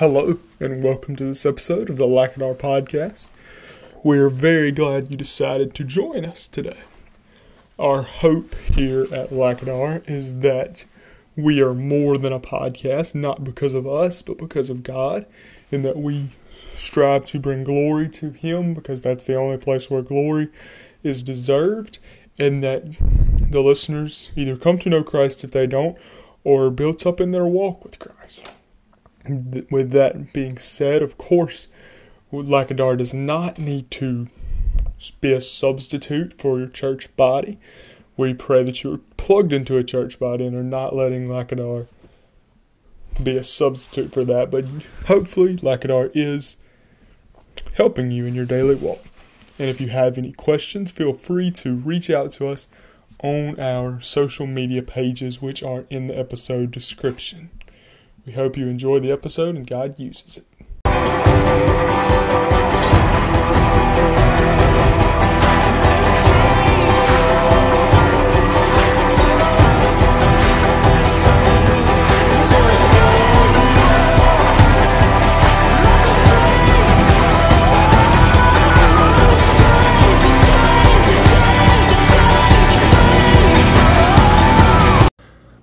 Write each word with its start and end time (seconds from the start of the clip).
Hello, 0.00 0.38
and 0.58 0.82
welcome 0.82 1.14
to 1.16 1.24
this 1.24 1.44
episode 1.44 1.90
of 1.90 1.98
the 1.98 2.06
Lackadar 2.06 2.56
Podcast. 2.56 3.28
We're 4.02 4.30
very 4.30 4.72
glad 4.72 5.10
you 5.10 5.16
decided 5.18 5.74
to 5.74 5.84
join 5.84 6.24
us 6.24 6.48
today. 6.48 6.84
Our 7.78 8.00
hope 8.00 8.54
here 8.54 9.02
at 9.14 9.28
Lackadar 9.28 10.02
is 10.08 10.38
that 10.38 10.86
we 11.36 11.60
are 11.60 11.74
more 11.74 12.16
than 12.16 12.32
a 12.32 12.40
podcast, 12.40 13.14
not 13.14 13.44
because 13.44 13.74
of 13.74 13.86
us, 13.86 14.22
but 14.22 14.38
because 14.38 14.70
of 14.70 14.82
God, 14.82 15.26
and 15.70 15.84
that 15.84 15.98
we 15.98 16.30
strive 16.50 17.26
to 17.26 17.38
bring 17.38 17.62
glory 17.62 18.08
to 18.08 18.30
Him 18.30 18.72
because 18.72 19.02
that's 19.02 19.24
the 19.24 19.36
only 19.36 19.58
place 19.58 19.90
where 19.90 20.00
glory 20.00 20.48
is 21.02 21.22
deserved, 21.22 21.98
and 22.38 22.64
that 22.64 22.84
the 23.50 23.60
listeners 23.60 24.32
either 24.34 24.56
come 24.56 24.78
to 24.78 24.88
know 24.88 25.02
Christ 25.02 25.44
if 25.44 25.50
they 25.50 25.66
don't, 25.66 25.98
or 26.42 26.68
are 26.68 26.70
built 26.70 27.06
up 27.06 27.20
in 27.20 27.32
their 27.32 27.44
walk 27.44 27.84
with 27.84 27.98
Christ 27.98 28.46
with 29.70 29.90
that 29.90 30.32
being 30.32 30.58
said, 30.58 31.02
of 31.02 31.18
course, 31.18 31.68
Lackadar 32.32 32.96
does 32.96 33.12
not 33.12 33.58
need 33.58 33.90
to 33.92 34.28
be 35.20 35.32
a 35.32 35.40
substitute 35.40 36.32
for 36.32 36.58
your 36.58 36.68
church 36.68 37.14
body. 37.16 37.58
We 38.16 38.34
pray 38.34 38.62
that 38.64 38.82
you're 38.82 39.00
plugged 39.16 39.52
into 39.52 39.76
a 39.76 39.84
church 39.84 40.18
body 40.18 40.46
and 40.46 40.54
are 40.54 40.62
not 40.62 40.94
letting 40.94 41.28
Lackadar 41.28 41.86
be 43.22 43.36
a 43.36 43.44
substitute 43.44 44.12
for 44.12 44.24
that. 44.24 44.50
But 44.50 44.64
hopefully, 45.06 45.56
Lackadar 45.56 46.10
is 46.14 46.56
helping 47.74 48.10
you 48.10 48.26
in 48.26 48.34
your 48.34 48.46
daily 48.46 48.74
walk. 48.74 49.04
And 49.58 49.68
if 49.68 49.80
you 49.80 49.88
have 49.88 50.16
any 50.16 50.32
questions, 50.32 50.90
feel 50.92 51.12
free 51.12 51.50
to 51.52 51.74
reach 51.74 52.08
out 52.10 52.32
to 52.32 52.48
us 52.48 52.68
on 53.22 53.60
our 53.60 54.00
social 54.00 54.46
media 54.46 54.82
pages, 54.82 55.42
which 55.42 55.62
are 55.62 55.84
in 55.90 56.06
the 56.06 56.18
episode 56.18 56.70
description. 56.70 57.50
We 58.30 58.36
hope 58.36 58.56
you 58.56 58.68
enjoy 58.68 59.00
the 59.00 59.10
episode 59.10 59.56
and 59.56 59.66
God 59.66 59.98
uses 59.98 60.36
it. 60.36 60.46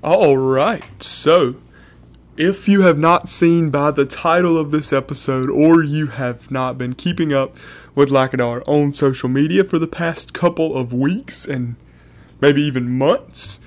All 0.03 0.35
right, 0.35 1.01
so 1.01 1.55
if 2.37 2.67
you 2.67 2.81
have 2.81 2.99
not 2.99 3.27
seen 3.27 3.71
by 3.71 3.89
the 3.91 4.05
title 4.05 4.57
of 4.57 4.71
this 4.71 4.93
episode, 4.93 5.49
or 5.49 5.83
you 5.83 6.07
have 6.07 6.51
not 6.51 6.77
been 6.77 6.93
keeping 6.93 7.33
up 7.33 7.57
with 7.95 8.09
Lackadar 8.09 8.61
on 8.67 8.93
social 8.93 9.27
media 9.27 9.63
for 9.63 9.79
the 9.79 9.87
past 9.87 10.33
couple 10.33 10.77
of 10.77 10.93
weeks 10.93 11.45
and 11.45 11.75
maybe 12.39 12.61
even 12.61 12.95
months, 12.95 13.59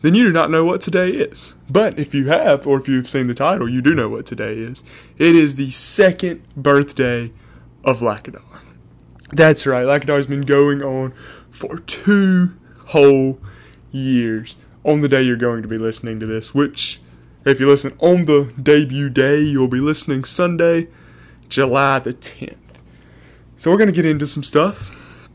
then 0.00 0.14
you 0.14 0.22
do 0.22 0.32
not 0.32 0.50
know 0.50 0.64
what 0.64 0.80
today 0.80 1.10
is. 1.10 1.54
But 1.68 1.98
if 1.98 2.14
you 2.14 2.28
have, 2.28 2.68
or 2.68 2.78
if 2.78 2.86
you've 2.86 3.08
seen 3.08 3.26
the 3.26 3.34
title, 3.34 3.68
you 3.68 3.82
do 3.82 3.96
know 3.96 4.08
what 4.08 4.26
today 4.26 4.54
is. 4.54 4.84
It 5.18 5.34
is 5.34 5.56
the 5.56 5.70
second 5.70 6.42
birthday 6.56 7.32
of 7.84 7.98
Lackadar. 7.98 8.42
That's 9.32 9.66
right, 9.66 9.84
Lackadar 9.84 10.16
has 10.16 10.28
been 10.28 10.42
going 10.42 10.82
on 10.82 11.12
for 11.50 11.80
two 11.80 12.54
whole 12.86 13.40
years 13.90 14.56
on 14.84 15.00
the 15.00 15.08
day 15.08 15.22
you're 15.22 15.36
going 15.36 15.62
to 15.62 15.68
be 15.68 15.78
listening 15.78 16.20
to 16.20 16.26
this, 16.26 16.54
which 16.54 17.00
if 17.44 17.60
you 17.60 17.66
listen 17.66 17.96
on 17.98 18.24
the 18.24 18.52
debut 18.60 19.08
day, 19.08 19.40
you'll 19.40 19.68
be 19.68 19.80
listening 19.80 20.24
Sunday, 20.24 20.88
July 21.48 21.98
the 21.98 22.12
10th. 22.12 22.56
So 23.56 23.70
we're 23.70 23.78
going 23.78 23.88
to 23.88 23.92
get 23.92 24.06
into 24.06 24.26
some 24.26 24.42
stuff 24.42 25.28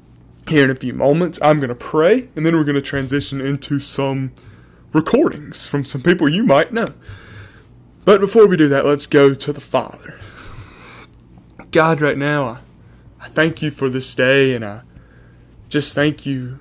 here 0.48 0.66
in 0.66 0.70
a 0.70 0.76
few 0.76 0.94
moments. 0.94 1.40
I'm 1.42 1.60
going 1.60 1.70
to 1.70 1.76
pray, 1.76 2.30
and 2.36 2.46
then 2.46 2.56
we're 2.56 2.66
going 2.66 2.76
to 2.76 2.82
transition 2.82 3.42
into 3.42 3.80
some 3.80 4.32
recordings 4.92 5.66
from 5.66 5.86
some 5.86 6.02
people 6.02 6.30
you 6.30 6.44
might 6.44 6.74
know. 6.74 6.94
But 8.06 8.20
before 8.20 8.48
we 8.48 8.58
do 8.58 8.68
that, 8.70 8.86
let's 8.86 9.08
go 9.08 9.34
to 9.34 9.54
the 9.54 9.62
Father. 9.62 10.20
God, 11.72 12.02
right 12.02 12.18
now, 12.18 12.46
I, 12.46 12.60
I 13.22 13.28
thank 13.30 13.62
you 13.62 13.72
for 13.72 13.90
this 13.90 14.14
day, 14.14 14.54
and 14.54 14.64
I 14.64 14.82
just 15.70 15.96
thank 15.96 16.26
you 16.26 16.60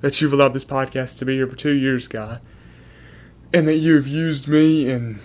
that 0.00 0.20
you've 0.20 0.32
allowed 0.32 0.54
this 0.54 0.64
podcast 0.64 1.18
to 1.18 1.24
be 1.24 1.34
here 1.34 1.48
for 1.48 1.56
two 1.56 1.72
years, 1.72 2.06
God 2.06 2.40
and 3.52 3.66
that 3.68 3.76
you 3.76 3.96
have 3.96 4.06
used 4.06 4.48
me 4.48 4.90
and 4.90 5.20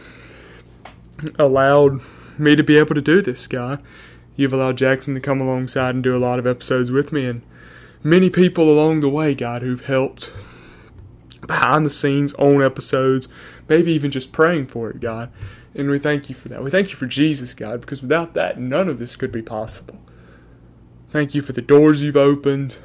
allowed 1.37 2.01
me 2.37 2.55
to 2.55 2.63
be 2.63 2.77
able 2.77 2.95
to 2.95 3.01
do 3.01 3.21
this, 3.21 3.47
God. 3.47 3.81
You've 4.35 4.53
allowed 4.53 4.77
Jackson 4.77 5.13
to 5.13 5.19
come 5.19 5.41
alongside 5.41 5.93
and 5.95 6.03
do 6.03 6.15
a 6.15 6.19
lot 6.19 6.39
of 6.39 6.47
episodes 6.47 6.91
with 6.91 7.11
me, 7.11 7.25
and 7.25 7.43
many 8.03 8.29
people 8.29 8.71
along 8.71 9.01
the 9.01 9.09
way, 9.09 9.35
God, 9.35 9.61
who've 9.61 9.85
helped 9.85 10.31
behind 11.45 11.85
the 11.85 11.89
scenes 11.89 12.33
on 12.33 12.63
episodes, 12.63 13.27
maybe 13.67 13.91
even 13.91 14.11
just 14.11 14.31
praying 14.31 14.67
for 14.67 14.89
it, 14.89 14.99
God. 14.99 15.31
And 15.75 15.89
we 15.89 15.99
thank 15.99 16.29
you 16.29 16.35
for 16.35 16.49
that. 16.49 16.63
We 16.63 16.71
thank 16.71 16.89
you 16.89 16.95
for 16.95 17.07
Jesus, 17.07 17.53
God, 17.53 17.81
because 17.81 18.01
without 18.01 18.33
that, 18.33 18.59
none 18.59 18.87
of 18.89 18.99
this 18.99 19.15
could 19.15 19.31
be 19.31 19.41
possible. 19.41 19.99
Thank 21.09 21.35
you 21.35 21.41
for 21.41 21.53
the 21.53 21.61
doors 21.61 22.01
you've 22.01 22.17
opened, 22.17 22.77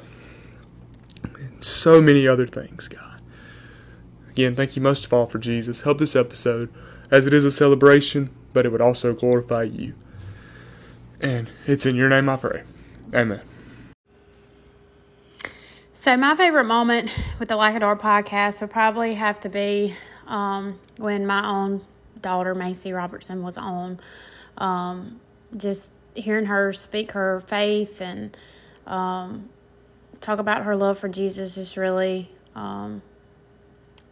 and 1.23 1.63
so 1.63 2.01
many 2.01 2.27
other 2.27 2.45
things, 2.45 2.87
God. 2.87 3.08
Again, 4.39 4.55
thank 4.55 4.77
you 4.77 4.81
most 4.81 5.05
of 5.05 5.11
all 5.11 5.25
for 5.25 5.37
Jesus. 5.37 5.81
Help 5.81 5.97
this 5.97 6.15
episode, 6.15 6.71
as 7.11 7.25
it 7.25 7.33
is 7.33 7.43
a 7.43 7.51
celebration, 7.51 8.29
but 8.53 8.65
it 8.65 8.71
would 8.71 8.79
also 8.79 9.11
glorify 9.11 9.63
you. 9.63 9.95
And 11.19 11.49
it's 11.67 11.85
in 11.85 11.97
your 11.97 12.07
name 12.07 12.29
I 12.29 12.37
pray. 12.37 12.63
Amen. 13.13 13.41
So, 15.91 16.15
my 16.15 16.37
favorite 16.37 16.63
moment 16.63 17.13
with 17.37 17.49
the 17.49 17.55
Lackadar 17.55 17.99
podcast 17.99 18.61
would 18.61 18.69
probably 18.69 19.15
have 19.15 19.41
to 19.41 19.49
be 19.49 19.93
um, 20.25 20.79
when 20.95 21.27
my 21.27 21.45
own 21.45 21.81
daughter, 22.21 22.55
Macy 22.55 22.93
Robertson, 22.93 23.43
was 23.43 23.57
on. 23.57 23.99
Um, 24.57 25.19
just 25.57 25.91
hearing 26.15 26.45
her 26.45 26.71
speak 26.71 27.11
her 27.11 27.41
faith 27.41 27.99
and 27.99 28.37
um, 28.87 29.49
talk 30.21 30.39
about 30.39 30.63
her 30.63 30.77
love 30.77 30.97
for 30.97 31.09
Jesus 31.09 31.55
just 31.55 31.75
really 31.75 32.31
um, 32.55 33.01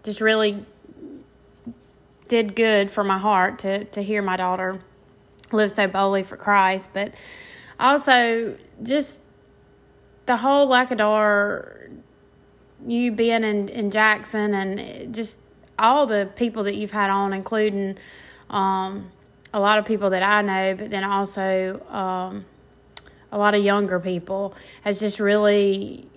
just 0.08 0.22
really 0.22 0.64
did 2.30 2.56
good 2.56 2.90
for 2.90 3.04
my 3.04 3.18
heart 3.18 3.60
to 3.60 3.84
to 3.84 4.02
hear 4.02 4.22
my 4.22 4.38
daughter 4.38 4.80
live 5.52 5.70
so 5.70 5.86
boldly 5.86 6.24
for 6.24 6.38
Christ, 6.38 6.92
but 6.94 7.14
also 7.78 8.56
just 8.84 9.20
the 10.26 10.38
whole 10.38 10.70
Lackadar, 10.70 11.90
you 12.86 13.12
being 13.12 13.44
in, 13.44 13.68
in 13.68 13.92
Jackson 13.92 14.54
and 14.54 15.14
just 15.14 15.42
all 15.78 16.06
the 16.06 16.30
people 16.38 16.64
that 16.64 16.76
you've 16.76 16.92
had 16.92 17.10
on, 17.10 17.34
including 17.34 17.98
um, 18.50 19.12
a 19.54 19.60
lot 19.60 19.78
of 19.78 19.84
people 19.84 20.12
that 20.12 20.24
I 20.24 20.42
know, 20.42 20.76
but 20.76 20.90
then 20.90 21.04
also 21.04 21.86
um, 21.90 22.46
a 23.34 23.38
lot 23.38 23.56
of 23.56 23.62
younger 23.62 24.00
people, 24.00 24.56
has 24.84 25.02
just 25.02 25.20
really, 25.20 26.08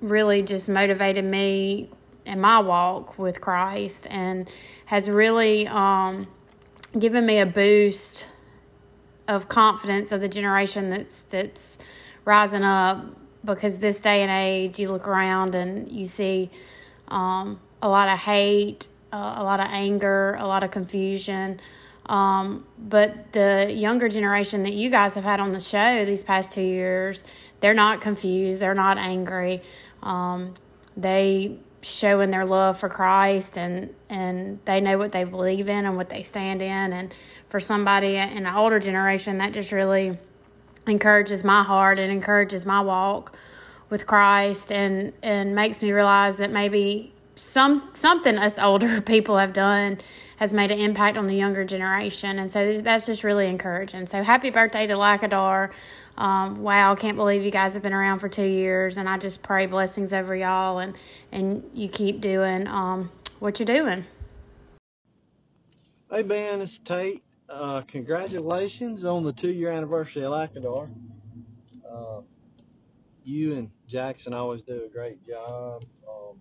really 0.00 0.42
just 0.42 0.68
motivated 0.68 1.24
me 1.24 1.88
in 2.26 2.40
my 2.40 2.60
walk 2.60 3.18
with 3.18 3.40
Christ 3.40 4.06
and 4.10 4.48
has 4.86 5.08
really 5.08 5.66
um, 5.66 6.26
given 6.98 7.24
me 7.24 7.40
a 7.40 7.46
boost 7.46 8.26
of 9.28 9.48
confidence 9.48 10.12
of 10.12 10.20
the 10.20 10.28
generation 10.28 10.90
that's 10.90 11.22
that's 11.24 11.78
rising 12.24 12.62
up 12.62 13.04
because 13.44 13.78
this 13.78 14.00
day 14.00 14.22
and 14.22 14.30
age 14.30 14.78
you 14.78 14.90
look 14.90 15.08
around 15.08 15.54
and 15.54 15.90
you 15.90 16.06
see 16.06 16.50
um, 17.08 17.60
a 17.80 17.88
lot 17.88 18.08
of 18.08 18.18
hate 18.18 18.88
uh, 19.12 19.34
a 19.38 19.44
lot 19.44 19.60
of 19.60 19.66
anger 19.70 20.36
a 20.38 20.46
lot 20.46 20.64
of 20.64 20.70
confusion. 20.70 21.60
Um, 22.06 22.66
but 22.78 23.32
the 23.32 23.72
younger 23.72 24.08
generation 24.08 24.64
that 24.64 24.72
you 24.72 24.90
guys 24.90 25.14
have 25.14 25.22
had 25.22 25.38
on 25.40 25.52
the 25.52 25.60
show 25.60 26.04
these 26.04 26.24
past 26.24 26.50
two 26.50 26.60
years 26.60 27.22
they're 27.62 27.74
not 27.74 28.00
confused. 28.00 28.60
They're 28.60 28.74
not 28.74 28.98
angry. 28.98 29.62
Um, 30.02 30.54
they 30.96 31.58
showing 31.82 32.30
their 32.30 32.46
love 32.46 32.78
for 32.78 32.88
Christ 32.88 33.58
and 33.58 33.94
and 34.08 34.58
they 34.64 34.80
know 34.80 34.98
what 34.98 35.12
they 35.12 35.24
believe 35.24 35.68
in 35.68 35.84
and 35.84 35.96
what 35.96 36.08
they 36.08 36.22
stand 36.22 36.62
in. 36.62 36.92
And 36.92 37.12
for 37.48 37.60
somebody 37.60 38.16
in 38.16 38.46
an 38.46 38.54
older 38.54 38.78
generation 38.78 39.38
that 39.38 39.52
just 39.52 39.72
really 39.72 40.16
encourages 40.86 41.44
my 41.44 41.62
heart 41.62 41.98
and 41.98 42.10
encourages 42.10 42.64
my 42.64 42.80
walk 42.80 43.36
with 43.90 44.06
Christ 44.06 44.72
and 44.72 45.12
and 45.22 45.54
makes 45.54 45.82
me 45.82 45.92
realize 45.92 46.38
that 46.38 46.50
maybe 46.50 47.12
some 47.34 47.90
something 47.94 48.38
us 48.38 48.58
older 48.60 49.00
people 49.00 49.36
have 49.36 49.52
done 49.52 49.98
has 50.36 50.52
made 50.52 50.70
an 50.70 50.78
impact 50.78 51.16
on 51.16 51.26
the 51.28 51.36
younger 51.36 51.64
generation. 51.64 52.38
And 52.38 52.50
so 52.50 52.80
that's 52.80 53.06
just 53.06 53.22
really 53.22 53.48
encouraging. 53.48 54.06
So 54.06 54.22
happy 54.24 54.50
birthday 54.50 54.88
to 54.88 54.94
Lackadar 54.94 55.70
um, 56.16 56.62
wow, 56.62 56.94
can't 56.94 57.16
believe 57.16 57.42
you 57.42 57.50
guys 57.50 57.74
have 57.74 57.82
been 57.82 57.92
around 57.92 58.18
for 58.18 58.28
two 58.28 58.44
years, 58.46 58.98
and 58.98 59.08
I 59.08 59.18
just 59.18 59.42
pray 59.42 59.66
blessings 59.66 60.12
over 60.12 60.34
y'all, 60.36 60.78
and 60.78 60.96
and 61.30 61.68
you 61.74 61.88
keep 61.88 62.20
doing 62.20 62.66
um, 62.68 63.10
what 63.40 63.58
you're 63.58 63.66
doing. 63.66 64.04
Hey 66.10 66.22
Ben, 66.22 66.60
it's 66.60 66.78
Tate. 66.78 67.22
uh, 67.48 67.82
congratulations 67.82 69.04
on 69.04 69.22
the 69.24 69.32
two 69.32 69.50
year 69.52 69.70
anniversary 69.70 70.24
of 70.24 70.32
Lackadar. 70.32 70.90
Uh, 71.90 72.20
you 73.24 73.54
and 73.56 73.70
Jackson 73.86 74.32
always 74.34 74.62
do 74.62 74.84
a 74.84 74.88
great 74.88 75.24
job. 75.26 75.84
Um, 76.08 76.38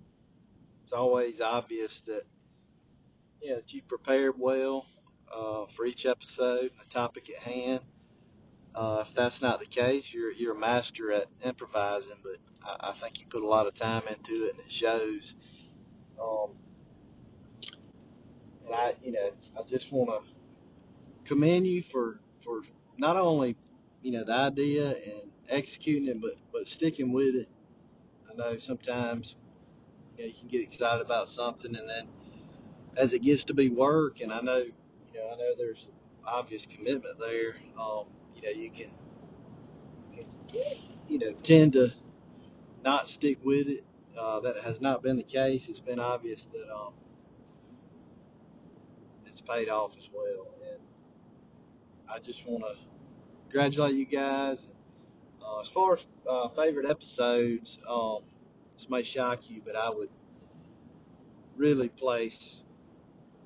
it's 0.83 0.93
always 0.93 1.41
obvious 1.41 2.01
that 2.01 2.23
yeah, 3.41 3.55
that 3.55 3.73
you 3.73 3.81
prepared 3.81 4.33
well 4.37 4.85
uh, 5.33 5.65
for 5.67 5.85
each 5.85 6.05
episode, 6.05 6.71
the 6.81 6.89
topic 6.89 7.29
at 7.29 7.39
hand. 7.39 7.81
Uh, 8.73 9.03
if 9.05 9.13
that's 9.13 9.41
not 9.41 9.59
the 9.59 9.65
case, 9.65 10.13
you're 10.13 10.31
you're 10.31 10.55
a 10.55 10.59
master 10.59 11.11
at 11.11 11.27
improvising, 11.43 12.17
but 12.23 12.37
I, 12.63 12.91
I 12.91 12.93
think 12.93 13.19
you 13.19 13.25
put 13.27 13.43
a 13.43 13.47
lot 13.47 13.67
of 13.67 13.73
time 13.73 14.03
into 14.07 14.45
it, 14.45 14.51
and 14.51 14.59
it 14.61 14.71
shows. 14.71 15.35
Um, 16.21 16.51
and 18.65 18.75
I, 18.75 18.93
you 19.03 19.11
know, 19.11 19.31
I 19.59 19.63
just 19.63 19.91
want 19.91 20.09
to 20.09 20.31
commend 21.25 21.67
you 21.67 21.81
for 21.81 22.21
for 22.43 22.61
not 22.97 23.17
only 23.17 23.57
you 24.01 24.11
know 24.11 24.23
the 24.23 24.33
idea 24.33 24.87
and 24.89 25.31
executing 25.49 26.07
it, 26.07 26.21
but 26.21 26.35
but 26.53 26.67
sticking 26.67 27.11
with 27.11 27.35
it. 27.35 27.49
I 28.31 28.35
know 28.35 28.57
sometimes 28.57 29.35
you 30.17 30.23
know 30.23 30.27
you 30.27 30.33
can 30.39 30.47
get 30.47 30.61
excited 30.61 31.01
about 31.05 31.27
something, 31.27 31.75
and 31.75 31.89
then 31.89 32.07
as 32.95 33.13
it 33.13 33.19
gets 33.21 33.45
to 33.45 33.53
be 33.53 33.69
work, 33.69 34.21
and 34.21 34.31
I 34.31 34.41
know 34.41 34.57
you 34.59 34.73
know 35.15 35.29
I 35.33 35.35
know 35.35 35.55
there's 35.57 35.87
obvious 36.25 36.65
commitment 36.65 37.19
there. 37.19 37.55
Um, 37.79 38.05
you 38.35 38.41
know 38.43 38.49
you 38.49 38.71
can, 38.71 38.91
you 40.13 40.25
can 40.51 40.75
you 41.07 41.19
know 41.19 41.33
tend 41.43 41.73
to 41.73 41.91
not 42.83 43.07
stick 43.09 43.39
with 43.43 43.67
it. 43.67 43.83
Uh, 44.19 44.39
that 44.41 44.57
has 44.59 44.81
not 44.81 45.01
been 45.01 45.15
the 45.15 45.23
case. 45.23 45.69
It's 45.69 45.79
been 45.79 45.99
obvious 45.99 46.47
that 46.47 46.69
um, 46.73 46.93
it's 49.25 49.41
paid 49.41 49.69
off 49.69 49.95
as 49.97 50.09
well, 50.13 50.47
and 50.69 50.79
I 52.09 52.19
just 52.19 52.45
want 52.45 52.63
to 52.63 52.75
congratulate 53.49 53.95
you 53.95 54.05
guys. 54.05 54.67
Uh, 55.43 55.61
as 55.61 55.67
far 55.69 55.93
as 55.93 56.05
uh, 56.29 56.49
favorite 56.49 56.89
episodes, 56.89 57.79
um, 57.89 58.19
this 58.73 58.89
may 58.89 59.03
shock 59.03 59.49
you, 59.49 59.61
but 59.65 59.75
I 59.75 59.89
would 59.89 60.09
really 61.57 61.89
place 61.89 62.57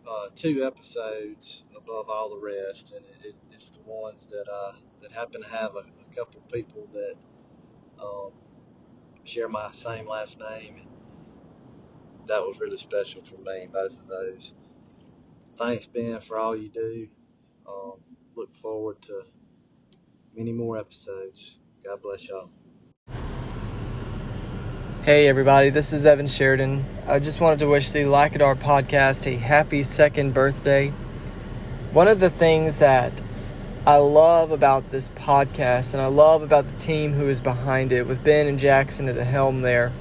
uh, 0.09 0.29
two 0.35 0.65
episodes 0.65 1.63
above 1.77 2.09
all 2.09 2.29
the 2.29 2.41
rest, 2.41 2.93
and 2.95 3.05
it, 3.23 3.35
it's 3.51 3.71
the 3.71 3.81
ones 3.83 4.27
that 4.31 4.45
uh, 4.51 4.73
that 5.01 5.11
happen 5.11 5.41
to 5.43 5.49
have 5.49 5.75
a, 5.75 5.79
a 5.79 6.15
couple 6.15 6.41
people 6.51 6.87
that 6.93 7.15
um, 8.01 8.31
share 9.23 9.49
my 9.49 9.71
same 9.71 10.07
last 10.07 10.39
name, 10.39 10.77
and 10.77 10.87
that 12.27 12.41
was 12.41 12.59
really 12.59 12.77
special 12.77 13.23
for 13.23 13.41
me. 13.43 13.67
Both 13.71 13.93
of 13.93 14.07
those. 14.07 14.53
Thanks, 15.57 15.85
Ben, 15.87 16.19
for 16.21 16.39
all 16.39 16.55
you 16.55 16.69
do. 16.69 17.07
Um, 17.67 17.99
look 18.35 18.53
forward 18.55 19.01
to 19.03 19.23
many 20.35 20.51
more 20.53 20.77
episodes. 20.77 21.59
God 21.83 22.01
bless 22.01 22.27
y'all. 22.29 22.49
Hey 25.05 25.27
everybody, 25.27 25.69
this 25.69 25.93
is 25.93 26.07
Evan 26.07 26.25
Sheridan. 26.25 26.83
I 27.05 27.19
just 27.19 27.39
wanted 27.39 27.59
to 27.59 27.67
wish 27.67 27.91
the 27.91 28.05
Lackadar 28.05 28.55
podcast 28.55 29.31
a 29.31 29.37
happy 29.37 29.83
second 29.83 30.33
birthday. 30.33 30.91
One 31.93 32.07
of 32.07 32.19
the 32.19 32.31
things 32.31 32.79
that 32.79 33.21
I 33.85 33.97
love 33.97 34.49
about 34.49 34.89
this 34.89 35.09
podcast 35.09 35.93
and 35.93 36.01
I 36.01 36.07
love 36.07 36.41
about 36.41 36.65
the 36.65 36.75
team 36.75 37.13
who 37.13 37.29
is 37.29 37.39
behind 37.39 37.91
it, 37.91 38.07
with 38.07 38.23
Ben 38.23 38.47
and 38.47 38.57
Jackson 38.57 39.07
at 39.07 39.13
the 39.13 39.23
helm 39.23 39.61
there, 39.61 39.93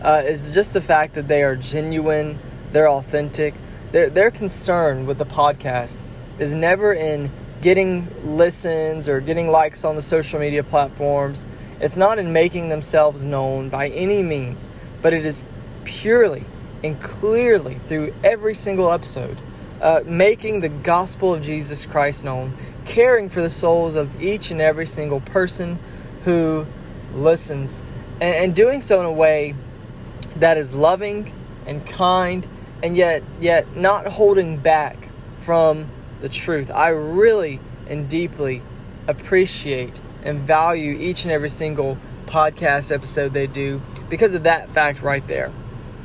uh, 0.00 0.22
is 0.24 0.54
just 0.54 0.72
the 0.72 0.80
fact 0.80 1.12
that 1.16 1.28
they 1.28 1.42
are 1.42 1.54
genuine, 1.54 2.38
they're 2.72 2.88
authentic, 2.88 3.52
their, 3.92 4.08
their 4.08 4.30
concern 4.30 5.04
with 5.04 5.18
the 5.18 5.26
podcast 5.26 6.00
is 6.38 6.54
never 6.54 6.94
in 6.94 7.30
getting 7.66 8.06
listens 8.22 9.08
or 9.08 9.20
getting 9.20 9.48
likes 9.48 9.84
on 9.84 9.96
the 9.96 10.00
social 10.00 10.38
media 10.38 10.62
platforms. 10.62 11.48
It's 11.80 11.96
not 11.96 12.16
in 12.16 12.32
making 12.32 12.68
themselves 12.68 13.26
known 13.26 13.70
by 13.70 13.88
any 13.88 14.22
means, 14.22 14.70
but 15.02 15.12
it 15.12 15.26
is 15.26 15.42
purely 15.82 16.44
and 16.84 17.02
clearly 17.02 17.74
through 17.88 18.14
every 18.22 18.54
single 18.54 18.92
episode, 18.92 19.36
uh, 19.82 20.02
making 20.06 20.60
the 20.60 20.68
gospel 20.68 21.34
of 21.34 21.42
Jesus 21.42 21.86
Christ 21.86 22.24
known, 22.24 22.56
caring 22.84 23.28
for 23.28 23.40
the 23.40 23.50
souls 23.50 23.96
of 23.96 24.22
each 24.22 24.52
and 24.52 24.60
every 24.60 24.86
single 24.86 25.18
person 25.18 25.76
who 26.22 26.64
listens, 27.14 27.82
and, 28.20 28.36
and 28.36 28.54
doing 28.54 28.80
so 28.80 29.00
in 29.00 29.06
a 29.06 29.12
way 29.12 29.56
that 30.36 30.56
is 30.56 30.76
loving 30.76 31.32
and 31.66 31.84
kind, 31.84 32.46
and 32.84 32.96
yet 32.96 33.24
yet 33.40 33.76
not 33.76 34.06
holding 34.06 34.56
back 34.56 35.08
from 35.38 35.90
the 36.20 36.28
truth. 36.28 36.70
I 36.70 36.88
really 36.88 37.60
and 37.88 38.08
deeply 38.08 38.62
appreciate 39.08 40.00
and 40.22 40.40
value 40.40 40.96
each 40.98 41.24
and 41.24 41.32
every 41.32 41.50
single 41.50 41.98
podcast 42.26 42.92
episode 42.92 43.32
they 43.32 43.46
do 43.46 43.80
because 44.08 44.34
of 44.34 44.42
that 44.42 44.70
fact 44.70 45.02
right 45.02 45.26
there. 45.28 45.52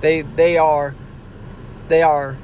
They 0.01 0.21
they 0.21 0.57
are 0.57 0.95
they 1.87 2.03
are 2.03 2.37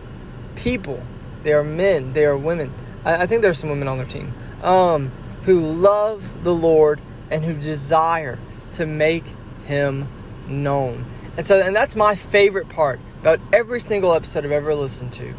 people. 0.55 1.01
They 1.43 1.53
are 1.53 1.63
men. 1.63 2.13
They 2.13 2.25
are 2.25 2.35
women. 2.35 2.73
I, 3.05 3.23
I 3.23 3.27
think 3.27 3.41
there's 3.41 3.59
some 3.59 3.69
women 3.69 3.87
on 3.87 3.97
their 3.97 4.07
team 4.07 4.33
um, 4.61 5.11
who 5.43 5.59
love 5.59 6.43
the 6.43 6.53
Lord 6.53 6.99
and 7.31 7.43
who 7.43 7.53
desire 7.53 8.39
to 8.71 8.85
make 8.85 9.25
Him 9.65 10.09
known. 10.47 11.05
And 11.37 11.45
so, 11.45 11.61
and 11.61 11.75
that's 11.75 11.95
my 11.95 12.15
favorite 12.15 12.69
part 12.69 12.99
about 13.21 13.39
every 13.53 13.79
single 13.79 14.13
episode 14.13 14.45
I've 14.45 14.51
ever 14.51 14.73
listened 14.73 15.13
to, 15.13 15.33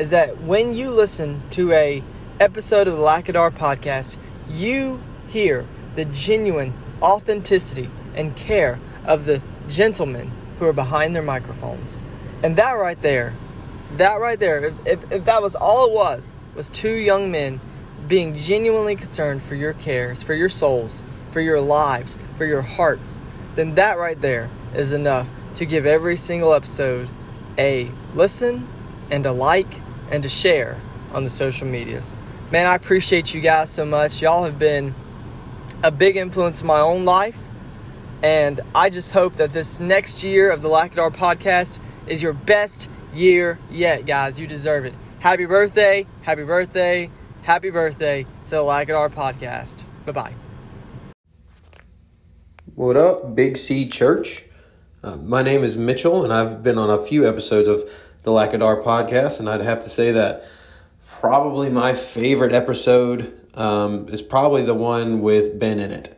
is 0.00 0.08
that 0.08 0.40
when 0.40 0.72
you 0.72 0.90
listen 0.90 1.42
to 1.50 1.70
a 1.72 2.02
episode 2.40 2.88
of 2.88 2.96
the 2.96 3.02
Lackadar 3.02 3.50
podcast, 3.50 4.16
you 4.48 4.98
hear 5.28 5.66
the 5.94 6.06
genuine 6.06 6.72
authenticity 7.02 7.86
and 8.14 8.34
care 8.34 8.80
of 9.04 9.26
the 9.26 9.42
gentlemen 9.68 10.32
who 10.58 10.64
are 10.64 10.72
behind 10.72 11.14
their 11.14 11.22
microphones. 11.22 12.02
And 12.42 12.56
that 12.56 12.72
right 12.72 13.00
there, 13.02 13.34
that 13.98 14.20
right 14.20 14.40
there, 14.40 14.64
if, 14.64 14.74
if, 14.86 15.12
if 15.12 15.24
that 15.26 15.42
was 15.42 15.54
all 15.54 15.84
it 15.84 15.92
was, 15.92 16.34
was 16.54 16.70
two 16.70 16.94
young 16.94 17.30
men 17.30 17.60
being 18.08 18.34
genuinely 18.34 18.96
concerned 18.96 19.42
for 19.42 19.54
your 19.54 19.74
cares, 19.74 20.22
for 20.22 20.32
your 20.32 20.48
souls, 20.48 21.02
for 21.30 21.42
your 21.42 21.60
lives, 21.60 22.18
for 22.38 22.46
your 22.46 22.62
hearts, 22.62 23.22
then 23.54 23.74
that 23.74 23.98
right 23.98 24.18
there 24.22 24.48
is 24.74 24.92
enough 24.92 25.28
to 25.56 25.66
give 25.66 25.84
every 25.84 26.16
single 26.16 26.54
episode 26.54 27.06
a 27.58 27.90
listen 28.14 28.66
and 29.10 29.26
a 29.26 29.32
like 29.32 29.82
and 30.10 30.22
to 30.22 30.28
share 30.28 30.80
on 31.12 31.24
the 31.24 31.30
social 31.30 31.66
medias. 31.66 32.14
Man, 32.50 32.66
I 32.66 32.74
appreciate 32.74 33.34
you 33.34 33.40
guys 33.40 33.70
so 33.70 33.84
much. 33.84 34.20
Y'all 34.22 34.44
have 34.44 34.58
been 34.58 34.94
a 35.82 35.90
big 35.90 36.16
influence 36.16 36.60
in 36.60 36.66
my 36.66 36.80
own 36.80 37.04
life. 37.04 37.38
And 38.22 38.60
I 38.74 38.90
just 38.90 39.12
hope 39.12 39.36
that 39.36 39.52
this 39.52 39.80
next 39.80 40.22
year 40.22 40.50
of 40.50 40.60
the 40.60 40.68
Lackadar 40.68 41.14
podcast 41.14 41.80
is 42.06 42.22
your 42.22 42.34
best 42.34 42.88
year 43.14 43.58
yet, 43.70 44.04
guys. 44.04 44.38
You 44.38 44.46
deserve 44.46 44.84
it. 44.84 44.94
Happy 45.20 45.46
birthday, 45.46 46.06
happy 46.22 46.44
birthday, 46.44 47.10
happy 47.42 47.70
birthday 47.70 48.24
to 48.44 48.50
the 48.50 48.56
Lackadar 48.56 49.10
podcast. 49.10 49.84
Bye 50.04 50.12
bye. 50.12 50.34
What 52.74 52.96
up, 52.96 53.34
Big 53.34 53.56
C 53.56 53.88
Church? 53.88 54.44
Uh, 55.02 55.16
my 55.16 55.42
name 55.42 55.62
is 55.62 55.76
Mitchell, 55.76 56.24
and 56.24 56.32
I've 56.32 56.62
been 56.62 56.76
on 56.76 56.90
a 56.90 57.02
few 57.02 57.26
episodes 57.26 57.68
of 57.68 57.90
the 58.22 58.30
Lackadar 58.30 58.82
podcast, 58.82 59.40
and 59.40 59.48
I'd 59.48 59.60
have 59.60 59.80
to 59.82 59.88
say 59.88 60.12
that 60.12 60.44
probably 61.20 61.70
my 61.70 61.94
favorite 61.94 62.52
episode 62.52 63.38
um, 63.54 64.08
is 64.08 64.22
probably 64.22 64.62
the 64.62 64.74
one 64.74 65.20
with 65.20 65.58
Ben 65.58 65.78
in 65.78 65.90
it. 65.90 66.16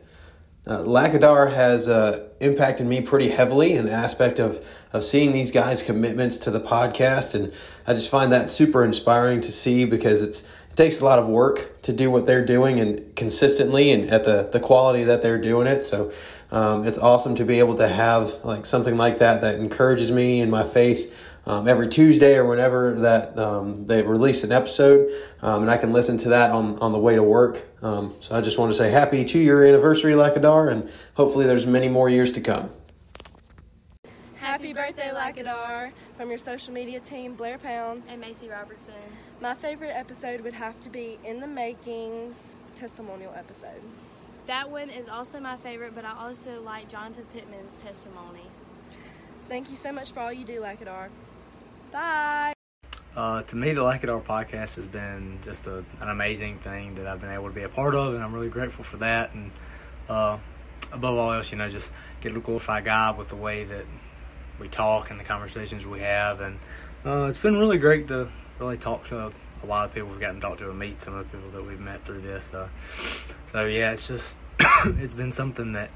Uh, 0.65 0.79
Lackadar 0.79 1.53
has 1.53 1.89
uh, 1.89 2.29
impacted 2.39 2.87
me 2.87 3.01
pretty 3.01 3.29
heavily 3.29 3.73
in 3.73 3.85
the 3.85 3.91
aspect 3.91 4.39
of, 4.39 4.65
of 4.93 5.03
seeing 5.03 5.33
these 5.33 5.51
guys' 5.51 5.83
commitments 5.83 6.37
to 6.37 6.51
the 6.51 6.61
podcast, 6.61 7.33
and 7.33 7.53
I 7.85 7.93
just 7.93 8.09
find 8.09 8.31
that 8.31 8.49
super 8.49 8.83
inspiring 8.83 9.41
to 9.41 9.51
see 9.51 9.85
because 9.85 10.21
it's 10.21 10.49
it 10.73 10.77
takes 10.77 11.01
a 11.01 11.05
lot 11.05 11.19
of 11.19 11.27
work 11.27 11.79
to 11.83 11.93
do 11.93 12.09
what 12.09 12.25
they're 12.25 12.43
doing 12.43 12.79
and 12.79 13.15
consistently 13.15 13.91
and 13.91 14.09
at 14.09 14.23
the, 14.23 14.49
the 14.51 14.59
quality 14.59 15.03
that 15.03 15.21
they're 15.21 15.39
doing 15.39 15.67
it. 15.67 15.83
So 15.83 16.11
um, 16.51 16.87
it's 16.87 16.97
awesome 16.97 17.35
to 17.35 17.45
be 17.45 17.59
able 17.59 17.75
to 17.75 17.87
have 17.87 18.43
like 18.43 18.65
something 18.65 18.97
like 18.97 19.19
that 19.19 19.41
that 19.41 19.59
encourages 19.59 20.11
me 20.11 20.41
in 20.41 20.49
my 20.49 20.63
faith 20.63 21.15
um, 21.45 21.67
every 21.67 21.89
Tuesday 21.89 22.37
or 22.37 22.45
whenever 22.45 22.93
that 23.01 23.37
um, 23.37 23.85
they 23.85 24.01
release 24.01 24.43
an 24.43 24.51
episode, 24.51 25.09
um, 25.41 25.63
and 25.63 25.71
I 25.71 25.77
can 25.77 25.91
listen 25.91 26.17
to 26.19 26.29
that 26.29 26.51
on, 26.51 26.79
on 26.79 26.91
the 26.91 26.99
way 26.99 27.15
to 27.15 27.23
work. 27.23 27.65
Um, 27.81 28.15
so 28.19 28.35
I 28.35 28.41
just 28.41 28.57
want 28.57 28.71
to 28.71 28.77
say 28.77 28.89
happy 28.91 29.25
two 29.25 29.39
year 29.39 29.65
anniversary, 29.65 30.13
Lackadar, 30.13 30.71
and 30.71 30.89
hopefully 31.15 31.45
there's 31.45 31.67
many 31.67 31.89
more 31.89 32.09
years 32.09 32.31
to 32.33 32.41
come. 32.41 32.69
Happy 34.35 34.73
birthday, 34.73 35.11
Lackadar, 35.13 35.91
from 36.17 36.29
your 36.29 36.37
social 36.37 36.73
media 36.73 36.99
team, 36.99 37.33
Blair 37.33 37.57
Pounds. 37.57 38.05
and 38.09 38.21
Macy 38.21 38.49
Robertson. 38.49 38.93
My 39.41 39.55
favorite 39.55 39.93
episode 39.93 40.41
would 40.41 40.53
have 40.53 40.79
to 40.81 40.89
be 40.89 41.17
In 41.25 41.39
the 41.39 41.47
Makings 41.47 42.55
testimonial 42.75 43.33
episode. 43.35 43.81
That 44.47 44.69
one 44.69 44.89
is 44.89 45.07
also 45.07 45.39
my 45.39 45.57
favorite, 45.57 45.95
but 45.95 46.05
I 46.05 46.13
also 46.17 46.61
like 46.61 46.89
Jonathan 46.89 47.25
Pittman's 47.33 47.75
testimony. 47.75 48.45
Thank 49.47 49.69
you 49.69 49.75
so 49.75 49.91
much 49.91 50.11
for 50.11 50.19
all 50.19 50.33
you 50.33 50.45
do, 50.45 50.61
Lackadar. 50.61 51.09
Bye. 51.93 52.53
Uh, 53.15 53.43
to 53.43 53.55
me, 53.55 53.71
the 53.73 53.81
Lackadar 53.81 54.23
podcast 54.23 54.75
has 54.77 54.87
been 54.87 55.37
just 55.43 55.67
a, 55.67 55.85
an 56.01 56.09
amazing 56.09 56.57
thing 56.57 56.95
that 56.95 57.05
I've 57.05 57.21
been 57.21 57.29
able 57.29 57.49
to 57.49 57.53
be 57.53 57.61
a 57.61 57.69
part 57.69 57.93
of, 57.93 58.15
and 58.15 58.23
I'm 58.23 58.33
really 58.33 58.49
grateful 58.49 58.83
for 58.83 58.97
that. 58.97 59.31
And 59.35 59.51
uh, 60.09 60.39
above 60.91 61.15
all 61.15 61.31
else, 61.31 61.51
you 61.51 61.59
know, 61.59 61.69
just 61.69 61.93
get 62.21 62.33
to 62.33 62.39
glorify 62.39 62.81
God 62.81 63.19
with 63.19 63.29
the 63.29 63.35
way 63.35 63.63
that 63.65 63.85
we 64.59 64.69
talk 64.69 65.11
and 65.11 65.19
the 65.19 65.23
conversations 65.23 65.85
we 65.85 65.99
have. 65.99 66.41
And 66.41 66.57
uh, 67.05 67.25
it's 67.25 67.37
been 67.37 67.59
really 67.59 67.77
great 67.77 68.07
to 68.07 68.27
really 68.57 68.77
talk 68.77 69.05
to 69.09 69.27
a 69.27 69.65
lot 69.67 69.85
of 69.87 69.93
people 69.93 70.09
we've 70.09 70.19
gotten 70.19 70.37
to 70.37 70.41
talk 70.41 70.57
to 70.57 70.71
and 70.71 70.79
meet 70.79 70.99
some 70.99 71.13
of 71.13 71.31
the 71.31 71.37
people 71.37 71.51
that 71.51 71.63
we've 71.63 71.79
met 71.79 72.01
through 72.01 72.21
this. 72.21 72.49
So 73.51 73.65
yeah, 73.65 73.91
it's 73.91 74.07
just 74.07 74.37
it's 74.85 75.13
been 75.13 75.31
something 75.31 75.73
that 75.73 75.91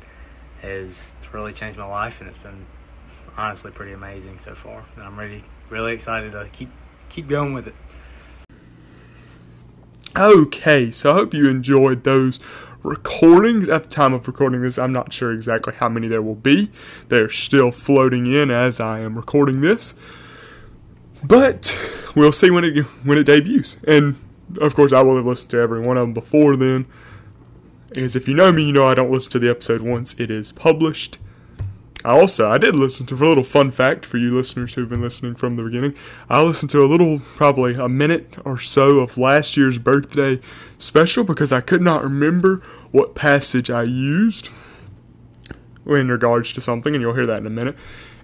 has 0.61 1.15
really 1.31 1.53
changed 1.53 1.79
my 1.79 1.87
life, 1.87 2.21
and 2.21 2.29
it's 2.29 2.37
been 2.37 2.67
honestly 3.35 3.71
pretty 3.71 3.93
amazing 3.93 4.39
so 4.39 4.55
far. 4.55 4.85
And 4.95 5.03
I'm 5.03 5.17
really 5.17 5.43
really 5.69 5.93
excited 5.93 6.31
to 6.31 6.47
keep 6.51 6.69
keep 7.09 7.27
going 7.27 7.53
with 7.53 7.67
it. 7.67 7.75
Okay, 10.15 10.91
so 10.91 11.11
I 11.11 11.13
hope 11.13 11.33
you 11.33 11.47
enjoyed 11.47 12.03
those 12.03 12.39
recordings. 12.81 13.69
At 13.69 13.83
the 13.83 13.89
time 13.89 14.13
of 14.13 14.27
recording 14.27 14.61
this, 14.61 14.79
I'm 14.79 14.93
not 14.93 15.13
sure 15.13 15.31
exactly 15.31 15.73
how 15.75 15.89
many 15.89 16.07
there 16.07 16.21
will 16.21 16.35
be. 16.35 16.71
They're 17.09 17.29
still 17.29 17.71
floating 17.71 18.25
in 18.25 18.49
as 18.49 18.79
I 18.79 19.01
am 19.01 19.15
recording 19.15 19.61
this. 19.61 19.93
But 21.23 21.77
we'll 22.15 22.31
see 22.31 22.49
when 22.49 22.63
it 22.63 22.83
when 23.03 23.17
it 23.17 23.25
debuts. 23.25 23.77
And 23.87 24.15
of 24.59 24.75
course, 24.75 24.93
I 24.93 25.01
will 25.01 25.17
have 25.17 25.25
listened 25.25 25.51
to 25.51 25.59
every 25.59 25.81
one 25.81 25.97
of 25.97 26.03
them 26.03 26.13
before 26.13 26.55
then. 26.55 26.87
Because 27.89 28.15
if 28.15 28.27
you 28.27 28.33
know 28.33 28.51
me, 28.51 28.67
you 28.67 28.73
know 28.73 28.85
I 28.85 28.95
don't 28.95 29.11
listen 29.11 29.31
to 29.33 29.39
the 29.39 29.49
episode 29.49 29.81
once 29.81 30.15
it 30.19 30.31
is 30.31 30.51
published. 30.51 31.19
I 32.05 32.11
also 32.11 32.49
I 32.49 32.57
did 32.57 32.75
listen 32.75 33.05
to 33.07 33.15
a 33.15 33.27
little 33.27 33.43
fun 33.43 33.71
fact 33.71 34.05
for 34.05 34.17
you 34.17 34.35
listeners 34.35 34.75
who've 34.75 34.89
been 34.89 35.01
listening 35.01 35.35
from 35.35 35.55
the 35.55 35.63
beginning. 35.63 35.95
I 36.29 36.41
listened 36.41 36.69
to 36.71 36.83
a 36.83 36.85
little 36.85 37.19
probably 37.19 37.73
a 37.73 37.89
minute 37.89 38.35
or 38.45 38.59
so 38.59 38.99
of 38.99 39.17
last 39.17 39.57
year's 39.57 39.77
birthday 39.77 40.39
special 40.77 41.23
because 41.23 41.51
I 41.51 41.61
could 41.61 41.81
not 41.81 42.03
remember 42.03 42.61
what 42.91 43.15
passage 43.15 43.69
I 43.69 43.83
used 43.83 44.49
in 45.85 46.09
regards 46.09 46.53
to 46.53 46.61
something, 46.61 46.93
and 46.93 47.01
you'll 47.01 47.15
hear 47.15 47.25
that 47.25 47.39
in 47.39 47.45
a 47.45 47.51
minute. 47.51 47.75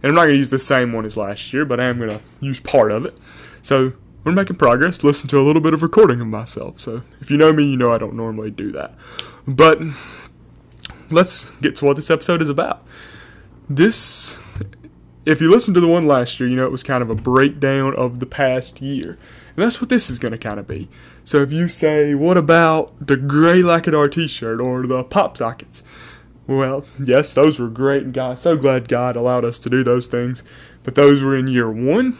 And 0.01 0.09
I'm 0.09 0.15
not 0.15 0.23
going 0.23 0.33
to 0.33 0.37
use 0.37 0.49
the 0.49 0.59
same 0.59 0.91
one 0.91 1.05
as 1.05 1.15
last 1.15 1.53
year, 1.53 1.63
but 1.63 1.79
I 1.79 1.87
am 1.87 1.97
going 1.97 2.09
to 2.09 2.21
use 2.41 2.59
part 2.59 2.91
of 2.91 3.05
it. 3.05 3.17
So 3.61 3.93
we're 4.23 4.33
making 4.33 4.57
progress. 4.57 5.03
Listen 5.03 5.29
to 5.29 5.39
a 5.39 5.43
little 5.43 5.61
bit 5.61 5.73
of 5.73 5.81
recording 5.81 6.19
of 6.19 6.27
myself. 6.27 6.81
So 6.81 7.03
if 7.21 7.31
you 7.31 7.37
know 7.37 7.53
me, 7.53 7.65
you 7.65 7.77
know 7.77 7.91
I 7.91 7.97
don't 7.97 8.15
normally 8.15 8.51
do 8.51 8.71
that. 8.73 8.95
But 9.47 9.79
let's 11.09 11.49
get 11.61 11.75
to 11.77 11.85
what 11.85 11.95
this 11.95 12.09
episode 12.09 12.41
is 12.41 12.49
about. 12.49 12.85
This, 13.75 14.37
if 15.25 15.41
you 15.41 15.49
listen 15.49 15.73
to 15.73 15.79
the 15.79 15.87
one 15.87 16.05
last 16.05 16.39
year, 16.39 16.47
you 16.47 16.55
know 16.55 16.65
it 16.65 16.71
was 16.71 16.83
kind 16.83 17.01
of 17.01 17.09
a 17.09 17.15
breakdown 17.15 17.95
of 17.95 18.19
the 18.19 18.25
past 18.25 18.81
year. 18.81 19.17
And 19.55 19.65
that's 19.65 19.81
what 19.81 19.89
this 19.89 20.09
is 20.09 20.19
going 20.19 20.31
to 20.31 20.37
kind 20.37 20.59
of 20.59 20.67
be. 20.67 20.89
So 21.23 21.41
if 21.41 21.51
you 21.51 21.67
say, 21.67 22.13
what 22.13 22.37
about 22.37 23.07
the 23.07 23.17
gray 23.17 23.61
Lackadar 23.61 24.11
t-shirt 24.11 24.59
or 24.59 24.85
the 24.85 25.03
pop 25.03 25.37
sockets? 25.37 25.81
Well, 26.45 26.85
yes, 27.03 27.33
those 27.33 27.57
were 27.57 27.69
great, 27.69 28.03
and 28.03 28.13
God, 28.13 28.37
so 28.37 28.57
glad 28.57 28.89
God 28.89 29.15
allowed 29.15 29.45
us 29.45 29.57
to 29.59 29.69
do 29.69 29.83
those 29.83 30.07
things. 30.07 30.43
But 30.83 30.95
those 30.95 31.23
were 31.23 31.35
in 31.35 31.47
year 31.47 31.71
one. 31.71 32.17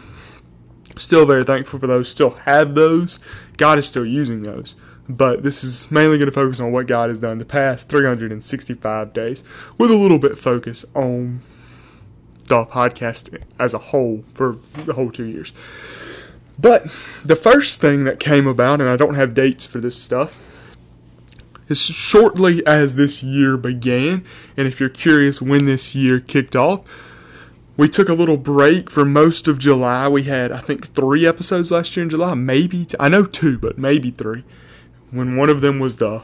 Still 0.96 1.26
very 1.26 1.44
thankful 1.44 1.78
for 1.78 1.86
those. 1.86 2.08
Still 2.08 2.30
have 2.30 2.74
those. 2.74 3.20
God 3.56 3.78
is 3.78 3.86
still 3.86 4.06
using 4.06 4.42
those. 4.42 4.74
But 5.08 5.42
this 5.42 5.62
is 5.62 5.90
mainly 5.90 6.16
going 6.16 6.26
to 6.26 6.32
focus 6.32 6.60
on 6.60 6.72
what 6.72 6.86
God 6.86 7.10
has 7.10 7.18
done 7.18 7.38
the 7.38 7.44
past 7.44 7.88
365 7.88 9.12
days, 9.12 9.44
with 9.76 9.90
a 9.90 9.96
little 9.96 10.18
bit 10.18 10.38
focus 10.38 10.84
on 10.94 11.42
the 12.46 12.64
podcast 12.64 13.42
as 13.58 13.74
a 13.74 13.78
whole 13.78 14.24
for 14.34 14.58
the 14.72 14.94
whole 14.94 15.10
two 15.10 15.24
years. 15.24 15.52
But 16.58 16.84
the 17.24 17.36
first 17.36 17.80
thing 17.80 18.04
that 18.04 18.20
came 18.20 18.46
about, 18.46 18.80
and 18.80 18.88
I 18.88 18.96
don't 18.96 19.14
have 19.14 19.34
dates 19.34 19.66
for 19.66 19.80
this 19.80 20.00
stuff, 20.00 20.40
as 21.68 21.80
shortly 21.80 22.64
as 22.66 22.96
this 22.96 23.22
year 23.22 23.56
began, 23.56 24.24
and 24.56 24.68
if 24.68 24.78
you're 24.78 24.88
curious 24.88 25.40
when 25.40 25.64
this 25.64 25.94
year 25.94 26.20
kicked 26.20 26.54
off, 26.54 26.82
we 27.76 27.88
took 27.88 28.08
a 28.08 28.14
little 28.14 28.36
break 28.36 28.88
for 28.88 29.04
most 29.04 29.48
of 29.48 29.58
July. 29.58 30.06
We 30.06 30.24
had, 30.24 30.52
I 30.52 30.60
think, 30.60 30.94
three 30.94 31.26
episodes 31.26 31.70
last 31.70 31.96
year 31.96 32.04
in 32.04 32.10
July, 32.10 32.34
maybe. 32.34 32.84
T- 32.84 32.96
I 33.00 33.08
know 33.08 33.24
two, 33.24 33.58
but 33.58 33.78
maybe 33.78 34.10
three. 34.10 34.44
When 35.14 35.36
one 35.36 35.48
of 35.48 35.60
them 35.60 35.78
was 35.78 35.96
the 35.96 36.22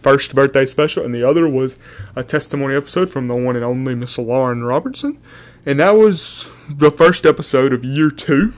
first 0.00 0.34
birthday 0.34 0.66
special, 0.66 1.04
and 1.04 1.14
the 1.14 1.26
other 1.26 1.48
was 1.48 1.78
a 2.14 2.22
testimony 2.22 2.76
episode 2.76 3.10
from 3.10 3.26
the 3.26 3.34
one 3.34 3.56
and 3.56 3.64
only 3.64 3.94
Miss 3.94 4.16
Lauren 4.18 4.62
Robertson. 4.62 5.18
And 5.66 5.80
that 5.80 5.96
was 5.96 6.48
the 6.68 6.90
first 6.90 7.26
episode 7.26 7.72
of 7.72 7.84
year 7.84 8.10
two. 8.10 8.52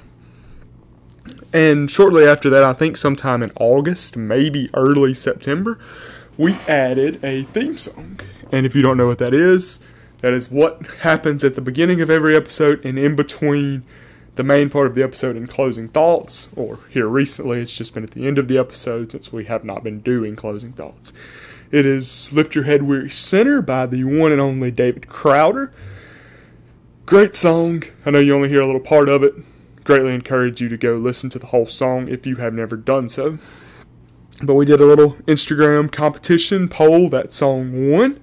And 1.53 1.91
shortly 1.91 2.27
after 2.27 2.51
that, 2.51 2.65
I 2.65 2.73
think 2.73 2.97
sometime 2.97 3.43
in 3.43 3.53
August, 3.59 4.17
maybe 4.17 4.69
early 4.75 5.15
September, 5.15 5.79
we 6.37 6.55
added 6.69 7.25
a 7.25 7.45
theme 7.45 7.79
song. 7.79 8.21
And 8.53 8.67
if 8.67 8.75
you 8.75 8.83
don't 8.83 8.97
know 8.97 9.07
what 9.07 9.19
that 9.19 9.33
is, 9.33 9.81
that 10.21 10.33
is 10.33 10.51
what 10.51 10.85
happens 11.01 11.45
at 11.45 11.55
the 11.55 11.61
beginning 11.61 12.01
of 12.01 12.11
every 12.11 12.37
episode 12.37 12.85
and 12.85 12.99
in 12.99 13.17
between 13.17 13.85
the 14.37 14.45
main 14.45 14.71
part 14.71 14.87
of 14.87 14.95
the 14.95 15.03
episode 15.03 15.37
in 15.37 15.47
closing 15.47 15.89
thoughts. 15.89 16.49
Or 16.57 16.79
here 16.91 17.09
recently, 17.09 17.61
it's 17.61 17.77
just 17.77 17.93
been 17.93 18.05
at 18.05 18.13
the 18.13 18.27
end 18.27 18.39
of 18.39 18.49
the 18.49 18.59
episode 18.59 19.13
since 19.13 19.33
we 19.33 19.47
have 19.47 19.65
not 19.65 19.83
been 19.83 20.01
doing 20.01 20.37
closing 20.37 20.73
thoughts. 20.73 21.13
It 21.71 21.85
is 21.85 22.33
Lift 22.33 22.55
Your 22.55 22.65
Head 22.65 22.85
Weary 22.85 23.11
Sinner 23.11 23.61
by 23.61 23.87
the 23.87 24.05
one 24.05 24.33
and 24.33 24.41
only 24.41 24.71
David 24.71 25.09
Crowder. 25.09 25.73
Great 27.05 27.35
song. 27.35 27.83
I 28.05 28.11
know 28.11 28.21
you 28.21 28.35
only 28.35 28.49
hear 28.49 28.63
a 28.63 28.67
little 28.67 28.81
part 28.81 29.09
of 29.09 29.23
it 29.23 29.35
greatly 29.87 30.13
encourage 30.13 30.61
you 30.61 30.69
to 30.69 30.77
go 30.77 30.97
listen 30.97 31.31
to 31.31 31.39
the 31.39 31.47
whole 31.47 31.69
song 31.69 32.09
if 32.09 32.27
you 32.27 32.37
have 32.37 32.53
never 32.53 32.77
done 32.77 33.09
so. 33.09 33.39
But 34.43 34.55
we 34.55 34.67
did 34.67 34.81
a 34.81 34.85
little 34.85 35.13
Instagram 35.27 35.91
competition 35.91 36.69
poll. 36.69 37.09
That 37.09 37.33
song 37.33 37.91
won. 37.91 38.21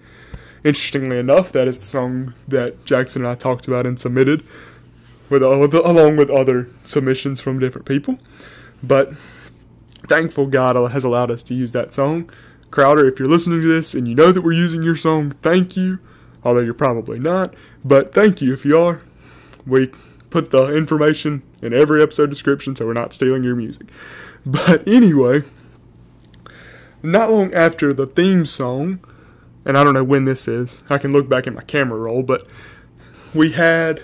Interestingly 0.64 1.18
enough, 1.18 1.52
that 1.54 1.68
is 1.68 1.80
the 1.80 1.88
song 1.88 2.34
that 2.48 2.86
Jackson 2.86 3.24
and 3.24 3.32
I 3.32 3.36
talked 3.36 3.68
about 3.68 3.86
and 3.86 4.00
submitted, 4.00 4.46
with, 5.30 5.44
with 5.44 5.74
along 5.74 6.18
with 6.18 6.30
other 6.30 6.70
submissions 6.84 7.42
from 7.42 7.60
different 7.60 7.88
people. 7.88 8.20
But 8.82 9.14
thankful 10.08 10.48
God 10.48 10.76
has 10.92 11.04
allowed 11.04 11.32
us 11.32 11.44
to 11.44 11.54
use 11.54 11.72
that 11.72 11.94
song. 11.94 12.30
Crowder, 12.72 13.08
if 13.08 13.20
you're 13.20 13.28
listening 13.28 13.62
to 13.62 13.68
this 13.68 13.94
and 13.94 14.08
you 14.08 14.16
know 14.16 14.32
that 14.32 14.42
we're 14.42 14.52
using 14.52 14.84
your 14.84 14.96
song, 14.96 15.32
thank 15.42 15.78
you. 15.78 16.00
Although 16.44 16.60
you're 16.60 16.74
probably 16.74 17.20
not, 17.20 17.54
but 17.86 18.14
thank 18.14 18.42
you 18.42 18.54
if 18.54 18.66
you 18.66 18.78
are. 18.78 19.02
We 19.66 19.92
put 20.30 20.52
the 20.52 20.76
information 20.76 21.42
in 21.62 21.74
every 21.74 22.04
episode 22.04 22.30
description 22.30 22.76
so 22.76 22.86
we're 22.86 22.94
not 22.94 23.14
stealing 23.14 23.44
your 23.44 23.56
music. 23.56 23.88
But 24.46 24.86
anyway, 24.86 25.44
not 27.02 27.32
long 27.32 27.54
after 27.54 27.94
the 27.94 28.08
theme 28.08 28.46
song, 28.46 29.00
and 29.64 29.78
I 29.78 29.84
don't 29.84 29.94
know 29.94 30.04
when 30.04 30.26
this 30.26 30.48
is, 30.48 30.84
I 30.90 30.98
can 30.98 31.14
look 31.14 31.30
back 31.30 31.48
at 31.48 31.54
my 31.54 31.62
camera 31.62 31.98
roll, 31.98 32.24
but 32.24 32.48
we 33.34 33.54
had, 33.54 34.02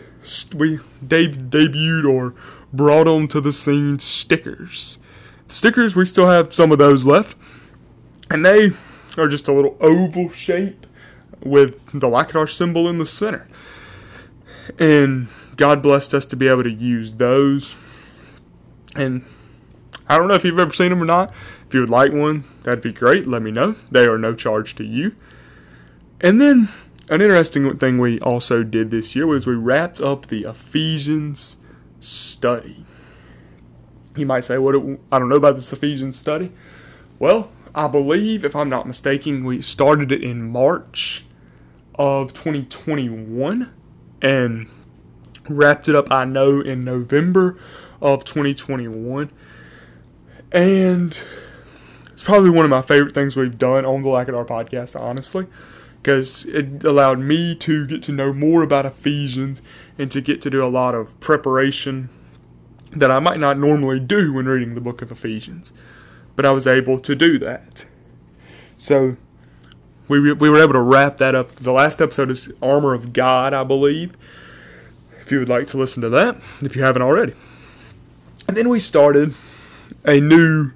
we 0.54 0.80
deb- 1.06 1.50
debuted 1.50 2.10
or 2.10 2.34
brought 2.72 3.08
onto 3.08 3.40
the 3.40 3.54
scene 3.54 4.00
stickers. 4.00 5.00
The 5.48 5.54
stickers, 5.54 5.96
we 5.96 6.06
still 6.06 6.28
have 6.28 6.54
some 6.54 6.72
of 6.72 6.78
those 6.78 7.06
left, 7.06 7.36
and 8.30 8.46
they 8.46 8.72
are 9.18 9.28
just 9.28 9.48
a 9.48 9.54
little 9.54 9.78
oval 9.80 10.30
shape 10.30 10.86
with 11.44 11.86
the 11.92 12.08
Lackadar 12.08 12.50
symbol 12.50 12.88
in 12.88 12.98
the 12.98 13.06
center. 13.06 13.48
And 14.78 15.28
God 15.56 15.82
blessed 15.82 16.14
us 16.14 16.26
to 16.28 16.36
be 16.36 16.48
able 16.48 16.64
to 16.64 16.72
use 16.72 17.14
those. 17.16 17.76
And 18.96 19.26
I 20.08 20.18
don't 20.18 20.28
know 20.28 20.36
if 20.36 20.44
you've 20.44 20.60
ever 20.60 20.74
seen 20.74 20.90
them 20.90 21.02
or 21.02 21.06
not. 21.06 21.34
If 21.68 21.74
you 21.74 21.82
would 21.82 21.90
like 21.90 22.12
one, 22.12 22.44
that'd 22.64 22.82
be 22.82 22.94
great. 22.94 23.28
Let 23.28 23.42
me 23.42 23.52
know. 23.52 23.76
They 23.92 24.06
are 24.06 24.18
no 24.18 24.34
charge 24.34 24.76
to 24.76 24.84
you. 24.84 25.16
And 26.22 26.42
then 26.42 26.70
an 27.10 27.22
interesting 27.22 27.78
thing 27.78 27.98
we 27.98 28.20
also 28.20 28.64
did 28.64 28.92
this 28.92 29.16
year 29.16 29.26
was 29.28 29.48
we 29.48 29.56
wrapped 29.56 30.00
up 30.00 30.28
the 30.28 30.44
Ephesians 30.44 31.58
study. 32.00 32.86
You 34.16 34.26
might 34.26 34.46
say, 34.46 34.58
"What? 34.58 34.76
I 35.12 35.20
don't 35.20 35.30
know 35.30 35.36
about 35.36 35.56
this 35.56 35.72
Ephesians 35.74 36.18
study." 36.18 36.52
Well, 37.20 37.52
I 37.76 37.88
believe, 37.88 38.46
if 38.46 38.56
I'm 38.56 38.70
not 38.70 38.88
mistaken, 38.88 39.44
we 39.44 39.62
started 39.62 40.12
it 40.12 40.24
in 40.24 40.50
March 40.50 41.26
of 41.96 42.34
2021, 42.34 43.70
and 44.22 44.68
wrapped 45.48 45.90
it 45.90 45.96
up, 45.96 46.12
I 46.12 46.26
know, 46.26 46.62
in 46.62 46.84
November 46.84 47.58
of 48.02 48.24
2021. 48.24 49.32
And 50.52 51.20
it's 52.12 52.24
probably 52.24 52.50
one 52.50 52.66
of 52.66 52.72
my 52.72 52.82
favorite 52.82 53.14
things 53.14 53.36
we've 53.36 53.58
done 53.58 53.86
on 53.86 54.02
the 54.02 54.10
Lackadar 54.10 54.48
podcast, 54.48 55.00
honestly, 55.00 55.48
because 56.02 56.46
it 56.46 56.84
allowed 56.84 57.20
me 57.20 57.56
to 57.56 57.86
get 57.88 58.02
to 58.04 58.12
know 58.12 58.34
more 58.34 58.64
about 58.64 58.86
Ephesians 58.86 59.62
and 59.98 60.10
to 60.12 60.22
get 60.22 60.42
to 60.42 60.50
do 60.50 60.64
a 60.64 60.68
lot 60.68 60.96
of 60.96 61.20
preparation 61.20 62.10
that 62.92 63.12
I 63.12 63.20
might 63.20 63.40
not 63.40 63.58
normally 63.58 64.00
do 64.00 64.34
when 64.34 64.46
reading 64.46 64.76
the 64.76 64.82
book 64.82 65.02
of 65.02 65.12
Ephesians. 65.12 65.72
But 66.36 66.46
I 66.46 66.52
was 66.52 66.66
able 66.66 67.00
to 67.00 67.16
do 67.16 67.38
that. 67.40 67.86
So 68.78 69.18
we, 70.08 70.34
we 70.34 70.50
were 70.50 70.62
able 70.62 70.74
to 70.74 70.82
wrap 70.82 71.18
that 71.18 71.36
up. 71.36 71.52
The 71.52 71.74
last 71.74 72.02
episode 72.02 72.32
is 72.32 72.50
Armor 72.62 72.94
of 72.94 73.14
God, 73.14 73.54
I 73.54 73.64
believe 73.64 74.16
if 75.30 75.34
you 75.34 75.38
would 75.38 75.48
like 75.50 75.68
to 75.68 75.78
listen 75.78 76.02
to 76.02 76.10
that, 76.10 76.38
if 76.60 76.76
you 76.76 76.84
haven't 76.84 77.04
already. 77.04 77.36
And 78.48 78.58
then 78.58 78.68
we 78.68 78.80
started 78.80 79.36
a 80.04 80.20
new 80.20 80.72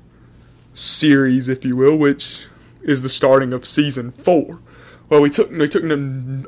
series, 0.75 1.49
if 1.49 1.65
you 1.65 1.75
will, 1.75 1.97
which 1.97 2.45
is 2.83 3.01
the 3.01 3.09
starting 3.09 3.51
of 3.51 3.65
season 3.65 4.11
four. 4.11 4.59
Well, 5.13 5.21
we 5.21 5.29
took 5.29 5.51
we 5.51 5.69
took 5.69 5.83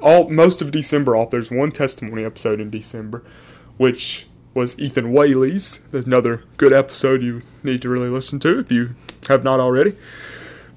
all 0.01 0.27
most 0.27 0.60
of 0.60 0.72
December 0.72 1.15
off. 1.15 1.29
There's 1.29 1.51
one 1.51 1.72
testimony 1.72 2.25
episode 2.25 2.60
in 2.60 2.72
December, 2.72 3.24
which 3.77 4.25
was 4.55 4.79
Ethan 4.79 5.13
Whaley's. 5.13 5.81
There's 5.91 6.07
another 6.07 6.45
good 6.57 6.74
episode 6.74 7.22
you 7.22 7.43
need 7.62 7.84
to 7.84 7.89
really 7.89 8.10
listen 8.10 8.39
to 8.39 8.57
if 8.57 8.72
you 8.72 8.95
have 9.29 9.43
not 9.43 9.60
already. 9.60 9.95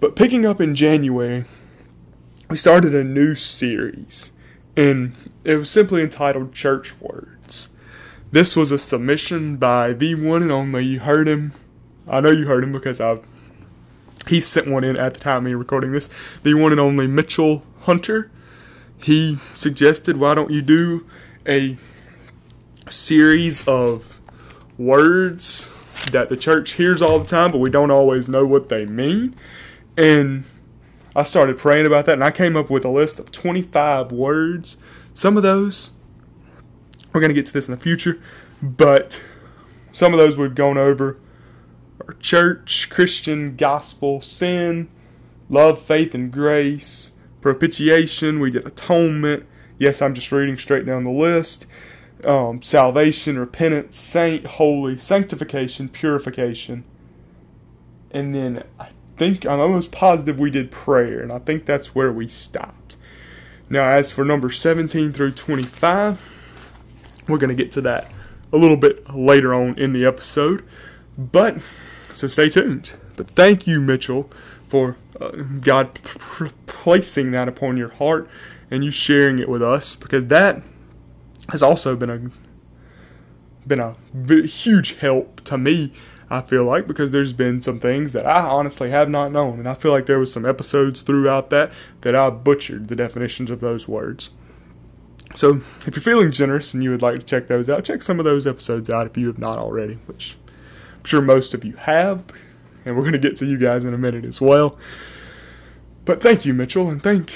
But 0.00 0.16
picking 0.16 0.44
up 0.44 0.60
in 0.60 0.74
January, 0.74 1.46
we 2.50 2.58
started 2.58 2.94
a 2.94 3.02
new 3.02 3.34
series, 3.34 4.32
and 4.76 5.14
it 5.42 5.56
was 5.56 5.70
simply 5.70 6.02
entitled 6.02 6.52
Church 6.52 6.94
Words. 7.00 7.70
This 8.32 8.54
was 8.54 8.70
a 8.70 8.76
submission 8.76 9.56
by 9.56 9.94
the 9.94 10.14
one 10.14 10.42
and 10.42 10.52
only. 10.52 10.84
You 10.84 11.00
heard 11.00 11.26
him. 11.26 11.54
I 12.06 12.20
know 12.20 12.32
you 12.32 12.44
heard 12.44 12.64
him 12.64 12.72
because 12.72 13.00
I've 13.00 13.24
he 14.28 14.40
sent 14.40 14.68
one 14.68 14.84
in 14.84 14.98
at 14.98 15.14
the 15.14 15.20
time 15.20 15.38
of 15.38 15.42
me 15.44 15.54
recording 15.54 15.92
this. 15.92 16.10
The 16.42 16.52
one 16.52 16.70
and 16.72 16.80
only 16.80 17.06
Mitchell 17.06 17.62
Hunter. 17.82 18.30
He 18.98 19.38
suggested, 19.54 20.16
why 20.16 20.34
don't 20.34 20.50
you 20.50 20.62
do 20.62 21.06
a 21.46 21.76
series 22.88 23.66
of 23.66 24.20
words 24.76 25.70
that 26.12 26.28
the 26.28 26.36
church 26.36 26.72
hears 26.72 27.02
all 27.02 27.18
the 27.18 27.26
time, 27.26 27.52
but 27.52 27.58
we 27.58 27.70
don't 27.70 27.90
always 27.90 28.28
know 28.28 28.46
what 28.46 28.68
they 28.68 28.84
mean. 28.86 29.34
And 29.96 30.44
I 31.14 31.22
started 31.22 31.58
praying 31.58 31.86
about 31.86 32.06
that, 32.06 32.14
and 32.14 32.24
I 32.24 32.30
came 32.30 32.56
up 32.56 32.70
with 32.70 32.84
a 32.84 32.88
list 32.88 33.18
of 33.18 33.32
25 33.32 34.12
words. 34.12 34.76
Some 35.14 35.36
of 35.36 35.42
those, 35.42 35.90
we're 37.12 37.20
going 37.20 37.30
to 37.30 37.34
get 37.34 37.46
to 37.46 37.52
this 37.52 37.68
in 37.68 37.74
the 37.74 37.80
future, 37.80 38.20
but 38.62 39.20
some 39.92 40.12
of 40.12 40.18
those 40.18 40.36
we've 40.36 40.54
gone 40.54 40.78
over 40.78 41.18
are 42.06 42.14
church, 42.14 42.88
Christian, 42.90 43.56
gospel, 43.56 44.22
sin, 44.22 44.88
love, 45.48 45.80
faith, 45.80 46.14
and 46.14 46.30
grace, 46.30 47.16
propitiation. 47.54 48.40
We 48.40 48.50
did 48.50 48.66
atonement. 48.66 49.46
Yes, 49.78 50.02
I'm 50.02 50.12
just 50.12 50.30
reading 50.30 50.58
straight 50.58 50.84
down 50.84 51.04
the 51.04 51.10
list. 51.10 51.64
Um, 52.24 52.60
salvation, 52.60 53.38
repentance, 53.38 53.98
saint, 53.98 54.46
holy, 54.46 54.98
sanctification, 54.98 55.88
purification. 55.88 56.84
And 58.10 58.34
then 58.34 58.64
I 58.78 58.88
think, 59.16 59.46
I'm 59.46 59.60
almost 59.60 59.92
positive 59.92 60.38
we 60.38 60.50
did 60.50 60.70
prayer, 60.70 61.20
and 61.20 61.32
I 61.32 61.38
think 61.38 61.64
that's 61.64 61.94
where 61.94 62.12
we 62.12 62.28
stopped. 62.28 62.96
Now, 63.70 63.88
as 63.88 64.12
for 64.12 64.24
number 64.24 64.50
17 64.50 65.12
through 65.12 65.32
25, 65.32 66.70
we're 67.28 67.38
going 67.38 67.56
to 67.56 67.62
get 67.62 67.72
to 67.72 67.80
that 67.82 68.10
a 68.52 68.58
little 68.58 68.76
bit 68.76 69.14
later 69.14 69.54
on 69.54 69.78
in 69.78 69.94
the 69.94 70.04
episode. 70.04 70.64
But 71.16 71.58
so 72.12 72.28
stay 72.28 72.50
tuned. 72.50 72.92
But 73.16 73.30
thank 73.30 73.66
you, 73.66 73.80
Mitchell, 73.80 74.30
for 74.68 74.96
uh, 75.20 75.30
God 75.60 75.94
p- 75.94 76.48
placing 76.66 77.30
that 77.32 77.48
upon 77.48 77.76
your 77.76 77.90
heart 77.90 78.28
and 78.70 78.84
you 78.84 78.90
sharing 78.90 79.38
it 79.38 79.48
with 79.48 79.62
us 79.62 79.94
because 79.94 80.26
that 80.26 80.62
has 81.50 81.62
also 81.62 81.96
been 81.96 82.10
a 82.10 82.30
been 83.66 83.80
a 83.80 83.94
huge 84.46 84.96
help 84.96 85.42
to 85.44 85.58
me. 85.58 85.92
I 86.30 86.42
feel 86.42 86.64
like 86.64 86.86
because 86.86 87.10
there's 87.10 87.32
been 87.32 87.62
some 87.62 87.80
things 87.80 88.12
that 88.12 88.26
I 88.26 88.40
honestly 88.40 88.90
have 88.90 89.08
not 89.08 89.32
known, 89.32 89.58
and 89.58 89.68
I 89.68 89.74
feel 89.74 89.92
like 89.92 90.06
there 90.06 90.18
was 90.18 90.32
some 90.32 90.44
episodes 90.44 91.00
throughout 91.02 91.48
that 91.50 91.72
that 92.02 92.14
I 92.14 92.28
butchered 92.30 92.88
the 92.88 92.96
definitions 92.96 93.50
of 93.50 93.60
those 93.60 93.88
words. 93.88 94.30
So, 95.34 95.62
if 95.86 95.94
you're 95.94 96.02
feeling 96.02 96.30
generous 96.30 96.74
and 96.74 96.82
you 96.82 96.90
would 96.90 97.02
like 97.02 97.18
to 97.18 97.24
check 97.24 97.48
those 97.48 97.68
out, 97.68 97.84
check 97.84 98.02
some 98.02 98.18
of 98.18 98.24
those 98.24 98.46
episodes 98.46 98.90
out 98.90 99.06
if 99.06 99.16
you 99.16 99.26
have 99.26 99.38
not 99.38 99.58
already, 99.58 99.94
which 100.06 100.36
I'm 100.98 101.04
sure 101.04 101.22
most 101.22 101.54
of 101.54 101.64
you 101.64 101.74
have, 101.76 102.24
and 102.84 102.96
we're 102.96 103.02
going 103.02 103.12
to 103.12 103.18
get 103.18 103.36
to 103.38 103.46
you 103.46 103.58
guys 103.58 103.84
in 103.84 103.94
a 103.94 103.98
minute 103.98 104.24
as 104.24 104.40
well. 104.40 104.78
But 106.08 106.22
thank 106.22 106.46
you, 106.46 106.54
Mitchell, 106.54 106.88
and 106.88 107.02
thank 107.02 107.34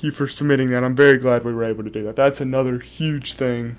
you 0.00 0.10
for 0.10 0.26
submitting 0.26 0.70
that. 0.70 0.82
I'm 0.82 0.96
very 0.96 1.18
glad 1.18 1.44
we 1.44 1.52
were 1.52 1.62
able 1.62 1.84
to 1.84 1.90
do 1.90 2.02
that. 2.04 2.16
That's 2.16 2.40
another 2.40 2.78
huge 2.78 3.34
thing 3.34 3.76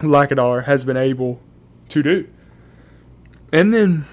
Lackadar 0.00 0.64
has 0.64 0.84
been 0.84 0.96
able 0.96 1.40
to 1.90 2.02
do. 2.02 2.28
And 3.52 3.72
then 3.72 4.04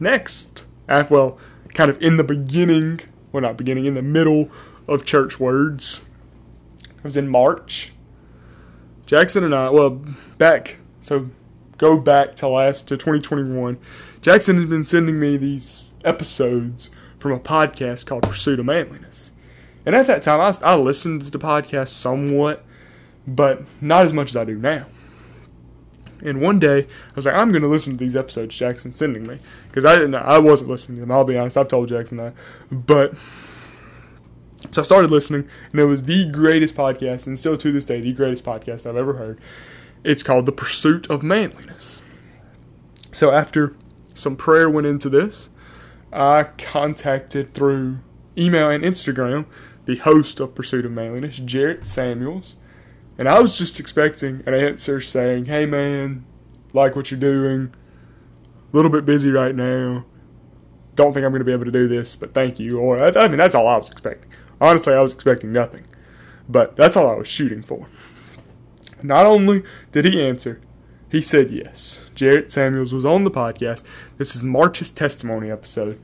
next, 0.00 0.64
well, 0.88 1.38
kind 1.74 1.88
of 1.88 2.02
in 2.02 2.16
the 2.16 2.24
beginning, 2.24 3.02
well, 3.30 3.42
not 3.42 3.56
beginning, 3.56 3.84
in 3.84 3.94
the 3.94 4.02
middle 4.02 4.50
of 4.88 5.04
church 5.04 5.38
words, 5.38 6.00
it 6.82 7.04
was 7.04 7.16
in 7.16 7.28
March. 7.28 7.92
Jackson 9.06 9.44
and 9.44 9.54
I, 9.54 9.70
well, 9.70 10.02
back, 10.38 10.78
so 11.02 11.30
go 11.78 11.96
back 11.98 12.34
to 12.34 12.48
last 12.48 12.88
to 12.88 12.96
2021, 12.96 13.78
Jackson 14.22 14.56
has 14.56 14.66
been 14.66 14.84
sending 14.84 15.20
me 15.20 15.36
these 15.36 15.84
episodes 16.04 16.90
from 17.24 17.32
a 17.32 17.40
podcast 17.40 18.04
called 18.04 18.22
Pursuit 18.22 18.60
of 18.60 18.66
Manliness. 18.66 19.32
And 19.86 19.96
at 19.96 20.06
that 20.08 20.22
time, 20.22 20.42
I, 20.42 20.72
I 20.72 20.76
listened 20.76 21.22
to 21.22 21.30
the 21.30 21.38
podcast 21.38 21.88
somewhat, 21.88 22.62
but 23.26 23.62
not 23.80 24.04
as 24.04 24.12
much 24.12 24.28
as 24.28 24.36
I 24.36 24.44
do 24.44 24.58
now. 24.58 24.84
And 26.20 26.42
one 26.42 26.58
day, 26.58 26.80
I 26.80 27.12
was 27.16 27.24
like, 27.24 27.34
I'm 27.34 27.50
going 27.50 27.62
to 27.62 27.68
listen 27.68 27.94
to 27.94 27.98
these 27.98 28.14
episodes 28.14 28.54
Jackson's 28.54 28.98
sending 28.98 29.26
me. 29.26 29.38
Because 29.68 29.86
I 29.86 29.94
didn't, 29.94 30.16
I 30.16 30.36
wasn't 30.36 30.68
listening 30.68 30.98
to 30.98 31.00
them, 31.00 31.12
I'll 31.12 31.24
be 31.24 31.38
honest. 31.38 31.56
I've 31.56 31.68
told 31.68 31.88
Jackson 31.88 32.18
that. 32.18 32.34
But, 32.70 33.14
so 34.70 34.82
I 34.82 34.84
started 34.84 35.10
listening, 35.10 35.48
and 35.72 35.80
it 35.80 35.86
was 35.86 36.02
the 36.02 36.30
greatest 36.30 36.74
podcast, 36.74 37.26
and 37.26 37.38
still 37.38 37.56
to 37.56 37.72
this 37.72 37.86
day, 37.86 38.02
the 38.02 38.12
greatest 38.12 38.44
podcast 38.44 38.84
I've 38.84 38.96
ever 38.96 39.14
heard. 39.14 39.40
It's 40.04 40.22
called 40.22 40.44
The 40.44 40.52
Pursuit 40.52 41.08
of 41.08 41.22
Manliness. 41.22 42.02
So 43.12 43.30
after 43.30 43.74
some 44.14 44.36
prayer 44.36 44.68
went 44.68 44.86
into 44.86 45.08
this, 45.08 45.48
I 46.14 46.44
contacted 46.56 47.54
through 47.54 47.98
email 48.38 48.70
and 48.70 48.84
Instagram 48.84 49.46
the 49.84 49.96
host 49.96 50.40
of 50.40 50.54
Pursuit 50.54 50.86
of 50.86 50.92
Manliness, 50.92 51.38
Jarrett 51.38 51.86
Samuels. 51.86 52.56
And 53.18 53.28
I 53.28 53.40
was 53.40 53.58
just 53.58 53.78
expecting 53.78 54.42
an 54.46 54.54
answer 54.54 55.00
saying, 55.00 55.46
hey 55.46 55.66
man, 55.66 56.24
like 56.72 56.96
what 56.96 57.10
you're 57.10 57.20
doing, 57.20 57.74
a 58.72 58.76
little 58.76 58.90
bit 58.90 59.04
busy 59.04 59.30
right 59.30 59.54
now, 59.54 60.04
don't 60.94 61.12
think 61.12 61.24
I'm 61.24 61.32
going 61.32 61.40
to 61.40 61.44
be 61.44 61.52
able 61.52 61.64
to 61.64 61.70
do 61.70 61.88
this, 61.88 62.16
but 62.16 62.34
thank 62.34 62.58
you. 62.58 62.78
Or, 62.78 63.02
I 63.02 63.28
mean, 63.28 63.38
that's 63.38 63.54
all 63.54 63.68
I 63.68 63.76
was 63.76 63.88
expecting. 63.88 64.30
Honestly, 64.60 64.94
I 64.94 65.02
was 65.02 65.12
expecting 65.12 65.52
nothing. 65.52 65.84
But 66.48 66.76
that's 66.76 66.96
all 66.96 67.10
I 67.10 67.14
was 67.14 67.28
shooting 67.28 67.62
for. 67.62 67.86
Not 69.02 69.26
only 69.26 69.62
did 69.92 70.04
he 70.04 70.24
answer, 70.24 70.60
he 71.14 71.20
said 71.20 71.52
yes. 71.52 72.04
Jarrett 72.16 72.50
Samuels 72.50 72.92
was 72.92 73.04
on 73.04 73.22
the 73.22 73.30
podcast. 73.30 73.84
This 74.18 74.34
is 74.34 74.42
March's 74.42 74.90
testimony 74.90 75.48
episode. 75.48 76.00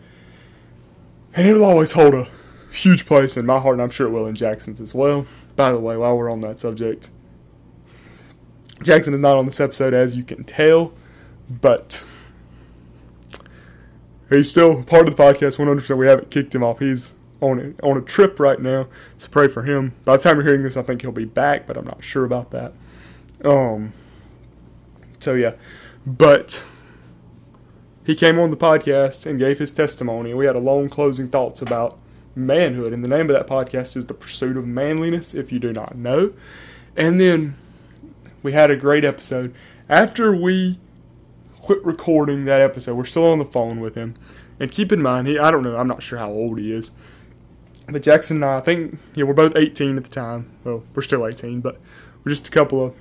And 1.35 1.49
it'll 1.49 1.65
always 1.65 1.93
hold 1.93 2.15
a 2.15 2.29
huge 2.71 3.07
place 3.07 3.37
in 3.37 3.45
my 3.45 3.59
heart, 3.59 3.75
and 3.75 3.83
I'm 3.83 3.91
sure 3.91 4.07
it 4.07 4.13
will 4.13 4.27
in 4.27 4.37
Jackson's 4.37 4.81
as 4.81 4.95
well. 4.95 5.27
By 5.57 5.73
the 5.73 5.81
way, 5.81 5.97
while 5.97 6.17
we're 6.17 6.31
on 6.31 6.43
that 6.43 6.61
subject, 6.61 7.11
Jackson 8.85 9.13
is 9.13 9.19
not 9.19 9.37
on 9.37 9.47
this 9.47 9.59
episode, 9.59 9.95
as 9.95 10.17
you 10.17 10.23
can 10.23 10.45
tell, 10.45 10.93
but 11.49 12.05
he's 14.29 14.49
still 14.49 14.85
part 14.85 15.09
of 15.09 15.17
the 15.17 15.23
podcast 15.23 15.57
100%. 15.57 15.99
We 15.99 16.07
haven't 16.07 16.31
kicked 16.31 16.55
him 16.55 16.63
off. 16.63 16.79
He's 16.79 17.15
on 17.41 17.75
a, 17.83 17.85
on 17.85 17.97
a 17.97 18.01
trip 18.01 18.39
right 18.39 18.61
now, 18.61 18.87
so 19.17 19.27
pray 19.29 19.49
for 19.49 19.65
him. 19.65 19.93
By 20.05 20.17
the 20.17 20.23
time 20.23 20.37
you're 20.37 20.47
hearing 20.47 20.63
this, 20.63 20.77
I 20.77 20.83
think 20.83 21.03
he'll 21.03 21.11
be 21.11 21.25
back, 21.25 21.67
but 21.67 21.77
I'm 21.77 21.85
not 21.85 22.05
sure 22.05 22.25
about 22.25 22.53
that. 22.53 22.75
Um. 23.45 23.93
So 25.21 25.35
yeah, 25.35 25.53
but 26.07 26.65
he 28.05 28.15
came 28.15 28.39
on 28.39 28.51
the 28.51 28.57
podcast 28.57 29.27
and 29.27 29.39
gave 29.39 29.59
his 29.59 29.71
testimony. 29.71 30.35
We 30.35 30.47
had 30.47 30.57
a 30.57 30.61
long 30.61 30.89
closing 30.89 31.29
thoughts 31.29 31.63
about 31.63 31.99
manhood, 32.35 32.93
and 32.93 33.05
the 33.05 33.09
name 33.09 33.29
of 33.31 33.37
that 33.37 33.47
podcast 33.47 33.97
is 33.97 34.07
"The 34.07 34.15
Pursuit 34.15 34.57
of 34.57 34.67
Manliness." 34.67 35.35
If 35.35 35.53
you 35.53 35.59
do 35.59 35.73
not 35.73 35.97
know, 35.97 36.33
and 36.97 37.21
then 37.21 37.57
we 38.43 38.53
had 38.53 38.71
a 38.71 38.77
great 38.77 39.05
episode. 39.05 39.55
After 39.89 40.35
we 40.35 40.79
quit 41.61 41.85
recording 41.85 42.47
that 42.47 42.61
episode, 42.61 42.97
we're 42.97 43.05
still 43.05 43.27
on 43.27 43.39
the 43.39 43.45
phone 43.45 43.81
with 43.81 43.95
him. 43.95 44.15
And 44.59 44.71
keep 44.71 44.93
in 44.93 45.01
mind, 45.01 45.27
he 45.27 45.39
I 45.39 45.51
don't 45.51 45.63
know, 45.63 45.77
I'm 45.77 45.89
not 45.89 46.03
sure 46.03 46.19
how 46.19 46.31
old 46.31 46.59
he 46.59 46.73
is. 46.73 46.91
But 47.89 48.03
Jackson 48.03 48.37
and 48.37 48.45
I, 48.45 48.59
I 48.59 48.61
think, 48.61 48.99
yeah, 49.15 49.25
we're 49.25 49.35
both 49.35 49.57
18 49.57 49.97
at 49.97 50.05
the 50.05 50.11
time. 50.11 50.51
Well, 50.65 50.85
we're 50.95 51.03
still 51.03 51.27
18, 51.27 51.61
but 51.61 51.81
we're 52.23 52.31
just 52.31 52.47
a 52.47 52.51
couple 52.51 52.85
of 52.85 52.95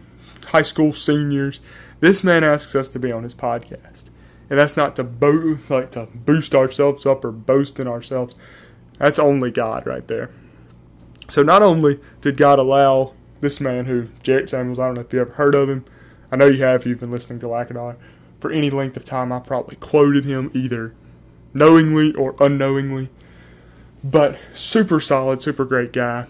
high 0.48 0.64
school 0.64 0.94
seniors. 0.94 1.60
This 2.00 2.24
man 2.24 2.44
asks 2.44 2.76
us 2.76 2.88
to 2.90 3.00
be 3.00 3.12
on 3.12 3.24
his 3.24 3.36
podcast. 3.36 4.06
And 4.50 4.58
that's 4.58 4.78
not 4.78 4.96
to 4.96 5.04
bo- 5.04 5.60
like 5.70 5.92
to 5.92 6.08
boost 6.14 6.56
ourselves 6.56 7.06
up 7.06 7.24
or 7.24 7.32
boast 7.32 7.80
in 7.80 7.88
ourselves. 7.88 8.36
That's 8.98 9.20
only 9.20 9.52
God 9.52 9.86
right 9.86 10.08
there. 10.08 10.32
So 11.28 11.44
not 11.44 11.62
only 11.62 12.00
did 12.22 12.38
God 12.38 12.58
allow 12.58 13.14
this 13.42 13.62
man 13.62 13.86
who 13.86 14.08
Jarrett 14.24 14.50
Samuels, 14.50 14.80
I 14.80 14.88
don't 14.88 14.96
know 14.96 15.02
if 15.02 15.14
you 15.14 15.22
ever 15.22 15.34
heard 15.34 15.56
of 15.56 15.70
him. 15.70 15.86
I 16.32 16.36
know 16.36 16.48
you 16.48 16.64
have 16.64 16.82
if 16.82 16.88
you've 16.88 17.00
been 17.00 17.12
listening 17.12 17.40
to 17.40 17.46
Lackadar. 17.46 17.96
For 18.40 18.52
any 18.52 18.70
length 18.70 18.98
of 18.98 19.06
time 19.06 19.32
I 19.32 19.40
probably 19.40 19.76
quoted 19.76 20.26
him 20.26 20.50
either 20.54 20.94
knowingly 21.54 22.14
or 22.16 22.36
unknowingly. 22.40 23.10
But 24.04 24.38
super 24.54 25.00
solid, 25.00 25.42
super 25.42 25.66
great 25.66 25.94
guy. 25.94 26.26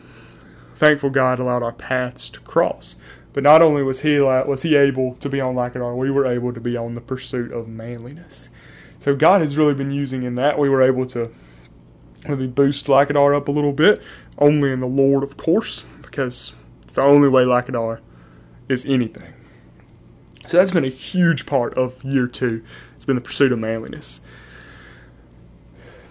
Thankful 0.76 1.10
God 1.10 1.40
allowed 1.40 1.64
our 1.64 1.74
paths 1.74 2.30
to 2.32 2.40
cross. 2.42 2.96
But 3.34 3.44
not 3.44 3.62
only 3.62 3.84
was 3.84 4.02
he 4.02 4.20
was 4.20 4.64
he 4.64 4.76
able 4.76 5.16
to 5.16 5.30
be 5.30 5.40
on 5.40 5.56
Lackadar, 5.56 5.96
we 5.96 6.10
were 6.10 6.26
able 6.26 6.54
to 6.54 6.60
be 6.60 6.76
on 6.76 6.96
the 6.96 7.02
pursuit 7.02 7.52
of 7.52 7.68
manliness. 7.68 8.50
So 9.00 9.16
God 9.16 9.42
has 9.42 9.58
really 9.58 9.74
been 9.74 9.92
using 9.92 10.24
in 10.24 10.36
that. 10.36 10.58
We 10.60 10.70
were 10.70 10.82
able 10.82 11.06
to 11.08 11.34
maybe 12.28 12.48
boost 12.48 12.88
Lackadar 12.88 13.36
up 13.36 13.48
a 13.48 13.52
little 13.52 13.72
bit, 13.72 14.02
only 14.38 14.72
in 14.72 14.80
the 14.80 14.88
Lord, 14.88 15.24
of 15.24 15.38
course, 15.38 15.86
because 16.02 16.54
it's 16.84 16.96
the 16.96 17.02
only 17.02 17.30
way 17.30 17.44
Lackadar 17.44 18.00
is 18.68 18.84
anything. 18.86 19.34
So 20.48 20.58
that's 20.58 20.72
been 20.72 20.86
a 20.86 20.90
huge 20.90 21.46
part 21.46 21.76
of 21.76 22.04
year 22.04 22.28
two. 22.28 22.64
It's 22.96 23.06
been 23.06 23.16
the 23.16 23.22
pursuit 23.22 23.52
of 23.52 23.60
manliness. 23.60 24.22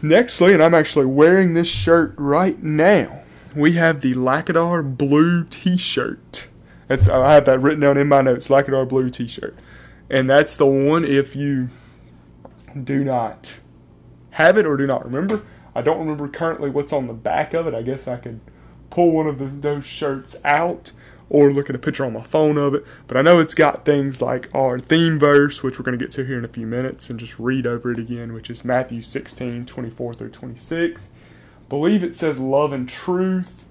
Nextly, 0.00 0.54
and 0.54 0.62
I'm 0.62 0.74
actually 0.74 1.07
wearing 1.07 1.54
this 1.54 1.68
shirt 1.68 2.14
right 2.16 2.62
now, 2.62 3.22
we 3.54 3.72
have 3.72 4.00
the 4.00 4.14
Lackadar 4.14 4.96
Blue 4.96 5.44
T-shirt. 5.44 6.48
I 6.90 7.35
have 7.35 7.44
that 7.44 7.61
written 7.61 7.81
down 7.81 7.98
in 7.98 8.09
my 8.09 8.22
notes. 8.22 8.51
like 8.51 8.66
Lackadar 8.66 8.88
Blue 8.88 9.11
T-shirt, 9.11 9.57
and 10.09 10.29
that's 10.29 10.57
the 10.57 10.66
one. 10.66 11.05
If 11.05 11.37
you 11.37 11.68
do 12.83 13.05
not 13.05 13.59
have 14.31 14.57
it 14.57 14.66
or 14.66 14.77
do 14.77 14.87
not 14.87 15.05
remember, 15.05 15.44
I 15.74 15.83
don't 15.83 15.98
remember 15.98 16.29
currently 16.29 16.70
what's 16.70 16.92
on 16.92 17.07
the 17.07 17.14
back 17.14 17.55
of 17.55 17.66
it. 17.66 17.74
I 17.74 17.83
guess 17.83 18.09
I 18.09 18.16
could 18.16 18.40
pull 18.90 19.12
one 19.12 19.27
of 19.27 19.38
the, 19.38 19.46
those 19.46 19.85
shirts 19.85 20.37
out 20.44 20.92
or 21.31 21.53
look 21.53 21.68
at 21.68 21.77
a 21.77 21.79
picture 21.79 22.05
on 22.05 22.14
my 22.14 22.22
phone 22.22 22.57
of 22.57 22.74
it. 22.74 22.85
But 23.07 23.16
I 23.16 23.22
know 23.22 23.38
it's 23.38 23.55
got 23.55 23.85
things 23.85 24.22
like 24.22 24.48
our 24.55 24.79
theme 24.79 25.18
verse, 25.18 25.62
which 25.62 25.79
we're 25.79 25.85
going 25.85 25.98
to 25.98 26.03
get 26.03 26.12
to 26.12 26.24
here 26.24 26.38
in 26.38 26.44
a 26.44 26.48
few 26.48 26.66
minutes, 26.66 27.11
and 27.11 27.20
just 27.20 27.38
read 27.38 27.66
over 27.66 27.92
it 27.92 27.98
again, 27.98 28.33
which 28.33 28.48
is 28.48 28.64
Matthew 28.64 29.03
16, 29.03 29.66
24 29.66 30.14
through 30.14 30.31
26. 30.31 31.11
Believe 31.68 32.03
it 32.03 32.16
says 32.16 32.40
love 32.40 32.72
and 32.72 32.88
truth. 32.88 33.66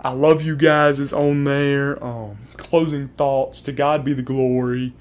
I 0.00 0.12
love 0.12 0.42
you 0.42 0.56
guys 0.56 1.00
is 1.00 1.12
on 1.12 1.44
there. 1.44 2.02
Um, 2.02 2.38
closing 2.56 3.08
thoughts. 3.08 3.60
To 3.62 3.72
God 3.72 4.04
be 4.04 4.12
the 4.12 4.22
glory. 4.22 4.94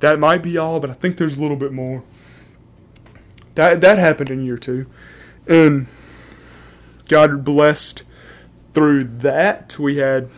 That 0.00 0.18
might 0.18 0.42
be 0.42 0.56
all, 0.56 0.80
but 0.80 0.88
I 0.88 0.94
think 0.94 1.18
there's 1.18 1.36
a 1.36 1.40
little 1.40 1.56
bit 1.56 1.72
more. 1.72 2.02
That 3.54 3.80
that 3.82 3.98
happened 3.98 4.30
in 4.30 4.44
year 4.44 4.56
two, 4.56 4.86
and 5.46 5.88
God 7.08 7.44
blessed 7.44 8.04
through 8.72 9.04
that, 9.04 9.78
we 9.78 9.96
had 9.96 10.30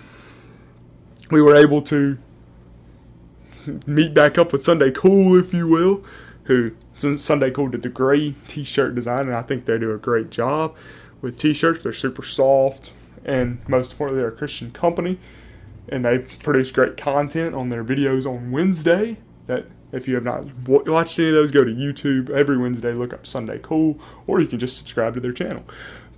we 1.31 1.41
were 1.41 1.55
able 1.55 1.83
to 1.83 2.19
meet 3.87 4.13
back 4.13 4.39
up 4.39 4.53
with 4.53 4.65
Sunday 4.65 4.91
Cool, 4.91 5.39
if 5.39 5.55
you 5.55 5.69
will, 5.69 6.03
who 6.45 6.73
Sunday 6.95 7.51
Cool 7.51 7.69
did 7.69 7.83
the 7.83 7.89
gray 7.89 8.35
T-shirt 8.49 8.95
design, 8.95 9.21
and 9.21 9.35
I 9.35 9.43
think 9.43 9.67
they 9.67 9.79
do 9.79 9.93
a 9.93 9.99
great 9.99 10.31
job 10.31 10.75
with 11.23 11.39
T-shirts. 11.39 11.83
They're 11.83 11.95
super 11.95 12.23
soft, 12.23 12.91
and 13.25 13.67
most 13.67 13.93
importantly, 13.93 14.21
they're 14.21 14.33
a 14.33 14.37
Christian 14.37 14.73
company, 14.73 15.19
and 15.89 16.05
they 16.05 16.19
produce 16.19 16.71
great 16.71 16.99
content 16.99 17.55
on 17.55 17.71
their 17.71 17.83
videos 17.83 18.27
on 18.27 18.51
Wednesday. 18.51 19.17
That 19.47 19.67
if 19.93 20.07
you 20.07 20.15
have 20.17 20.25
not 20.25 20.69
watched 20.69 21.19
any 21.19 21.29
of 21.29 21.35
those, 21.35 21.51
go 21.51 21.65
to 21.65 21.73
YouTube 21.73 22.29
every 22.29 22.59
Wednesday, 22.59 22.93
look 22.93 23.15
up 23.15 23.27
Sunday 23.27 23.59
Cool, 23.63 23.99
or 24.27 24.41
you 24.41 24.47
can 24.47 24.59
just 24.59 24.77
subscribe 24.77 25.15
to 25.15 25.21
their 25.21 25.33
channel. 25.33 25.65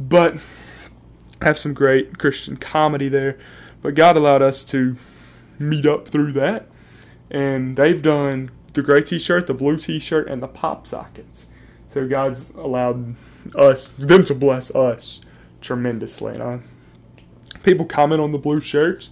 But 0.01 0.38
have 1.43 1.59
some 1.59 1.75
great 1.75 2.19
Christian 2.19 2.57
comedy 2.57 3.09
there. 3.09 3.38
But 3.83 3.95
God 3.95 4.17
allowed 4.17 4.43
us 4.43 4.64
to 4.64 4.97
meet 5.59 5.87
up 5.87 6.09
through 6.09 6.33
that. 6.33 6.67
And 7.31 7.77
they've 7.77 8.01
done 8.01 8.51
the 8.73 8.83
gray 8.83 9.03
t 9.03 9.19
shirt, 9.19 9.47
the 9.47 9.55
blue 9.55 9.77
t 9.77 9.99
shirt, 9.99 10.29
and 10.29 10.43
the 10.43 10.49
pop 10.49 10.87
sockets. 10.87 11.47
So 11.88 12.09
God's 12.09 12.51
allowed 12.55 13.14
us, 13.54 13.88
them 13.90 14.24
to 14.24 14.35
bless 14.35 14.74
us 14.74 15.20
tremendously. 15.61 16.35
And 16.35 16.42
I, 16.42 16.61
people 17.62 17.87
comment 17.87 18.20
on 18.20 18.33
the 18.33 18.38
blue 18.38 18.61
shirts. 18.61 19.11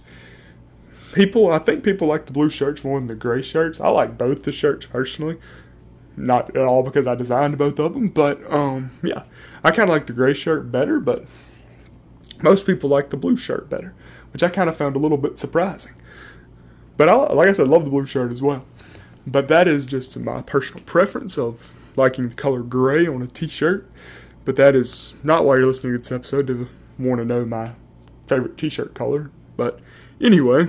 People, 1.13 1.51
I 1.51 1.59
think 1.59 1.83
people 1.83 2.07
like 2.07 2.25
the 2.25 2.33
blue 2.33 2.49
shirts 2.49 2.83
more 2.83 2.99
than 2.99 3.07
the 3.07 3.15
gray 3.15 3.41
shirts. 3.41 3.79
I 3.79 3.89
like 3.89 4.17
both 4.17 4.43
the 4.43 4.51
shirts 4.51 4.85
personally. 4.85 5.37
Not 6.15 6.55
at 6.55 6.63
all 6.63 6.83
because 6.83 7.07
I 7.07 7.15
designed 7.15 7.57
both 7.57 7.79
of 7.79 7.93
them, 7.93 8.09
but 8.09 8.39
um, 8.51 8.91
yeah, 9.03 9.23
I 9.63 9.71
kind 9.71 9.89
of 9.89 9.93
like 9.93 10.05
the 10.05 10.13
gray 10.13 10.33
shirt 10.33 10.71
better. 10.71 10.99
But 10.99 11.25
most 12.41 12.65
people 12.67 12.89
like 12.89 13.09
the 13.09 13.17
blue 13.17 13.35
shirt 13.35 13.69
better, 13.69 13.95
which 14.31 14.43
I 14.43 14.49
kind 14.49 14.69
of 14.69 14.77
found 14.77 14.95
a 14.95 14.99
little 14.99 15.17
bit 15.17 15.39
surprising. 15.39 15.93
But 16.97 17.09
I, 17.09 17.15
like 17.33 17.47
I 17.47 17.51
said, 17.51 17.67
love 17.67 17.83
the 17.83 17.89
blue 17.89 18.05
shirt 18.05 18.31
as 18.31 18.41
well. 18.41 18.65
But 19.25 19.47
that 19.47 19.67
is 19.67 19.85
just 19.85 20.17
my 20.19 20.41
personal 20.41 20.83
preference 20.83 21.37
of 21.37 21.73
liking 21.95 22.29
the 22.29 22.35
color 22.35 22.61
gray 22.61 23.07
on 23.07 23.21
a 23.21 23.27
t-shirt. 23.27 23.89
But 24.45 24.55
that 24.57 24.75
is 24.75 25.13
not 25.23 25.45
why 25.45 25.55
you're 25.55 25.67
listening 25.67 25.93
to 25.93 25.99
this 25.99 26.11
episode 26.11 26.47
to 26.47 26.67
want 26.99 27.19
to 27.19 27.25
know 27.25 27.45
my 27.45 27.73
favorite 28.27 28.57
t-shirt 28.57 28.93
color. 28.93 29.31
But 29.55 29.79
anyway, 30.19 30.67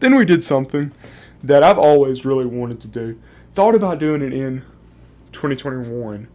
then 0.00 0.14
we 0.14 0.24
did 0.24 0.44
something 0.44 0.92
that 1.42 1.62
I've 1.62 1.78
always 1.78 2.24
really 2.24 2.46
wanted 2.46 2.80
to 2.80 2.88
do. 2.88 3.20
Thought 3.54 3.74
about 3.74 3.98
doing 3.98 4.22
it 4.22 4.32
in 4.32 4.60
2021, 5.32 6.28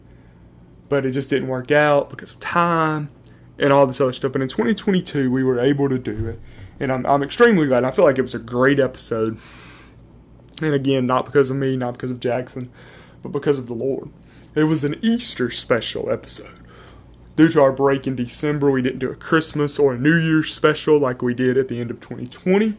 but 0.90 1.06
it 1.06 1.12
just 1.12 1.30
didn't 1.30 1.48
work 1.48 1.72
out 1.72 2.10
because 2.10 2.32
of 2.32 2.40
time 2.40 3.10
and 3.58 3.72
all 3.72 3.86
this 3.86 4.02
other 4.02 4.14
stuff. 4.14 4.34
And 4.34 4.44
in 4.44 4.50
2022, 4.50 5.32
we 5.32 5.44
were 5.44 5.60
able 5.60 5.90
to 5.90 5.98
do 5.98 6.28
it. 6.28 6.40
And 6.80 6.92
I'm, 6.92 7.06
I'm 7.06 7.24
extremely 7.24 7.68
glad. 7.68 7.84
I 7.84 7.92
feel 7.92 8.06
like 8.06 8.18
it 8.18 8.24
was 8.24 8.36
a 8.36 8.40
great 8.40 8.80
episode. 8.80 9.38
And 10.62 10.74
again, 10.74 11.06
not 11.06 11.26
because 11.26 11.50
of 11.50 11.58
me, 11.58 11.78
not 11.78 11.94
because 11.94 12.12
of 12.12 12.20
Jackson, 12.20 12.72
but 13.22 13.32
because 13.32 13.58
of 13.58 13.68
the 13.68 13.74
Lord. 13.74 14.10
It 14.56 14.66
was 14.66 14.84
an 14.84 15.00
Easter 15.02 15.50
special 15.50 16.12
episode. 16.12 16.60
Due 17.36 17.50
to 17.50 17.62
our 17.62 17.72
break 17.72 18.06
in 18.06 18.16
December, 18.16 18.70
we 18.70 18.84
didn't 18.84 19.00
do 19.00 19.10
a 19.10 19.16
Christmas 19.16 19.80
or 19.80 19.94
a 19.94 19.98
New 19.98 20.16
Year's 20.16 20.54
special 20.54 21.00
like 21.00 21.24
we 21.24 21.34
did 21.34 21.58
at 21.58 21.68
the 21.68 21.82
end 21.82 21.90
of 21.90 22.00
2020. 22.00 22.78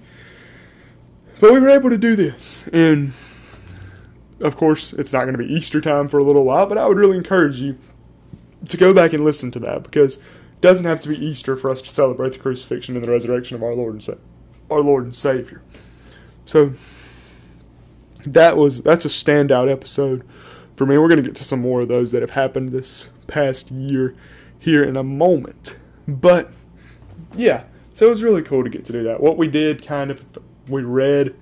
But 1.40 1.52
we 1.52 1.58
were 1.58 1.68
able 1.68 1.90
to 1.90 1.98
do 1.98 2.14
this. 2.14 2.68
And 2.72 3.12
of 4.40 4.56
course, 4.56 4.92
it's 4.92 5.12
not 5.12 5.24
going 5.24 5.36
to 5.36 5.44
be 5.44 5.52
Easter 5.52 5.80
time 5.80 6.06
for 6.08 6.18
a 6.18 6.24
little 6.24 6.44
while, 6.44 6.66
but 6.66 6.78
I 6.78 6.86
would 6.86 6.98
really 6.98 7.16
encourage 7.16 7.60
you 7.60 7.76
to 8.68 8.76
go 8.76 8.94
back 8.94 9.12
and 9.12 9.24
listen 9.24 9.50
to 9.52 9.58
that 9.60 9.82
because 9.82 10.18
it 10.18 10.60
doesn't 10.60 10.86
have 10.86 11.00
to 11.02 11.08
be 11.08 11.24
Easter 11.24 11.56
for 11.56 11.70
us 11.70 11.82
to 11.82 11.88
celebrate 11.88 12.34
the 12.34 12.38
crucifixion 12.38 12.94
and 12.94 13.04
the 13.04 13.10
resurrection 13.10 13.56
of 13.56 13.62
our 13.62 13.74
Lord 13.74 13.94
and 13.94 14.04
Sa- 14.04 14.14
our 14.70 14.80
Lord 14.80 15.04
and 15.04 15.16
Savior. 15.16 15.60
So 16.46 16.74
that 18.24 18.56
was 18.56 18.82
that's 18.82 19.04
a 19.04 19.08
standout 19.08 19.70
episode 19.70 20.24
for 20.76 20.86
me. 20.86 20.98
We're 20.98 21.08
going 21.08 21.22
to 21.22 21.28
get 21.28 21.36
to 21.36 21.44
some 21.44 21.60
more 21.60 21.82
of 21.82 21.88
those 21.88 22.10
that 22.12 22.22
have 22.22 22.30
happened 22.30 22.70
this 22.70 23.08
past 23.26 23.70
year 23.70 24.14
here 24.58 24.82
in 24.82 24.96
a 24.96 25.02
moment. 25.02 25.76
But 26.06 26.50
yeah, 27.34 27.64
so 27.92 28.06
it 28.06 28.10
was 28.10 28.22
really 28.22 28.42
cool 28.42 28.64
to 28.64 28.70
get 28.70 28.84
to 28.86 28.92
do 28.92 29.02
that. 29.04 29.20
What 29.20 29.36
we 29.36 29.48
did 29.48 29.86
kind 29.86 30.10
of 30.10 30.24
we 30.68 30.82
read 30.82 31.34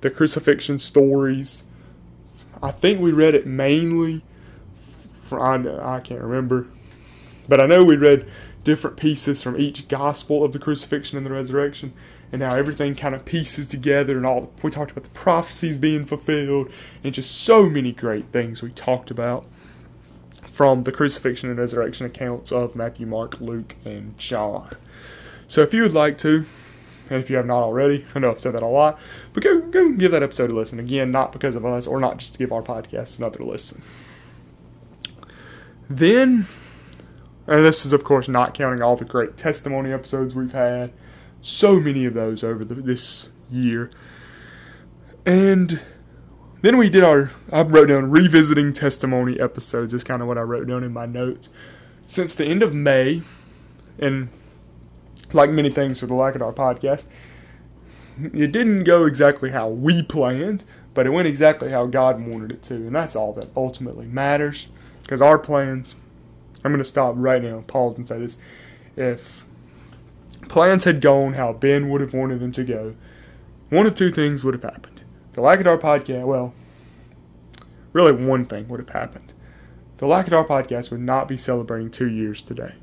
the 0.00 0.10
crucifixion 0.10 0.78
stories. 0.78 1.64
I 2.62 2.70
think 2.70 3.00
we 3.00 3.12
read 3.12 3.34
it 3.34 3.46
mainly 3.46 4.22
from 5.22 5.66
I, 5.66 5.96
I 5.96 6.00
can't 6.00 6.22
remember. 6.22 6.66
But 7.48 7.60
I 7.60 7.66
know 7.66 7.82
we 7.82 7.96
read 7.96 8.28
different 8.64 8.96
pieces 8.96 9.42
from 9.42 9.58
each 9.58 9.88
gospel 9.88 10.44
of 10.44 10.52
the 10.52 10.58
crucifixion 10.58 11.16
and 11.16 11.26
the 11.26 11.32
resurrection, 11.32 11.92
and 12.32 12.40
now 12.40 12.54
everything 12.54 12.94
kind 12.94 13.14
of 13.14 13.24
pieces 13.24 13.66
together, 13.66 14.16
and 14.16 14.26
all 14.26 14.52
we 14.62 14.70
talked 14.70 14.90
about 14.90 15.04
the 15.04 15.10
prophecies 15.10 15.76
being 15.76 16.04
fulfilled, 16.04 16.70
and 17.02 17.14
just 17.14 17.30
so 17.30 17.68
many 17.68 17.92
great 17.92 18.26
things 18.32 18.62
we 18.62 18.70
talked 18.70 19.10
about 19.10 19.46
from 20.46 20.82
the 20.82 20.92
crucifixion 20.92 21.50
and 21.50 21.58
resurrection 21.58 22.06
accounts 22.06 22.50
of 22.50 22.74
Matthew, 22.74 23.06
Mark, 23.06 23.40
Luke, 23.40 23.76
and 23.84 24.16
John. 24.18 24.70
So 25.46 25.62
if 25.62 25.72
you 25.72 25.82
would 25.82 25.94
like 25.94 26.18
to, 26.18 26.46
and 27.08 27.22
if 27.22 27.30
you 27.30 27.36
have 27.36 27.46
not 27.46 27.62
already, 27.62 28.04
I 28.14 28.18
know 28.18 28.30
I've 28.30 28.40
said 28.40 28.54
that 28.54 28.62
a 28.62 28.66
lot, 28.66 28.98
but 29.32 29.42
go 29.42 29.60
go 29.60 29.92
give 29.92 30.12
that 30.12 30.22
episode 30.22 30.50
a 30.50 30.54
listen. 30.54 30.78
Again, 30.78 31.10
not 31.10 31.32
because 31.32 31.54
of 31.54 31.64
us, 31.64 31.86
or 31.86 32.00
not 32.00 32.18
just 32.18 32.34
to 32.34 32.38
give 32.38 32.52
our 32.52 32.62
podcast 32.62 33.18
another 33.18 33.42
listen. 33.42 33.82
Then 35.88 36.46
and 37.48 37.64
this 37.64 37.86
is, 37.86 37.94
of 37.94 38.04
course, 38.04 38.28
not 38.28 38.52
counting 38.52 38.82
all 38.82 38.94
the 38.94 39.06
great 39.06 39.38
testimony 39.38 39.90
episodes 39.90 40.34
we've 40.34 40.52
had. 40.52 40.92
So 41.40 41.80
many 41.80 42.04
of 42.04 42.14
those 42.14 42.42
over 42.42 42.64
the, 42.64 42.74
this 42.74 43.28
year. 43.50 43.90
And 45.24 45.80
then 46.62 46.76
we 46.76 46.88
did 46.88 47.04
our, 47.04 47.30
I 47.52 47.62
wrote 47.62 47.88
down 47.88 48.10
revisiting 48.10 48.72
testimony 48.72 49.38
episodes, 49.38 49.94
is 49.94 50.04
kind 50.04 50.22
of 50.22 50.28
what 50.28 50.38
I 50.38 50.42
wrote 50.42 50.66
down 50.66 50.82
in 50.82 50.92
my 50.92 51.06
notes. 51.06 51.50
Since 52.06 52.34
the 52.34 52.44
end 52.44 52.62
of 52.62 52.74
May, 52.74 53.22
and 53.98 54.28
like 55.32 55.50
many 55.50 55.70
things 55.70 56.00
for 56.00 56.06
the 56.06 56.14
Lackadar 56.14 56.54
podcast, 56.54 57.06
it 58.20 58.50
didn't 58.50 58.84
go 58.84 59.04
exactly 59.04 59.50
how 59.50 59.68
we 59.68 60.02
planned, 60.02 60.64
but 60.94 61.06
it 61.06 61.10
went 61.10 61.28
exactly 61.28 61.70
how 61.70 61.86
God 61.86 62.20
wanted 62.20 62.50
it 62.50 62.62
to. 62.64 62.74
And 62.74 62.94
that's 62.94 63.14
all 63.14 63.32
that 63.34 63.48
ultimately 63.56 64.06
matters. 64.06 64.68
Because 65.02 65.22
our 65.22 65.38
plans 65.38 65.94
I'm 66.64 66.72
going 66.72 66.82
to 66.82 66.88
stop 66.88 67.14
right 67.16 67.42
now, 67.42 67.62
pause 67.66 67.96
and 67.96 68.08
say 68.08 68.18
this. 68.18 68.38
If 68.96 69.44
plans 70.48 70.84
had 70.84 71.00
gone 71.00 71.34
how 71.34 71.52
Ben 71.52 71.88
would 71.88 72.00
have 72.00 72.14
wanted 72.14 72.40
them 72.40 72.52
to 72.52 72.64
go, 72.64 72.94
one 73.70 73.86
of 73.86 73.94
two 73.94 74.10
things 74.10 74.44
would 74.44 74.54
have 74.54 74.62
happened. 74.62 75.00
The 75.32 75.42
Lackadar 75.42 75.78
podcast, 75.78 76.24
well, 76.24 76.54
really 77.92 78.12
one 78.12 78.46
thing 78.46 78.68
would 78.68 78.80
have 78.80 78.90
happened. 78.90 79.32
The 79.98 80.06
Lackadar 80.06 80.46
podcast 80.46 80.90
would 80.90 81.00
not 81.00 81.28
be 81.28 81.36
celebrating 81.36 81.90
two 81.90 82.08
years 82.08 82.42
today. 82.42 82.74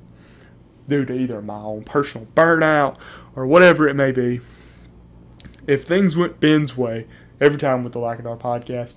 due 0.88 1.06
to 1.06 1.14
either 1.14 1.42
my 1.42 1.60
own 1.60 1.84
personal 1.84 2.28
burnout 2.36 2.98
or 3.36 3.48
whatever 3.48 3.88
it 3.88 3.96
may 3.96 4.12
be. 4.12 4.40
If 5.68 5.84
things 5.86 6.16
went 6.16 6.40
Ben's 6.40 6.78
way 6.78 7.08
every 7.42 7.58
time 7.58 7.84
with 7.84 7.94
the 7.94 8.00
Lackadar 8.00 8.40
podcast, 8.40 8.96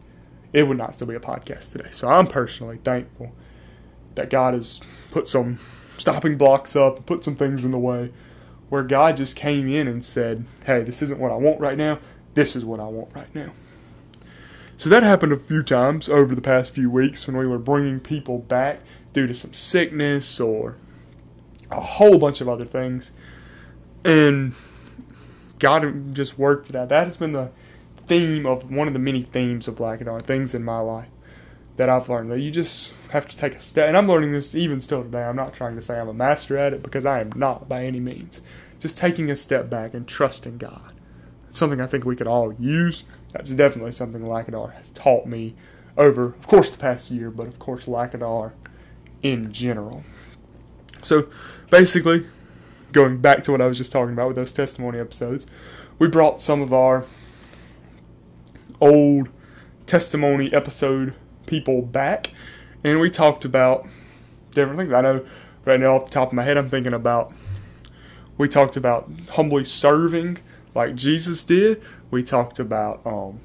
it 0.52 0.64
would 0.64 0.78
not 0.78 0.94
still 0.94 1.06
be 1.06 1.14
a 1.14 1.20
podcast 1.20 1.72
today. 1.72 1.88
So 1.92 2.08
I'm 2.08 2.26
personally 2.26 2.78
thankful 2.84 3.32
that 4.14 4.30
God 4.30 4.54
has 4.54 4.80
put 5.10 5.28
some 5.28 5.58
stopping 5.96 6.38
blocks 6.38 6.76
up 6.76 7.04
put 7.06 7.24
some 7.24 7.34
things 7.34 7.64
in 7.64 7.72
the 7.72 7.78
way 7.78 8.12
where 8.68 8.82
God 8.82 9.16
just 9.16 9.36
came 9.36 9.68
in 9.68 9.88
and 9.88 10.04
said, 10.04 10.44
Hey, 10.64 10.82
this 10.82 11.02
isn't 11.02 11.20
what 11.20 11.32
I 11.32 11.36
want 11.36 11.60
right 11.60 11.76
now. 11.76 11.98
This 12.34 12.54
is 12.54 12.64
what 12.64 12.80
I 12.80 12.86
want 12.86 13.14
right 13.14 13.32
now. 13.34 13.52
So 14.76 14.88
that 14.90 15.02
happened 15.02 15.32
a 15.32 15.38
few 15.38 15.62
times 15.62 16.08
over 16.08 16.34
the 16.34 16.40
past 16.40 16.72
few 16.72 16.90
weeks 16.90 17.26
when 17.26 17.36
we 17.36 17.46
were 17.46 17.58
bringing 17.58 17.98
people 17.98 18.38
back 18.38 18.80
due 19.12 19.26
to 19.26 19.34
some 19.34 19.52
sickness 19.52 20.38
or 20.38 20.76
a 21.70 21.80
whole 21.80 22.18
bunch 22.18 22.40
of 22.40 22.48
other 22.48 22.64
things. 22.64 23.10
And 24.04 24.54
God 25.58 26.14
just 26.14 26.38
worked 26.38 26.70
it 26.70 26.76
out. 26.76 26.90
That 26.90 27.06
has 27.06 27.16
been 27.16 27.32
the 27.32 27.50
theme 28.06 28.46
of 28.46 28.70
one 28.70 28.86
of 28.86 28.92
the 28.92 29.00
many 29.00 29.22
themes 29.22 29.66
of 29.66 29.76
Black 29.76 30.00
and 30.00 30.22
things 30.22 30.54
in 30.54 30.62
my 30.64 30.78
life 30.78 31.08
that 31.78 31.88
I've 31.88 32.08
learned 32.08 32.30
that 32.32 32.40
you 32.40 32.50
just 32.50 32.92
have 33.10 33.26
to 33.28 33.36
take 33.36 33.54
a 33.54 33.60
step. 33.60 33.88
And 33.88 33.96
I'm 33.96 34.08
learning 34.08 34.32
this 34.32 34.54
even 34.54 34.80
still 34.80 35.04
today. 35.04 35.22
I'm 35.22 35.36
not 35.36 35.54
trying 35.54 35.76
to 35.76 35.82
say 35.82 35.98
I'm 35.98 36.08
a 36.08 36.14
master 36.14 36.58
at 36.58 36.74
it 36.74 36.82
because 36.82 37.06
I 37.06 37.20
am 37.20 37.32
not 37.36 37.68
by 37.68 37.84
any 37.84 38.00
means. 38.00 38.42
Just 38.80 38.98
taking 38.98 39.30
a 39.30 39.36
step 39.36 39.70
back 39.70 39.94
and 39.94 40.06
trusting 40.06 40.58
God. 40.58 40.92
It's 41.48 41.58
something 41.58 41.80
I 41.80 41.86
think 41.86 42.04
we 42.04 42.16
could 42.16 42.26
all 42.26 42.52
use. 42.54 43.04
That's 43.32 43.50
definitely 43.50 43.92
something 43.92 44.22
Lackadar 44.22 44.74
has 44.74 44.90
taught 44.90 45.26
me 45.26 45.54
over, 45.96 46.24
of 46.24 46.46
course, 46.48 46.68
the 46.70 46.78
past 46.78 47.12
year, 47.12 47.30
but 47.30 47.46
of 47.46 47.58
course, 47.60 47.86
Lackadar 47.86 48.52
in 49.22 49.52
general. 49.52 50.02
So 51.02 51.28
basically, 51.70 52.26
going 52.90 53.18
back 53.18 53.44
to 53.44 53.52
what 53.52 53.60
I 53.60 53.66
was 53.66 53.78
just 53.78 53.92
talking 53.92 54.14
about 54.14 54.28
with 54.28 54.36
those 54.36 54.52
testimony 54.52 54.98
episodes, 54.98 55.46
we 55.98 56.08
brought 56.08 56.40
some 56.40 56.60
of 56.60 56.72
our 56.72 57.04
old 58.80 59.28
testimony 59.86 60.52
episode 60.52 61.14
people 61.48 61.82
back 61.82 62.32
and 62.84 63.00
we 63.00 63.10
talked 63.10 63.44
about 63.44 63.86
different 64.52 64.78
things. 64.78 64.92
I 64.92 65.00
know 65.00 65.26
right 65.64 65.80
now 65.80 65.96
off 65.96 66.06
the 66.06 66.10
top 66.12 66.28
of 66.28 66.34
my 66.34 66.44
head 66.44 66.56
I'm 66.56 66.70
thinking 66.70 66.94
about 66.94 67.32
we 68.36 68.48
talked 68.48 68.76
about 68.76 69.10
humbly 69.30 69.64
serving 69.64 70.38
like 70.74 70.94
Jesus 70.94 71.44
did. 71.44 71.82
We 72.10 72.22
talked 72.22 72.60
about 72.60 73.04
um, 73.04 73.40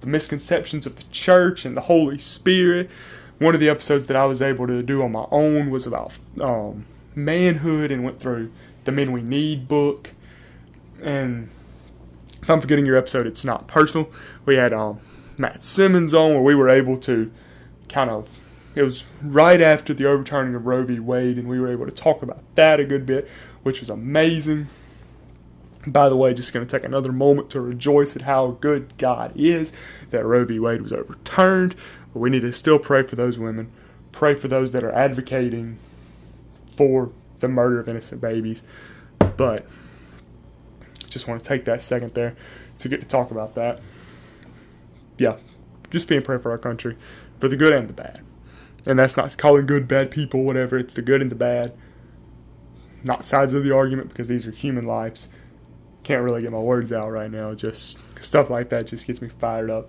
the 0.00 0.06
misconceptions 0.06 0.86
of 0.86 0.96
the 0.96 1.04
church 1.04 1.64
and 1.64 1.76
the 1.76 1.82
Holy 1.82 2.18
Spirit. 2.18 2.90
One 3.38 3.54
of 3.54 3.60
the 3.60 3.70
episodes 3.70 4.06
that 4.06 4.16
I 4.16 4.26
was 4.26 4.42
able 4.42 4.66
to 4.66 4.82
do 4.82 5.02
on 5.02 5.12
my 5.12 5.26
own 5.30 5.70
was 5.70 5.86
about 5.86 6.12
um, 6.40 6.84
manhood 7.14 7.90
and 7.90 8.04
went 8.04 8.20
through 8.20 8.52
the 8.84 8.92
Men 8.92 9.12
We 9.12 9.22
Need 9.22 9.66
book. 9.66 10.10
And 11.02 11.48
if 12.42 12.50
I'm 12.50 12.60
forgetting 12.60 12.86
your 12.86 12.96
episode, 12.96 13.26
it's 13.26 13.44
not 13.44 13.66
personal. 13.66 14.10
We 14.44 14.56
had 14.56 14.72
um, 14.72 15.00
Matt 15.38 15.64
Simmons 15.64 16.12
on 16.12 16.32
where 16.32 16.42
we 16.42 16.54
were 16.54 16.68
able 16.68 16.98
to 16.98 17.32
kind 17.94 18.10
of 18.10 18.28
it 18.74 18.82
was 18.82 19.04
right 19.22 19.60
after 19.60 19.94
the 19.94 20.04
overturning 20.04 20.56
of 20.56 20.66
Roe 20.66 20.84
v. 20.84 20.98
Wade, 20.98 21.38
and 21.38 21.48
we 21.48 21.60
were 21.60 21.70
able 21.70 21.86
to 21.86 21.92
talk 21.92 22.22
about 22.22 22.42
that 22.56 22.80
a 22.80 22.84
good 22.84 23.06
bit, 23.06 23.28
which 23.62 23.78
was 23.78 23.88
amazing. 23.88 24.68
By 25.86 26.08
the 26.08 26.16
way, 26.16 26.34
just 26.34 26.52
going 26.52 26.66
to 26.66 26.70
take 26.70 26.84
another 26.84 27.12
moment 27.12 27.50
to 27.50 27.60
rejoice 27.60 28.16
at 28.16 28.22
how 28.22 28.52
good 28.60 28.96
God 28.98 29.32
is 29.36 29.72
that 30.10 30.24
Roe 30.24 30.44
v. 30.44 30.58
Wade 30.58 30.82
was 30.82 30.92
overturned. 30.92 31.76
But 32.12 32.18
we 32.18 32.30
need 32.30 32.42
to 32.42 32.52
still 32.52 32.80
pray 32.80 33.04
for 33.04 33.14
those 33.14 33.38
women, 33.38 33.70
pray 34.10 34.34
for 34.34 34.48
those 34.48 34.72
that 34.72 34.82
are 34.82 34.92
advocating 34.92 35.78
for 36.68 37.12
the 37.38 37.48
murder 37.48 37.78
of 37.78 37.88
innocent 37.88 38.20
babies. 38.20 38.64
But 39.36 39.66
just 41.08 41.28
want 41.28 41.44
to 41.44 41.48
take 41.48 41.64
that 41.66 41.80
second 41.80 42.14
there 42.14 42.34
to 42.78 42.88
get 42.88 43.00
to 43.02 43.06
talk 43.06 43.30
about 43.30 43.54
that. 43.54 43.80
Yeah, 45.16 45.36
just 45.90 46.08
being 46.08 46.22
praying 46.22 46.42
for 46.42 46.50
our 46.50 46.58
country, 46.58 46.96
for 47.40 47.48
the 47.48 47.56
good 47.56 47.72
and 47.72 47.88
the 47.88 47.92
bad. 47.92 48.22
And 48.86 48.98
that's 48.98 49.16
not 49.16 49.36
calling 49.36 49.66
good 49.66 49.88
bad 49.88 50.10
people, 50.10 50.42
whatever. 50.42 50.78
It's 50.78 50.94
the 50.94 51.02
good 51.02 51.22
and 51.22 51.30
the 51.30 51.36
bad. 51.36 51.72
Not 53.02 53.24
sides 53.24 53.54
of 53.54 53.64
the 53.64 53.74
argument 53.74 54.08
because 54.08 54.28
these 54.28 54.46
are 54.46 54.50
human 54.50 54.86
lives. 54.86 55.28
Can't 56.02 56.22
really 56.22 56.42
get 56.42 56.52
my 56.52 56.58
words 56.58 56.92
out 56.92 57.10
right 57.10 57.30
now. 57.30 57.54
Just 57.54 58.00
stuff 58.22 58.50
like 58.50 58.68
that 58.70 58.86
just 58.86 59.06
gets 59.06 59.22
me 59.22 59.28
fired 59.28 59.70
up. 59.70 59.88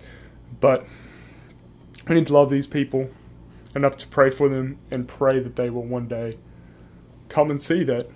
But 0.60 0.86
I 2.06 2.14
need 2.14 2.26
to 2.28 2.32
love 2.32 2.50
these 2.50 2.66
people 2.66 3.10
enough 3.74 3.96
to 3.98 4.08
pray 4.08 4.30
for 4.30 4.48
them 4.48 4.78
and 4.90 5.06
pray 5.06 5.38
that 5.38 5.56
they 5.56 5.68
will 5.68 5.84
one 5.84 6.08
day 6.08 6.38
come 7.28 7.50
and 7.50 7.60
see 7.60 7.84
that 7.84 8.08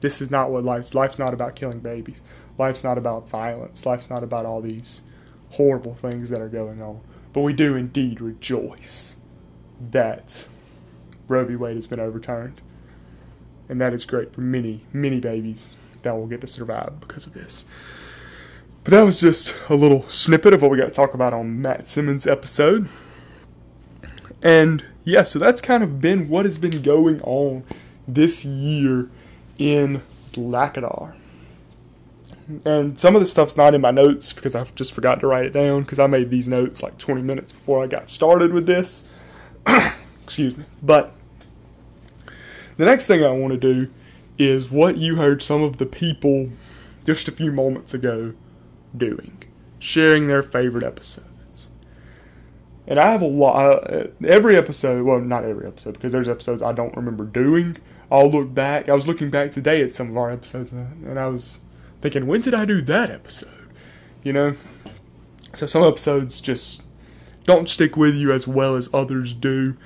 this 0.00 0.20
is 0.20 0.30
not 0.30 0.50
what 0.50 0.64
life's 0.64 0.94
life's 0.94 1.18
not 1.18 1.34
about 1.34 1.54
killing 1.54 1.80
babies. 1.80 2.22
Life's 2.56 2.82
not 2.82 2.98
about 2.98 3.28
violence. 3.28 3.84
Life's 3.86 4.10
not 4.10 4.22
about 4.22 4.46
all 4.46 4.60
these 4.60 5.02
horrible 5.50 5.94
things 5.94 6.30
that 6.30 6.40
are 6.40 6.48
going 6.48 6.82
on. 6.82 7.00
But 7.32 7.40
we 7.42 7.52
do 7.52 7.76
indeed 7.76 8.20
rejoice 8.20 9.20
that 9.90 10.48
Roe 11.28 11.44
v. 11.44 11.56
Wade 11.56 11.76
has 11.76 11.86
been 11.86 12.00
overturned. 12.00 12.60
And 13.68 13.80
that 13.80 13.92
is 13.92 14.04
great 14.04 14.32
for 14.32 14.40
many, 14.40 14.84
many 14.92 15.20
babies 15.20 15.74
that 16.02 16.16
will 16.16 16.26
get 16.26 16.40
to 16.40 16.46
survive 16.46 17.00
because 17.00 17.26
of 17.26 17.34
this. 17.34 17.66
But 18.84 18.92
that 18.92 19.02
was 19.02 19.20
just 19.20 19.54
a 19.68 19.74
little 19.74 20.08
snippet 20.08 20.54
of 20.54 20.62
what 20.62 20.70
we 20.70 20.78
got 20.78 20.86
to 20.86 20.90
talk 20.90 21.12
about 21.12 21.34
on 21.34 21.60
Matt 21.60 21.88
Simmons' 21.88 22.26
episode. 22.26 22.88
And 24.42 24.84
yeah, 25.04 25.24
so 25.24 25.38
that's 25.38 25.60
kind 25.60 25.82
of 25.82 26.00
been 26.00 26.28
what 26.28 26.46
has 26.46 26.56
been 26.56 26.82
going 26.82 27.20
on 27.22 27.64
this 28.06 28.44
year 28.44 29.10
in 29.58 30.02
Lackadar. 30.32 31.14
And 32.64 32.98
some 32.98 33.14
of 33.14 33.20
the 33.20 33.26
stuff's 33.26 33.56
not 33.56 33.74
in 33.74 33.80
my 33.82 33.90
notes 33.90 34.32
because 34.32 34.54
I've 34.54 34.74
just 34.74 34.94
forgot 34.94 35.20
to 35.20 35.26
write 35.26 35.44
it 35.44 35.52
down 35.52 35.82
because 35.82 35.98
I 35.98 36.06
made 36.06 36.30
these 36.30 36.48
notes 36.48 36.82
like 36.82 36.96
20 36.96 37.22
minutes 37.22 37.52
before 37.52 37.82
I 37.82 37.86
got 37.86 38.08
started 38.08 38.52
with 38.52 38.66
this. 38.66 39.06
Excuse 40.24 40.56
me. 40.56 40.64
But 40.82 41.14
the 42.78 42.86
next 42.86 43.06
thing 43.06 43.22
I 43.22 43.30
want 43.30 43.52
to 43.52 43.58
do 43.58 43.90
is 44.38 44.70
what 44.70 44.96
you 44.96 45.16
heard 45.16 45.42
some 45.42 45.62
of 45.62 45.76
the 45.76 45.84
people 45.84 46.50
just 47.04 47.28
a 47.28 47.32
few 47.32 47.52
moments 47.52 47.92
ago 47.92 48.32
doing, 48.96 49.42
sharing 49.78 50.28
their 50.28 50.42
favorite 50.42 50.84
episodes. 50.84 51.26
And 52.86 52.98
I 52.98 53.10
have 53.10 53.20
a 53.20 53.26
lot, 53.26 53.92
uh, 53.92 54.06
every 54.26 54.56
episode, 54.56 55.04
well, 55.04 55.20
not 55.20 55.44
every 55.44 55.66
episode, 55.66 55.94
because 55.94 56.12
there's 56.12 56.28
episodes 56.28 56.62
I 56.62 56.72
don't 56.72 56.96
remember 56.96 57.24
doing. 57.24 57.76
I'll 58.10 58.30
look 58.30 58.54
back. 58.54 58.88
I 58.88 58.94
was 58.94 59.06
looking 59.06 59.28
back 59.28 59.52
today 59.52 59.82
at 59.82 59.94
some 59.94 60.08
of 60.08 60.16
our 60.16 60.30
episodes, 60.30 60.72
and 60.72 61.18
I 61.18 61.26
was 61.26 61.60
thinking, 62.00 62.26
when 62.26 62.40
did 62.40 62.54
I 62.54 62.64
do 62.64 62.80
that 62.82 63.10
episode? 63.10 63.50
You 64.22 64.32
know? 64.32 64.54
So 65.54 65.66
some 65.66 65.82
episodes 65.82 66.40
just 66.40 66.82
don't 67.44 67.68
stick 67.68 67.96
with 67.96 68.14
you 68.14 68.32
as 68.32 68.46
well 68.46 68.76
as 68.76 68.88
others 68.92 69.32
do, 69.32 69.76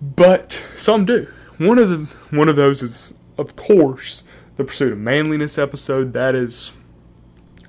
but 0.00 0.62
some 0.76 1.04
do. 1.04 1.28
One 1.58 1.78
of 1.78 1.88
the 1.88 2.14
one 2.36 2.48
of 2.48 2.56
those 2.56 2.82
is, 2.82 3.14
of 3.38 3.56
course, 3.56 4.24
the 4.56 4.64
Pursuit 4.64 4.92
of 4.92 4.98
Manliness 4.98 5.58
episode. 5.58 6.12
That 6.12 6.34
is 6.34 6.72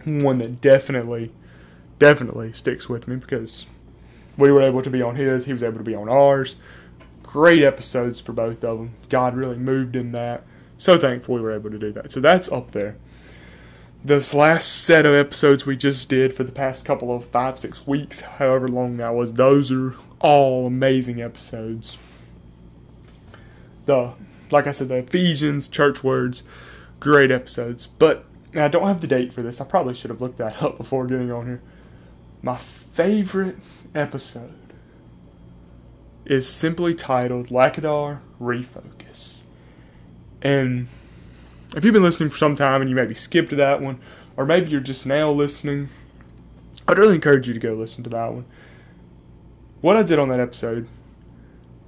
one 0.04 0.40
that 0.40 0.60
definitely, 0.60 1.32
definitely 2.00 2.54
sticks 2.54 2.90
with 2.90 3.08
me 3.08 3.16
because 3.16 3.66
we 4.38 4.52
were 4.52 4.62
able 4.62 4.82
to 4.82 4.90
be 4.90 5.02
on 5.02 5.16
his, 5.16 5.46
he 5.46 5.54
was 5.54 5.64
able 5.64 5.78
to 5.78 5.84
be 5.84 5.96
on 5.96 6.10
ours. 6.10 6.58
Great 7.24 7.64
episodes 7.64 8.20
for 8.20 8.34
both 8.34 8.64
of 8.64 8.78
them. 8.78 8.94
God 9.10 9.36
really 9.36 9.58
moved 9.58 9.96
in 9.96 10.12
that. 10.12 10.44
So 10.78 10.98
thankful 10.98 11.36
we 11.36 11.42
were 11.42 11.52
able 11.52 11.70
to 11.70 11.80
do 11.80 11.94
that. 11.94 12.12
So 12.12 12.20
that's 12.20 12.52
up 12.52 12.72
there 12.72 12.98
this 14.04 14.34
last 14.34 14.84
set 14.84 15.06
of 15.06 15.14
episodes 15.14 15.66
we 15.66 15.78
just 15.78 16.10
did 16.10 16.34
for 16.34 16.44
the 16.44 16.52
past 16.52 16.86
couple 16.86 17.16
of 17.16 17.26
five, 17.26 17.60
six 17.60 17.86
weeks, 17.86 18.22
however 18.22 18.68
long 18.68 18.98
that 18.98 19.14
was, 19.14 19.34
those 19.34 19.72
are 19.72 19.96
all 20.20 20.66
amazing 20.66 21.22
episodes. 21.22 21.98
The, 23.86 24.14
like 24.50 24.68
I 24.68 24.72
said, 24.72 24.88
the 24.88 24.98
Ephesians, 24.98 25.68
church 25.68 26.04
words, 26.04 26.44
great 27.00 27.32
episodes. 27.32 27.88
But 27.88 28.26
I 28.56 28.68
don't 28.68 28.88
have 28.88 29.02
the 29.02 29.08
date 29.08 29.34
for 29.34 29.42
this. 29.42 29.62
I 29.62 29.66
probably 29.66 29.94
should 29.94 30.10
have 30.10 30.22
looked 30.22 30.38
that 30.38 30.62
up 30.64 30.78
before 30.78 31.06
getting 31.06 31.32
on 31.32 31.46
here. 31.46 31.62
My 32.42 32.58
favorite 32.58 33.58
episode 33.94 34.54
is 36.26 36.48
simply 36.48 36.96
titled 36.96 37.48
Lackadar 37.48 38.20
Refocus. 38.40 39.44
And 40.42 40.88
if 41.76 41.86
you've 41.86 41.94
been 41.94 42.04
listening 42.04 42.30
for 42.30 42.38
some 42.38 42.56
time 42.56 42.82
and 42.82 42.90
you 42.90 42.96
maybe 42.96 43.14
skipped 43.14 43.56
that 43.56 43.82
one, 43.82 44.00
or 44.36 44.46
maybe 44.46 44.70
you're 44.70 44.80
just 44.80 45.06
now 45.06 45.32
listening, 45.32 45.90
I'd 46.88 46.98
really 46.98 47.16
encourage 47.16 47.48
you 47.48 47.54
to 47.54 47.60
go 47.60 47.74
listen 47.74 48.04
to 48.04 48.10
that 48.10 48.34
one. 48.34 48.46
What 49.82 49.96
I 49.96 50.04
did 50.04 50.20
on 50.20 50.30
that 50.30 50.40
episode, 50.40 50.88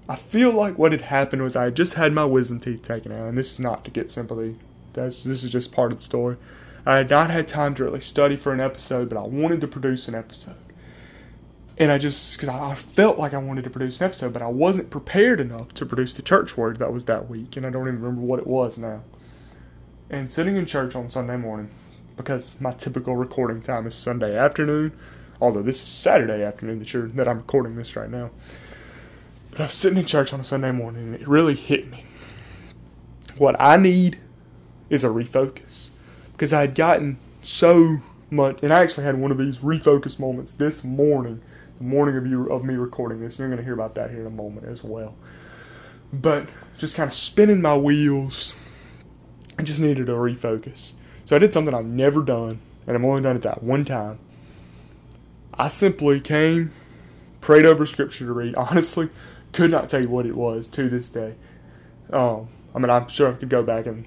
I 0.08 0.16
feel 0.16 0.52
like 0.52 0.78
what 0.78 0.92
had 0.92 1.02
happened 1.02 1.44
was 1.44 1.56
I 1.56 1.66
had 1.66 1.76
just 1.76 1.94
had 1.94 2.14
my 2.14 2.26
wisdom 2.26 2.60
teeth 2.60 2.82
taken 2.82 3.12
out, 3.12 3.28
and 3.28 3.38
this 3.38 3.52
is 3.52 3.60
not 3.60 3.86
to 3.86 3.92
get 3.92 4.12
sympathy. 4.12 4.58
That's 4.94 5.24
this 5.24 5.44
is 5.44 5.50
just 5.50 5.72
part 5.72 5.92
of 5.92 6.00
the 6.00 6.04
story. 6.04 6.38
I 6.86 6.98
had 6.98 7.10
not 7.10 7.30
had 7.30 7.48
time 7.48 7.76
to 7.76 7.84
really 7.84 8.02
study 8.02 8.36
for 8.36 8.52
an 8.52 8.60
episode, 8.60 9.10
but 9.10 9.18
I 9.18 9.22
wanted 9.22 9.62
to 9.62 9.68
produce 9.68 10.08
an 10.08 10.16
episode. 10.16 10.56
And 11.78 11.92
I 11.92 11.98
just, 11.98 12.38
because 12.38 12.50
I 12.50 12.76
felt 12.76 13.18
like 13.18 13.34
I 13.34 13.38
wanted 13.38 13.64
to 13.64 13.70
produce 13.70 14.00
an 14.00 14.06
episode, 14.06 14.34
but 14.34 14.42
I 14.42 14.48
wasn't 14.48 14.90
prepared 14.90 15.40
enough 15.40 15.74
to 15.76 15.86
produce 15.86 16.14
the 16.14 16.22
church 16.22 16.58
word 16.58 16.78
that 16.78 16.94
was 16.94 17.06
that 17.06 17.30
week, 17.30 17.56
and 17.56 17.66
I 17.66 17.70
don't 17.70 17.88
even 17.88 18.02
remember 18.02 18.22
what 18.22 18.40
it 18.40 18.48
was 18.48 18.78
now. 18.78 19.02
And 20.10 20.32
sitting 20.32 20.56
in 20.56 20.66
church 20.66 20.96
on 20.96 21.10
Sunday 21.10 21.38
morning, 21.38 21.70
because 22.16 22.54
my 22.60 22.72
typical 22.72 23.16
recording 23.16 23.62
time 23.62 23.88
is 23.88 23.96
Sunday 23.96 24.38
afternoon, 24.38 24.92
although 25.42 25.62
this 25.62 25.82
is 25.82 25.88
Saturday 25.88 26.44
afternoon 26.44 26.80
that, 26.80 26.94
you're, 26.94 27.08
that 27.08 27.28
I'm 27.28 27.38
recording 27.38 27.76
this 27.76 27.96
right 27.96 28.10
now. 28.10 28.30
But 29.52 29.62
I 29.62 29.66
was 29.66 29.74
sitting 29.74 29.98
in 29.98 30.06
church 30.06 30.34
on 30.34 30.40
a 30.40 30.44
Sunday 30.44 30.72
morning, 30.72 31.14
and 31.14 31.16
it 31.16 31.28
really 31.28 31.56
hit 31.56 31.90
me. 31.90 32.06
What 33.38 33.56
I 33.60 33.78
need 33.78 34.20
is 34.90 35.04
a 35.04 35.08
refocus. 35.08 35.90
Because 36.32 36.54
I 36.54 36.62
had 36.62 36.76
gotten 36.76 37.18
so 37.42 38.00
much, 38.30 38.60
and 38.62 38.74
I 38.74 38.82
actually 38.82 39.06
had 39.06 39.20
one 39.20 39.32
of 39.32 39.38
these 39.38 39.60
refocus 39.60 40.20
moments 40.20 40.52
this 40.52 40.84
morning 40.84 41.42
the 41.78 41.84
morning 41.84 42.16
of 42.16 42.28
you 42.28 42.52
of 42.52 42.64
me 42.64 42.76
recording 42.76 43.20
this. 43.20 43.34
And 43.34 43.40
you're 43.40 43.50
going 43.50 43.58
to 43.58 43.64
hear 43.64 43.74
about 43.74 43.96
that 43.96 44.12
here 44.12 44.22
in 44.22 44.28
a 44.28 44.32
moment 44.32 44.68
as 44.68 44.84
well. 44.84 45.16
But 46.12 46.48
just 46.78 46.96
kind 46.96 47.08
of 47.08 47.14
spinning 47.14 47.62
my 47.62 47.76
wheels. 47.76 48.56
I 49.58 49.64
just 49.64 49.80
needed 49.80 50.08
to 50.08 50.14
refocus. 50.14 50.94
So 51.26 51.36
I 51.36 51.40
did 51.40 51.54
something 51.54 51.74
I've 51.74 51.86
never 51.86 52.22
done, 52.22 52.60
and 52.86 52.98
I've 52.98 53.04
only 53.04 53.22
done 53.22 53.36
it 53.36 53.44
that 53.44 53.64
one 53.64 53.86
time. 53.86 54.20
I 55.54 55.68
simply 55.68 56.20
came, 56.20 56.72
prayed 57.42 57.66
over 57.66 57.86
scripture 57.86 58.26
to 58.26 58.34
read. 58.34 58.56
Honestly, 58.58 59.10
could 59.52 59.72
not 59.72 59.90
tell 59.90 60.02
you 60.02 60.10
what 60.10 60.26
it 60.26 60.36
was 60.36 60.68
to 60.70 60.90
this 60.90 61.12
day. 61.12 61.36
Um, 62.12 62.50
I 62.74 62.80
mean, 62.80 62.90
I'm 62.90 63.08
sure 63.08 63.32
I 63.32 63.34
could 63.34 63.50
go 63.50 63.64
back 63.64 63.86
and 63.86 64.06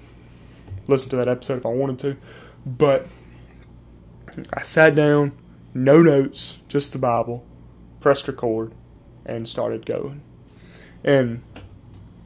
listen 0.87 1.09
to 1.11 1.15
that 1.17 1.27
episode 1.27 1.57
if 1.57 1.65
I 1.65 1.69
wanted 1.69 1.99
to, 1.99 2.17
but 2.65 3.07
I 4.53 4.63
sat 4.63 4.95
down, 4.95 5.31
no 5.73 6.01
notes, 6.01 6.59
just 6.67 6.91
the 6.93 6.99
Bible, 6.99 7.45
pressed 7.99 8.27
record, 8.27 8.73
and 9.25 9.47
started 9.47 9.85
going. 9.85 10.21
And 11.03 11.41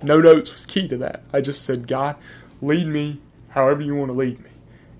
no 0.02 0.20
notes 0.20 0.52
was 0.52 0.66
key 0.66 0.88
to 0.88 0.98
that. 0.98 1.24
I 1.32 1.42
just 1.42 1.64
said, 1.64 1.88
God, 1.88 2.16
lead 2.62 2.88
me 2.88 3.20
however 3.50 3.82
you 3.82 3.96
want 3.96 4.10
to 4.10 4.18
lead 4.18 4.40
me. 4.40 4.50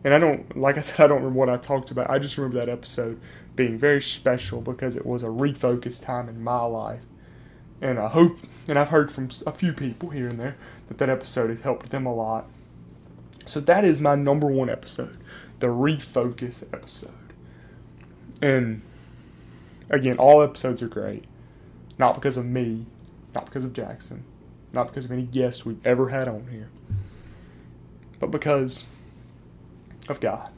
And 0.04 0.14
I 0.14 0.20
don't, 0.20 0.58
like 0.58 0.78
I 0.78 0.82
said, 0.82 1.00
I 1.00 1.08
don't 1.08 1.20
remember 1.20 1.40
what 1.40 1.50
I 1.50 1.58
talked 1.58 1.92
about. 1.92 2.10
I 2.10 2.20
just 2.20 2.38
remember 2.38 2.60
that 2.60 2.70
episode 2.70 3.20
being 3.56 3.78
very 3.78 4.02
special 4.02 4.62
because 4.62 4.96
it 4.96 5.06
was 5.06 5.24
a 5.24 5.28
refocused 5.28 6.04
time 6.04 6.28
in 6.28 6.44
my 6.44 6.62
life. 6.62 7.04
And 7.82 8.00
I 8.00 8.08
hope, 8.10 8.40
and 8.68 8.78
I've 8.78 8.90
heard 8.90 9.12
from 9.12 9.30
a 9.46 9.52
few 9.52 9.74
people 9.74 10.10
here 10.10 10.28
and 10.28 10.40
there 10.40 10.56
that 10.88 10.98
that 11.00 11.10
episode 11.10 11.50
has 11.50 11.62
helped 11.62 11.90
them 11.90 12.06
a 12.06 12.14
lot. 12.14 12.46
So 13.46 13.60
that 13.62 13.84
is 13.84 14.00
my 14.00 14.16
number 14.16 14.48
one 14.48 14.70
episode, 14.70 15.18
the 15.60 15.68
refocus 15.68 16.64
episode. 16.74 17.12
And 18.42 18.82
again, 19.90 20.18
all 20.18 20.42
episodes 20.42 20.82
are 20.82 20.88
great. 20.88 21.26
Not 21.98 22.16
because 22.16 22.38
of 22.38 22.46
me, 22.46 22.86
not 23.36 23.46
because 23.46 23.64
of 23.64 23.74
Jackson, 23.74 24.24
not 24.74 24.88
because 24.88 25.06
of 25.06 25.12
any 25.12 25.24
guests 25.24 25.66
we've 25.66 25.86
ever 25.86 26.10
had 26.10 26.28
on 26.28 26.48
here, 26.52 26.70
but 28.22 28.32
because 28.32 28.86
of 30.08 30.22
God. 30.22 30.50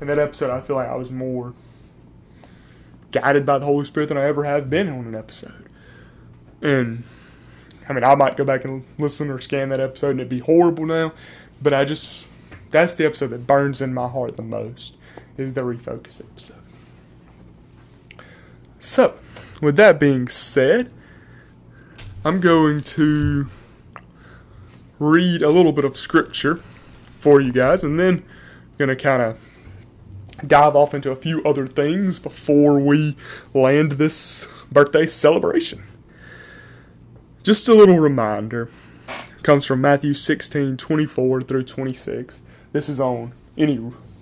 In 0.00 0.08
that 0.08 0.18
episode, 0.18 0.50
I 0.50 0.60
feel 0.60 0.76
like 0.76 0.88
I 0.88 0.96
was 0.96 1.10
more 1.10 1.54
guided 3.12 3.46
by 3.46 3.58
the 3.58 3.66
Holy 3.66 3.84
Spirit 3.84 4.08
than 4.08 4.18
I 4.18 4.24
ever 4.24 4.44
have 4.44 4.68
been 4.68 4.88
on 4.88 5.06
an 5.06 5.14
episode. 5.14 5.68
And 6.62 7.04
I 7.88 7.92
mean, 7.92 8.04
I 8.04 8.14
might 8.14 8.36
go 8.36 8.44
back 8.44 8.64
and 8.64 8.84
listen 8.98 9.30
or 9.30 9.40
scan 9.40 9.68
that 9.68 9.80
episode 9.80 10.10
and 10.10 10.20
it'd 10.20 10.30
be 10.30 10.40
horrible 10.40 10.86
now, 10.86 11.12
but 11.62 11.72
I 11.72 11.84
just, 11.84 12.26
that's 12.70 12.94
the 12.94 13.06
episode 13.06 13.28
that 13.28 13.46
burns 13.46 13.80
in 13.80 13.94
my 13.94 14.08
heart 14.08 14.36
the 14.36 14.42
most, 14.42 14.96
is 15.36 15.54
the 15.54 15.62
refocus 15.62 16.20
episode. 16.20 16.56
So, 18.80 19.14
with 19.60 19.76
that 19.76 19.98
being 20.00 20.28
said, 20.28 20.90
I'm 22.24 22.40
going 22.40 22.82
to 22.82 23.48
read 24.98 25.42
a 25.42 25.50
little 25.50 25.72
bit 25.72 25.84
of 25.84 25.96
scripture 25.96 26.62
for 27.18 27.40
you 27.40 27.52
guys 27.52 27.84
and 27.84 27.98
then 27.98 28.24
going 28.78 28.88
to 28.88 28.96
kind 28.96 29.22
of 29.22 29.38
dive 30.46 30.76
off 30.76 30.94
into 30.94 31.10
a 31.10 31.16
few 31.16 31.42
other 31.44 31.66
things 31.66 32.18
before 32.18 32.78
we 32.78 33.16
land 33.52 33.92
this 33.92 34.46
birthday 34.70 35.06
celebration. 35.06 35.82
Just 37.42 37.68
a 37.68 37.74
little 37.74 37.98
reminder 37.98 38.70
comes 39.42 39.64
from 39.64 39.80
Matthew 39.80 40.14
16 40.14 40.76
24 40.76 41.42
through 41.42 41.64
26. 41.64 42.42
This 42.72 42.88
is 42.88 43.00
on 43.00 43.32
any 43.56 43.80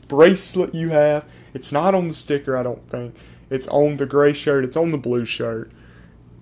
bracelet 0.08 0.74
you 0.74 0.90
have. 0.90 1.24
It's 1.52 1.72
not 1.72 1.94
on 1.94 2.08
the 2.08 2.14
sticker, 2.14 2.56
I 2.56 2.62
don't 2.62 2.88
think. 2.88 3.14
It's 3.50 3.68
on 3.68 3.96
the 3.96 4.06
gray 4.06 4.32
shirt, 4.32 4.64
it's 4.64 4.76
on 4.76 4.90
the 4.90 4.98
blue 4.98 5.24
shirt, 5.24 5.70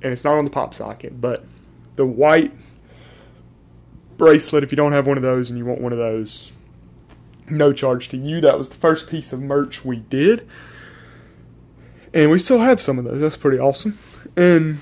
and 0.03 0.13
it's 0.13 0.25
not 0.25 0.35
on 0.35 0.45
the 0.45 0.51
pop 0.51 0.75
socket. 0.75 1.21
But 1.21 1.45
the 1.97 2.07
white 2.07 2.53
bracelet, 4.17 4.65
if 4.65 4.73
you 4.73 4.77
don't 4.77 4.93
have 4.93 5.07
one 5.07 5.17
of 5.17 5.23
those 5.23 5.51
and 5.51 5.59
you 5.59 5.65
want 5.65 5.81
one 5.81 5.93
of 5.93 5.99
those, 5.99 6.53
no 7.49 7.73
charge 7.73 8.09
to 8.09 8.17
you. 8.17 8.41
That 8.41 8.59
was 8.59 8.69
the 8.69 8.75
first 8.77 9.09
piece 9.09 9.33
of 9.33 9.41
merch 9.41 9.85
we 9.85 9.97
did. 9.97 10.49
And 12.13 12.31
we 12.31 12.39
still 12.39 12.61
have 12.61 12.81
some 12.81 12.99
of 12.99 13.05
those. 13.05 13.21
That's 13.21 13.37
pretty 13.37 13.59
awesome. 13.59 13.99
And 14.37 14.79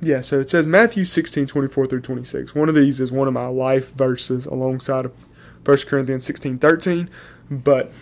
yeah, 0.00 0.20
so 0.20 0.40
it 0.40 0.50
says 0.50 0.66
Matthew 0.66 1.04
16, 1.04 1.46
24 1.46 1.86
through 1.86 2.00
26. 2.00 2.54
One 2.54 2.68
of 2.68 2.74
these 2.74 3.00
is 3.00 3.12
one 3.12 3.28
of 3.28 3.34
my 3.34 3.46
life 3.46 3.92
verses 3.92 4.46
alongside 4.46 5.04
of 5.04 5.14
1 5.64 5.78
Corinthians 5.86 6.24
16, 6.24 6.58
13. 6.58 7.08
But 7.50 7.92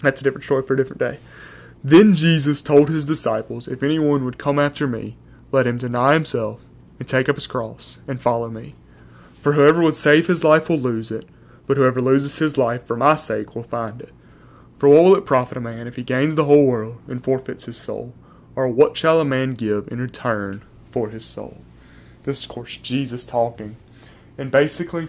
that's 0.00 0.20
a 0.20 0.24
different 0.24 0.44
story 0.44 0.62
for 0.64 0.74
a 0.74 0.76
different 0.76 0.98
day. 0.98 1.20
Then 1.84 2.16
Jesus 2.16 2.60
told 2.60 2.88
his 2.88 3.04
disciples, 3.04 3.68
If 3.68 3.82
anyone 3.82 4.24
would 4.24 4.38
come 4.38 4.58
after 4.58 4.88
me, 4.88 5.16
let 5.52 5.66
him 5.66 5.78
deny 5.78 6.14
himself 6.14 6.60
and 6.98 7.06
take 7.06 7.28
up 7.28 7.36
his 7.36 7.46
cross 7.46 7.98
and 8.08 8.20
follow 8.20 8.50
me. 8.50 8.74
For 9.46 9.52
whoever 9.52 9.80
would 9.80 9.94
save 9.94 10.26
his 10.26 10.42
life 10.42 10.68
will 10.68 10.76
lose 10.76 11.12
it 11.12 11.24
but 11.68 11.76
whoever 11.76 12.00
loses 12.00 12.40
his 12.40 12.58
life 12.58 12.84
for 12.84 12.96
my 12.96 13.14
sake 13.14 13.54
will 13.54 13.62
find 13.62 14.02
it. 14.02 14.10
For 14.76 14.88
what 14.88 15.04
will 15.04 15.14
it 15.14 15.24
profit 15.24 15.56
a 15.56 15.60
man 15.60 15.86
if 15.86 15.94
he 15.94 16.02
gains 16.02 16.34
the 16.34 16.46
whole 16.46 16.66
world 16.66 16.98
and 17.06 17.22
forfeits 17.22 17.66
his 17.66 17.76
soul? 17.76 18.12
Or 18.56 18.66
what 18.66 18.96
shall 18.96 19.20
a 19.20 19.24
man 19.24 19.54
give 19.54 19.86
in 19.86 20.00
return 20.00 20.62
for 20.90 21.10
his 21.10 21.24
soul? 21.24 21.58
This 22.24 22.38
is, 22.38 22.46
of 22.46 22.50
course, 22.50 22.76
Jesus 22.76 23.24
talking. 23.24 23.76
And 24.36 24.50
basically, 24.50 25.06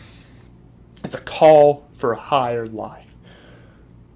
it's 1.03 1.15
a 1.15 1.21
call 1.21 1.87
for 1.97 2.11
a 2.11 2.19
higher 2.19 2.67
life. 2.67 3.07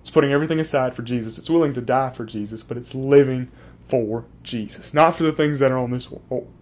It's 0.01 0.11
putting 0.11 0.31
everything 0.31 0.59
aside 0.59 0.93
for 0.93 1.01
Jesus. 1.01 1.39
It's 1.39 1.49
willing 1.49 1.73
to 1.73 1.81
die 1.81 2.11
for 2.11 2.25
Jesus, 2.25 2.61
but 2.61 2.77
it's 2.77 2.93
living 2.93 3.49
for 3.87 4.25
Jesus. 4.43 4.93
Not 4.93 5.15
for 5.15 5.23
the 5.23 5.33
things 5.33 5.57
that 5.57 5.71
are 5.71 5.79
on 5.79 5.89
this 5.89 6.13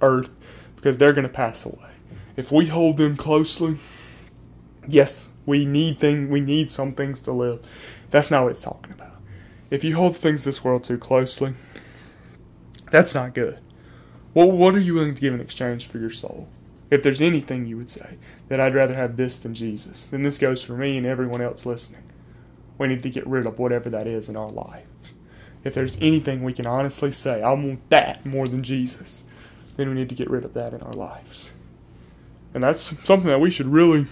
earth, 0.02 0.30
because 0.78 0.98
they're 0.98 1.12
going 1.12 1.28
to 1.28 1.30
pass 1.34 1.66
away. 1.66 1.89
If 2.40 2.54
we 2.54 2.68
hold 2.68 2.96
them 2.96 3.18
closely, 3.18 3.80
yes, 4.88 5.34
we 5.46 5.66
need 5.66 6.00
thing 6.00 6.30
we 6.30 6.40
need 6.40 6.72
some 6.72 6.94
things 6.94 7.20
to 7.24 7.34
live. 7.34 7.60
That's 8.12 8.32
not 8.32 8.44
what 8.44 8.54
it's 8.54 8.62
talking 8.62 8.94
about. 8.94 9.18
If 9.70 9.84
you 9.84 9.98
hold 9.98 10.16
things 10.16 10.46
this 10.46 10.64
world 10.64 10.86
too 10.86 10.98
closely, 10.98 11.56
that's 12.92 13.14
not 13.14 13.36
good. 13.36 13.60
Well, 14.34 14.50
what 14.50 14.74
are 14.74 14.80
you 14.80 14.94
willing 14.94 15.16
to 15.16 15.20
give 15.20 15.34
in 15.34 15.42
exchange 15.42 15.88
for 15.88 15.98
your 15.98 16.12
soul? 16.12 16.48
If 16.90 17.04
there's 17.04 17.22
anything 17.22 17.66
you 17.66 17.76
would 17.76 17.90
say 17.90 18.18
that 18.48 18.62
I'd 18.62 18.74
rather 18.74 18.96
have 18.96 19.18
this 19.18 19.38
than 19.38 19.54
Jesus, 19.54 20.06
then 20.06 20.22
this 20.22 20.38
goes 20.38 20.64
for 20.64 20.78
me 20.78 20.96
and 20.96 21.06
everyone 21.06 21.42
else 21.42 21.66
listening. 21.66 22.04
We 22.78 22.88
need 22.88 23.04
to 23.04 23.10
get 23.10 23.28
rid 23.28 23.48
of 23.48 23.60
whatever 23.60 23.90
that 23.90 24.08
is 24.08 24.30
in 24.30 24.38
our 24.38 24.50
lives. 24.50 24.88
If 25.66 25.74
there's 25.74 25.98
anything 26.00 26.46
we 26.46 26.54
can 26.54 26.66
honestly 26.66 27.12
say, 27.12 27.44
I 27.44 27.52
want 27.52 27.90
that 27.90 28.26
more 28.26 28.48
than 28.48 28.64
Jesus, 28.64 29.26
then 29.76 29.90
we 29.90 29.96
need 29.96 30.08
to 30.08 30.16
get 30.16 30.30
rid 30.30 30.46
of 30.46 30.54
that 30.54 30.74
in 30.74 30.82
our 30.82 30.94
lives. 30.94 31.52
And 32.54 32.64
that's 32.64 32.82
something 32.82 33.28
that 33.28 33.40
we 33.40 33.50
should 33.50 33.68
really 33.68 34.08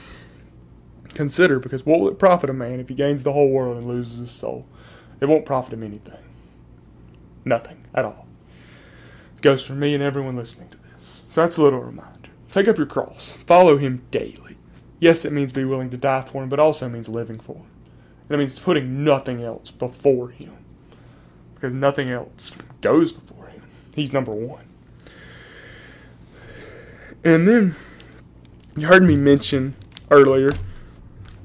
consider 1.13 1.59
because 1.59 1.85
what 1.85 1.99
will 1.99 2.09
it 2.09 2.19
profit 2.19 2.49
a 2.49 2.53
man 2.53 2.79
if 2.79 2.89
he 2.89 2.95
gains 2.95 3.23
the 3.23 3.33
whole 3.33 3.49
world 3.49 3.77
and 3.77 3.87
loses 3.87 4.19
his 4.19 4.31
soul? 4.31 4.67
It 5.19 5.25
won't 5.25 5.45
profit 5.45 5.73
him 5.73 5.83
anything. 5.83 6.23
Nothing 7.43 7.85
at 7.95 8.05
all. 8.05 8.27
It 9.35 9.41
goes 9.41 9.65
for 9.65 9.73
me 9.73 9.93
and 9.93 10.03
everyone 10.03 10.35
listening 10.35 10.69
to 10.69 10.77
this. 10.77 11.21
So 11.27 11.41
that's 11.41 11.57
a 11.57 11.63
little 11.63 11.79
reminder. 11.79 12.29
Take 12.51 12.67
up 12.67 12.77
your 12.77 12.85
cross. 12.85 13.37
Follow 13.45 13.77
him 13.77 14.03
daily. 14.11 14.57
Yes, 14.99 15.25
it 15.25 15.33
means 15.33 15.53
be 15.53 15.63
willing 15.63 15.89
to 15.91 15.97
die 15.97 16.21
for 16.21 16.43
him, 16.43 16.49
but 16.49 16.59
also 16.59 16.89
means 16.89 17.09
living 17.09 17.39
for 17.39 17.55
him. 17.55 17.67
And 18.29 18.35
it 18.35 18.37
means 18.37 18.59
putting 18.59 19.03
nothing 19.03 19.43
else 19.43 19.71
before 19.71 20.29
him. 20.29 20.53
Because 21.53 21.73
nothing 21.73 22.09
else 22.09 22.53
goes 22.81 23.11
before 23.11 23.47
him. 23.47 23.63
He's 23.95 24.13
number 24.13 24.31
one. 24.31 24.65
And 27.23 27.47
then 27.47 27.75
you 28.77 28.87
heard 28.87 29.03
me 29.03 29.15
mention 29.15 29.75
earlier 30.11 30.51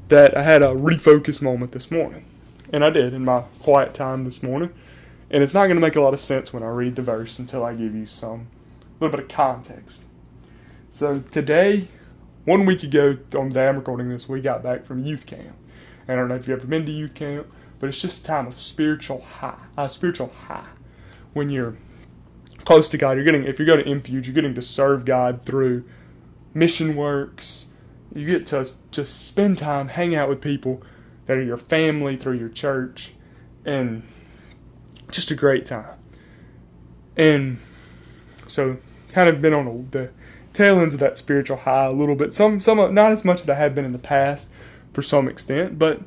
that 0.08 0.36
I 0.36 0.42
had 0.42 0.62
a 0.62 0.68
refocus 0.68 1.40
moment 1.40 1.72
this 1.72 1.90
morning. 1.90 2.26
And 2.72 2.84
I 2.84 2.90
did 2.90 3.14
in 3.14 3.24
my 3.24 3.40
quiet 3.60 3.94
time 3.94 4.24
this 4.24 4.42
morning. 4.42 4.72
And 5.30 5.42
it's 5.42 5.54
not 5.54 5.64
going 5.64 5.76
to 5.76 5.80
make 5.80 5.96
a 5.96 6.00
lot 6.02 6.12
of 6.12 6.20
sense 6.20 6.52
when 6.52 6.62
I 6.62 6.68
read 6.68 6.94
the 6.96 7.02
verse 7.02 7.38
until 7.38 7.64
I 7.64 7.72
give 7.72 7.94
you 7.94 8.04
some 8.04 8.48
little 9.00 9.16
bit 9.16 9.24
of 9.24 9.34
context. 9.34 10.02
So 10.90 11.20
today, 11.20 11.88
one 12.44 12.66
week 12.66 12.82
ago 12.82 13.16
on 13.34 13.48
the 13.48 13.54
day 13.54 13.66
I'm 13.66 13.76
recording 13.76 14.10
this, 14.10 14.28
we 14.28 14.42
got 14.42 14.62
back 14.62 14.84
from 14.84 15.04
youth 15.04 15.24
camp. 15.24 15.56
And 16.06 16.18
I 16.18 16.20
don't 16.20 16.28
know 16.28 16.36
if 16.36 16.46
you've 16.46 16.58
ever 16.58 16.66
been 16.66 16.84
to 16.84 16.92
youth 16.92 17.14
camp, 17.14 17.46
but 17.80 17.88
it's 17.88 18.00
just 18.00 18.20
a 18.20 18.24
time 18.24 18.46
of 18.46 18.60
spiritual 18.60 19.22
high, 19.22 19.58
a 19.78 19.88
spiritual 19.88 20.32
high, 20.48 20.66
when 21.32 21.48
you're 21.48 21.76
close 22.64 22.90
to 22.90 22.98
God. 22.98 23.12
You're 23.12 23.24
getting 23.24 23.44
if 23.44 23.58
you 23.58 23.64
go 23.64 23.76
to 23.76 23.88
Infuge, 23.88 24.26
you're 24.26 24.34
getting 24.34 24.54
to 24.54 24.62
serve 24.62 25.06
God 25.06 25.42
through 25.42 25.84
mission 26.54 26.96
works. 26.96 27.70
You 28.14 28.26
get 28.26 28.46
to 28.48 28.68
just 28.90 29.26
spend 29.26 29.58
time, 29.58 29.88
hang 29.88 30.14
out 30.14 30.28
with 30.28 30.40
people 30.40 30.82
that 31.26 31.36
are 31.36 31.42
your 31.42 31.56
family 31.56 32.16
through 32.16 32.38
your 32.38 32.48
church, 32.48 33.14
and 33.64 34.02
just 35.10 35.30
a 35.30 35.34
great 35.34 35.64
time. 35.64 35.96
And 37.16 37.58
so, 38.46 38.78
kind 39.12 39.28
of 39.28 39.40
been 39.40 39.54
on 39.54 39.88
the 39.90 40.10
tail 40.52 40.80
ends 40.80 40.94
of 40.94 41.00
that 41.00 41.18
spiritual 41.18 41.58
high 41.58 41.86
a 41.86 41.92
little 41.92 42.16
bit. 42.16 42.34
Some, 42.34 42.60
some 42.60 42.94
not 42.94 43.12
as 43.12 43.24
much 43.24 43.40
as 43.40 43.48
I 43.48 43.54
have 43.54 43.74
been 43.74 43.84
in 43.84 43.92
the 43.92 43.98
past, 43.98 44.48
for 44.92 45.02
some 45.02 45.28
extent, 45.28 45.78
but 45.78 46.00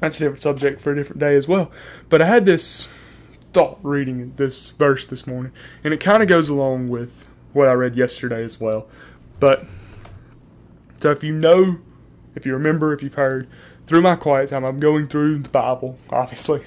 that's 0.00 0.16
a 0.16 0.20
different 0.20 0.42
subject 0.42 0.80
for 0.80 0.92
a 0.92 0.96
different 0.96 1.20
day 1.20 1.34
as 1.34 1.48
well. 1.48 1.70
But 2.08 2.22
I 2.22 2.26
had 2.26 2.44
this 2.44 2.88
thought 3.52 3.78
reading 3.82 4.34
this 4.36 4.70
verse 4.70 5.06
this 5.06 5.26
morning, 5.26 5.52
and 5.82 5.94
it 5.94 6.00
kind 6.00 6.22
of 6.22 6.28
goes 6.28 6.48
along 6.48 6.88
with 6.88 7.26
what 7.58 7.68
I 7.68 7.72
read 7.72 7.96
yesterday 7.96 8.42
as 8.44 8.58
well. 8.58 8.88
But 9.40 9.66
so 11.00 11.10
if 11.10 11.22
you 11.22 11.32
know, 11.32 11.78
if 12.34 12.46
you 12.46 12.52
remember, 12.54 12.92
if 12.92 13.02
you've 13.02 13.14
heard, 13.14 13.48
through 13.86 14.02
my 14.02 14.16
quiet 14.16 14.50
time, 14.50 14.64
I'm 14.64 14.80
going 14.80 15.08
through 15.08 15.40
the 15.40 15.48
Bible, 15.48 15.98
obviously. 16.10 16.62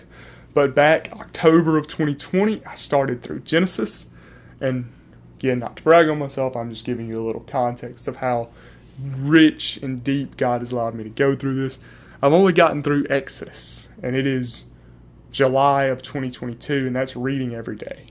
But 0.54 0.76
back 0.76 1.12
October 1.14 1.78
of 1.78 1.88
2020, 1.88 2.66
I 2.66 2.76
started 2.76 3.24
through 3.24 3.42
Genesis, 3.42 4.10
and 4.60 4.92
again, 5.39 5.60
not 5.60 5.78
to 5.78 5.84
brag 5.84 6.10
on 6.10 6.20
myself, 6.20 6.56
I'm 6.56 6.70
just 6.70 6.86
giving 6.86 7.08
you 7.08 7.24
a 7.24 7.26
little 7.26 7.42
context 7.42 8.08
of 8.08 8.18
how 8.18 8.50
rich 9.00 9.78
and 9.82 10.04
deep 10.04 10.36
God 10.36 10.62
has 10.62 10.72
allowed 10.72 10.94
me 10.94 11.04
to 11.06 11.10
go 11.10 11.36
through 11.36 11.56
this. 11.56 11.80
I've 12.22 12.34
only 12.34 12.54
gotten 12.54 12.84
through 12.84 13.08
Exodus, 13.10 13.88
and 14.04 14.16
it 14.16 14.28
is 14.28 14.66
July 15.32 15.86
of 15.86 16.02
2022, 16.02 16.88
and 16.88 16.96
that's 16.96 17.16
reading 17.16 17.56
every 17.56 17.78
day. 17.78 18.11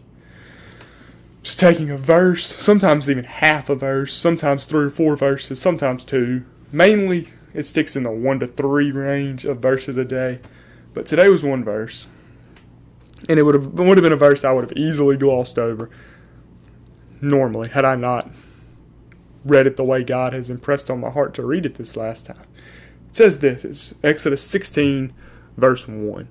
Just 1.42 1.58
taking 1.58 1.90
a 1.90 1.96
verse, 1.96 2.46
sometimes 2.46 3.10
even 3.10 3.24
half 3.24 3.70
a 3.70 3.74
verse, 3.74 4.14
sometimes 4.14 4.64
three 4.64 4.86
or 4.86 4.90
four 4.90 5.16
verses, 5.16 5.60
sometimes 5.60 6.04
two. 6.04 6.44
Mainly, 6.70 7.30
it 7.54 7.66
sticks 7.66 7.96
in 7.96 8.02
the 8.02 8.10
one 8.10 8.40
to 8.40 8.46
three 8.46 8.92
range 8.92 9.44
of 9.44 9.58
verses 9.58 9.96
a 9.96 10.04
day. 10.04 10.40
But 10.92 11.06
today 11.06 11.28
was 11.28 11.42
one 11.42 11.64
verse, 11.64 12.08
and 13.28 13.38
it 13.38 13.42
would 13.42 13.54
have 13.54 13.72
would 13.72 13.96
have 13.96 14.02
been 14.02 14.12
a 14.12 14.16
verse 14.16 14.44
I 14.44 14.52
would 14.52 14.64
have 14.64 14.76
easily 14.76 15.16
glossed 15.16 15.58
over. 15.58 15.88
Normally, 17.20 17.68
had 17.68 17.84
I 17.84 17.94
not 17.94 18.30
read 19.44 19.66
it 19.66 19.76
the 19.76 19.84
way 19.84 20.02
God 20.04 20.32
has 20.32 20.50
impressed 20.50 20.90
on 20.90 21.00
my 21.00 21.10
heart 21.10 21.34
to 21.34 21.44
read 21.44 21.64
it 21.64 21.76
this 21.76 21.96
last 21.96 22.26
time. 22.26 22.44
It 23.08 23.16
says 23.16 23.38
this 23.38 23.64
it's 23.64 23.94
Exodus 24.02 24.42
16, 24.42 25.12
verse 25.56 25.88
1. 25.88 26.28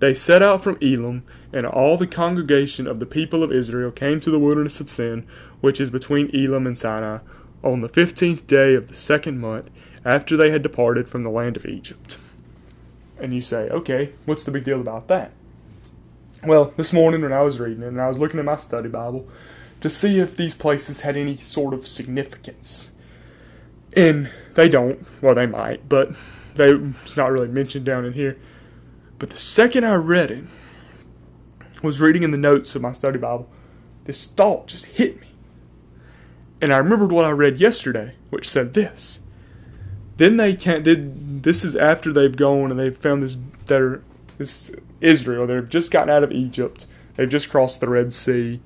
They 0.00 0.14
set 0.14 0.42
out 0.42 0.64
from 0.64 0.78
Elim, 0.80 1.22
and 1.52 1.66
all 1.66 1.96
the 1.96 2.06
congregation 2.06 2.86
of 2.86 3.00
the 3.00 3.06
people 3.06 3.42
of 3.42 3.52
Israel 3.52 3.90
came 3.90 4.18
to 4.20 4.30
the 4.30 4.38
wilderness 4.38 4.80
of 4.80 4.90
Sin, 4.90 5.26
which 5.60 5.80
is 5.80 5.90
between 5.90 6.34
Elim 6.34 6.66
and 6.66 6.76
Sinai, 6.76 7.18
on 7.62 7.82
the 7.82 7.88
fifteenth 7.88 8.46
day 8.46 8.74
of 8.74 8.88
the 8.88 8.94
second 8.94 9.38
month, 9.38 9.70
after 10.04 10.36
they 10.36 10.50
had 10.50 10.62
departed 10.62 11.08
from 11.08 11.22
the 11.22 11.30
land 11.30 11.56
of 11.56 11.66
Egypt. 11.66 12.16
And 13.18 13.34
you 13.34 13.42
say, 13.42 13.68
okay, 13.68 14.12
what's 14.24 14.42
the 14.42 14.50
big 14.50 14.64
deal 14.64 14.80
about 14.80 15.08
that? 15.08 15.32
Well, 16.42 16.72
this 16.78 16.92
morning 16.92 17.20
when 17.20 17.34
I 17.34 17.42
was 17.42 17.60
reading 17.60 17.82
it, 17.82 17.88
and 17.88 18.00
I 18.00 18.08
was 18.08 18.18
looking 18.18 18.40
at 18.40 18.46
my 18.46 18.56
study 18.56 18.88
Bible 18.88 19.28
to 19.82 19.90
see 19.90 20.18
if 20.18 20.34
these 20.34 20.54
places 20.54 21.00
had 21.00 21.18
any 21.18 21.36
sort 21.36 21.74
of 21.74 21.86
significance. 21.86 22.92
And 23.94 24.30
they 24.54 24.70
don't. 24.70 25.06
Well, 25.20 25.34
they 25.34 25.44
might, 25.44 25.86
but 25.86 26.14
they, 26.54 26.70
it's 27.04 27.18
not 27.18 27.30
really 27.30 27.48
mentioned 27.48 27.84
down 27.84 28.06
in 28.06 28.14
here. 28.14 28.38
But 29.20 29.30
the 29.30 29.36
second 29.36 29.84
I 29.84 29.94
read 29.94 30.30
it, 30.30 30.44
I 31.60 31.86
was 31.86 32.00
reading 32.00 32.24
in 32.24 32.30
the 32.30 32.38
notes 32.38 32.74
of 32.74 32.82
my 32.82 32.92
study 32.92 33.18
Bible, 33.18 33.48
this 34.04 34.26
thought 34.26 34.66
just 34.66 34.86
hit 34.86 35.20
me. 35.20 35.28
And 36.60 36.72
I 36.72 36.78
remembered 36.78 37.12
what 37.12 37.26
I 37.26 37.30
read 37.30 37.60
yesterday, 37.60 38.14
which 38.30 38.48
said 38.48 38.72
this. 38.72 39.20
Then 40.16 40.38
they 40.38 40.54
can't 40.54 40.82
did 40.82 41.42
this 41.42 41.64
is 41.64 41.76
after 41.76 42.12
they've 42.12 42.36
gone 42.36 42.70
and 42.70 42.80
they've 42.80 42.96
found 42.96 43.22
this 43.22 43.36
they're 43.66 44.02
this 44.38 44.70
Israel, 45.02 45.46
they've 45.46 45.68
just 45.68 45.90
gotten 45.90 46.10
out 46.10 46.24
of 46.24 46.32
Egypt, 46.32 46.86
they've 47.16 47.28
just 47.28 47.50
crossed 47.50 47.80
the 47.80 47.88
Red 47.88 48.14
Sea, 48.14 48.60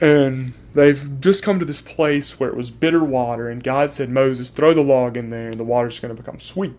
and 0.00 0.54
they've 0.74 1.20
just 1.20 1.42
come 1.42 1.58
to 1.58 1.64
this 1.64 1.80
place 1.80 2.40
where 2.40 2.48
it 2.48 2.56
was 2.56 2.70
bitter 2.70 3.04
water, 3.04 3.50
and 3.50 3.62
God 3.62 3.92
said, 3.92 4.08
Moses, 4.08 4.48
throw 4.48 4.72
the 4.72 4.82
log 4.82 5.16
in 5.16 5.28
there, 5.30 5.50
and 5.50 5.60
the 5.60 5.64
water's 5.64 6.00
going 6.00 6.14
to 6.14 6.22
become 6.22 6.40
sweet. 6.40 6.74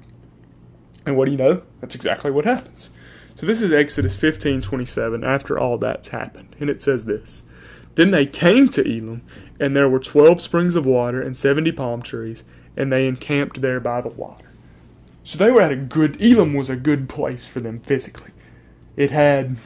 And 1.06 1.18
what 1.18 1.26
do 1.26 1.32
you 1.32 1.38
know? 1.38 1.64
That's 1.82 1.96
exactly 1.96 2.32
what 2.32 2.46
happens. 2.46 2.90
So 3.36 3.46
this 3.46 3.62
is 3.62 3.72
Exodus 3.72 4.16
15:27 4.18 5.24
after 5.24 5.58
all 5.58 5.78
that's 5.78 6.10
happened. 6.10 6.56
And 6.60 6.70
it 6.70 6.82
says 6.82 7.06
this. 7.06 7.44
Then 7.96 8.12
they 8.12 8.26
came 8.26 8.70
to 8.70 8.82
Elim, 8.82 9.22
and 9.60 9.76
there 9.76 9.90
were 9.90 10.00
12 10.00 10.42
springs 10.42 10.76
of 10.76 10.86
water 10.86 11.22
and 11.22 11.38
70 11.38 11.72
palm 11.74 12.02
trees, 12.02 12.44
and 12.76 12.92
they 12.92 13.08
encamped 13.08 13.62
there 13.62 13.80
by 13.80 14.02
the 14.02 14.10
water. 14.10 14.46
So 15.24 15.38
they 15.38 15.52
were 15.52 15.62
at 15.62 15.72
a 15.72 15.76
good 15.76 16.22
Elim 16.22 16.54
was 16.54 16.70
a 16.70 16.76
good 16.76 17.08
place 17.08 17.48
for 17.48 17.60
them 17.60 17.80
physically. 17.80 18.32
It 18.96 19.12
had 19.12 19.58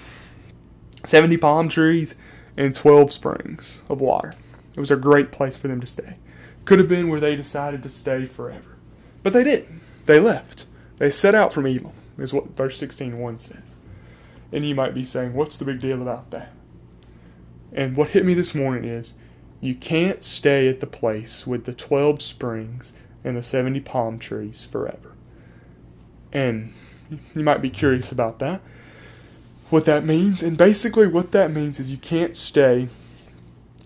70 1.05 1.37
palm 1.37 1.69
trees 1.69 2.15
and 2.55 2.75
12 2.75 3.11
springs 3.11 3.81
of 3.89 4.01
water. 4.01 4.33
It 4.75 4.79
was 4.79 4.91
a 4.91 4.95
great 4.95 5.31
place 5.31 5.57
for 5.57 5.67
them 5.67 5.81
to 5.81 5.87
stay. 5.87 6.17
Could 6.65 6.79
have 6.79 6.89
been 6.89 7.09
where 7.09 7.19
they 7.19 7.35
decided 7.35 7.81
to 7.83 7.89
stay 7.89 8.25
forever. 8.25 8.77
But 9.23 9.33
they 9.33 9.43
didn't. 9.43 9.81
They 10.05 10.19
left. 10.19 10.65
They 10.97 11.09
set 11.11 11.35
out 11.35 11.53
from 11.53 11.65
Elim, 11.65 11.91
is 12.17 12.33
what 12.33 12.55
verse 12.55 12.81
16.1 12.81 13.39
says. 13.39 13.75
And 14.51 14.67
you 14.67 14.75
might 14.75 14.93
be 14.93 15.03
saying, 15.03 15.33
what's 15.33 15.57
the 15.57 15.65
big 15.65 15.79
deal 15.79 16.01
about 16.01 16.31
that? 16.31 16.53
And 17.73 17.95
what 17.95 18.09
hit 18.09 18.25
me 18.25 18.33
this 18.33 18.55
morning 18.55 18.85
is, 18.85 19.13
you 19.59 19.75
can't 19.75 20.23
stay 20.23 20.67
at 20.67 20.79
the 20.79 20.87
place 20.87 21.45
with 21.45 21.65
the 21.65 21.73
12 21.73 22.21
springs 22.21 22.93
and 23.23 23.35
the 23.35 23.43
70 23.43 23.79
palm 23.81 24.19
trees 24.19 24.65
forever. 24.65 25.13
And 26.31 26.73
you 27.33 27.43
might 27.43 27.61
be 27.61 27.69
curious 27.69 28.11
about 28.11 28.39
that, 28.39 28.61
what 29.69 29.85
that 29.85 30.03
means. 30.03 30.41
And 30.41 30.57
basically, 30.57 31.07
what 31.07 31.31
that 31.31 31.51
means 31.51 31.79
is 31.79 31.91
you 31.91 31.97
can't 31.97 32.37
stay 32.37 32.89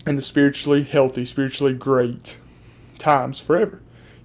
in 0.05 0.15
the 0.15 0.21
spiritually 0.21 0.83
healthy, 0.83 1.25
spiritually 1.25 1.73
great 1.73 2.37
times 2.97 3.39
forever. 3.39 3.81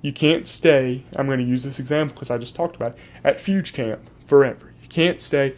You 0.06 0.12
can't 0.12 0.46
stay, 0.46 1.02
I'm 1.16 1.26
going 1.26 1.40
to 1.40 1.44
use 1.44 1.64
this 1.64 1.80
example 1.80 2.14
because 2.14 2.30
I 2.30 2.38
just 2.38 2.54
talked 2.54 2.76
about 2.76 2.92
it, 2.92 2.98
at 3.24 3.38
Fuge 3.38 3.72
Camp 3.72 4.08
forever. 4.24 4.72
You 4.80 4.88
can't 4.88 5.20
stay 5.20 5.54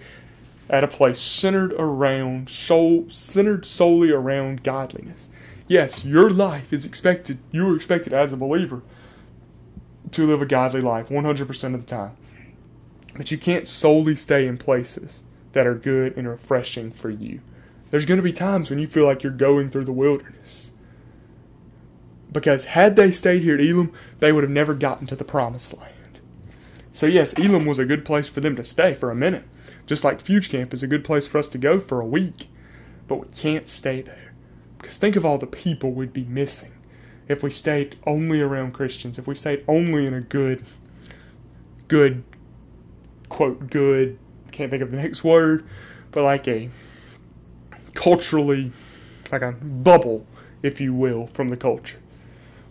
at 0.71 0.83
a 0.83 0.89
place 0.89 1.21
centered 1.21 1.75
around, 1.75 2.49
soul, 2.49 3.05
centered 3.11 3.67
solely 3.67 4.11
around 4.11 4.63
godliness. 4.63 5.29
Yes, 5.67 6.03
your 6.03 6.31
life 6.31 6.73
is 6.73 6.87
expected, 6.87 7.41
you 7.53 7.69
are 7.69 7.77
expected 7.77 8.15
as 8.15 8.33
a 8.33 8.39
believer 8.39 8.81
to 10.13 10.27
live 10.27 10.41
a 10.41 10.47
godly 10.47 10.81
life 10.81 11.11
100% 11.11 11.75
of 11.75 11.85
the 11.85 11.87
time. 11.87 12.17
But 13.19 13.31
you 13.31 13.37
can't 13.37 13.69
solely 13.69 14.17
stay 14.17 14.47
in 14.47 14.57
places 14.57 15.25
that 15.53 15.67
are 15.67 15.75
good 15.75 16.17
and 16.17 16.27
refreshing 16.27 16.91
for 16.91 17.11
you. 17.11 17.43
There's 17.91 18.07
going 18.07 18.17
to 18.17 18.23
be 18.23 18.33
times 18.33 18.71
when 18.71 18.79
you 18.79 18.87
feel 18.87 19.05
like 19.05 19.23
you're 19.23 19.31
going 19.31 19.69
through 19.69 19.85
the 19.85 19.93
wilderness. 19.93 20.73
Because 22.31 22.67
had 22.67 22.97
they 22.97 23.11
stayed 23.11 23.43
here 23.43 23.55
at 23.55 23.61
Elim, 23.61 23.93
they 24.19 24.33
would 24.33 24.45
have 24.45 24.51
never 24.51 24.75
gotten 24.75 25.07
to 25.07 25.17
the 25.17 25.25
promised 25.25 25.77
land. 25.77 26.21
So, 26.91 27.07
yes, 27.07 27.33
Elim 27.39 27.65
was 27.65 27.79
a 27.79 27.87
good 27.87 28.05
place 28.05 28.29
for 28.29 28.41
them 28.41 28.57
to 28.57 28.65
stay 28.65 28.93
for 28.93 29.11
a 29.11 29.15
minute, 29.15 29.45
just 29.87 30.05
like 30.05 30.23
Fuge 30.23 30.51
Camp 30.51 30.75
is 30.75 30.83
a 30.83 30.89
good 30.89 31.05
place 31.05 31.27
for 31.27 31.39
us 31.39 31.49
to 31.49 31.59
go 31.59 31.81
for 31.81 32.01
a 32.01 32.07
week. 32.07 32.49
But 33.07 33.21
we 33.21 33.29
can't 33.29 33.69
stay 33.69 34.03
there. 34.03 34.35
Because 34.79 34.97
think 34.97 35.17
of 35.17 35.25
all 35.25 35.39
the 35.39 35.47
people 35.47 35.93
we'd 35.93 36.13
be 36.13 36.25
missing 36.25 36.73
if 37.29 37.43
we 37.43 37.51
stayed 37.51 37.97
only 38.07 38.41
around 38.41 38.73
Christians, 38.73 39.19
if 39.19 39.27
we 39.27 39.35
stayed 39.35 39.63
only 39.69 40.07
in 40.07 40.15
a 40.15 40.21
good, 40.21 40.65
good, 41.87 42.25
quote, 43.29 43.69
good, 43.69 44.19
can't 44.51 44.71
think 44.71 44.83
of 44.83 44.91
the 44.91 44.97
next 44.97 45.23
word, 45.23 45.69
but 46.11 46.25
like 46.25 46.49
a 46.49 46.71
culturally, 47.95 48.73
like 49.31 49.43
a 49.43 49.53
bubble, 49.53 50.27
if 50.63 50.81
you 50.81 50.95
will, 50.95 51.27
from 51.27 51.51
the 51.51 51.57
culture. 51.57 51.99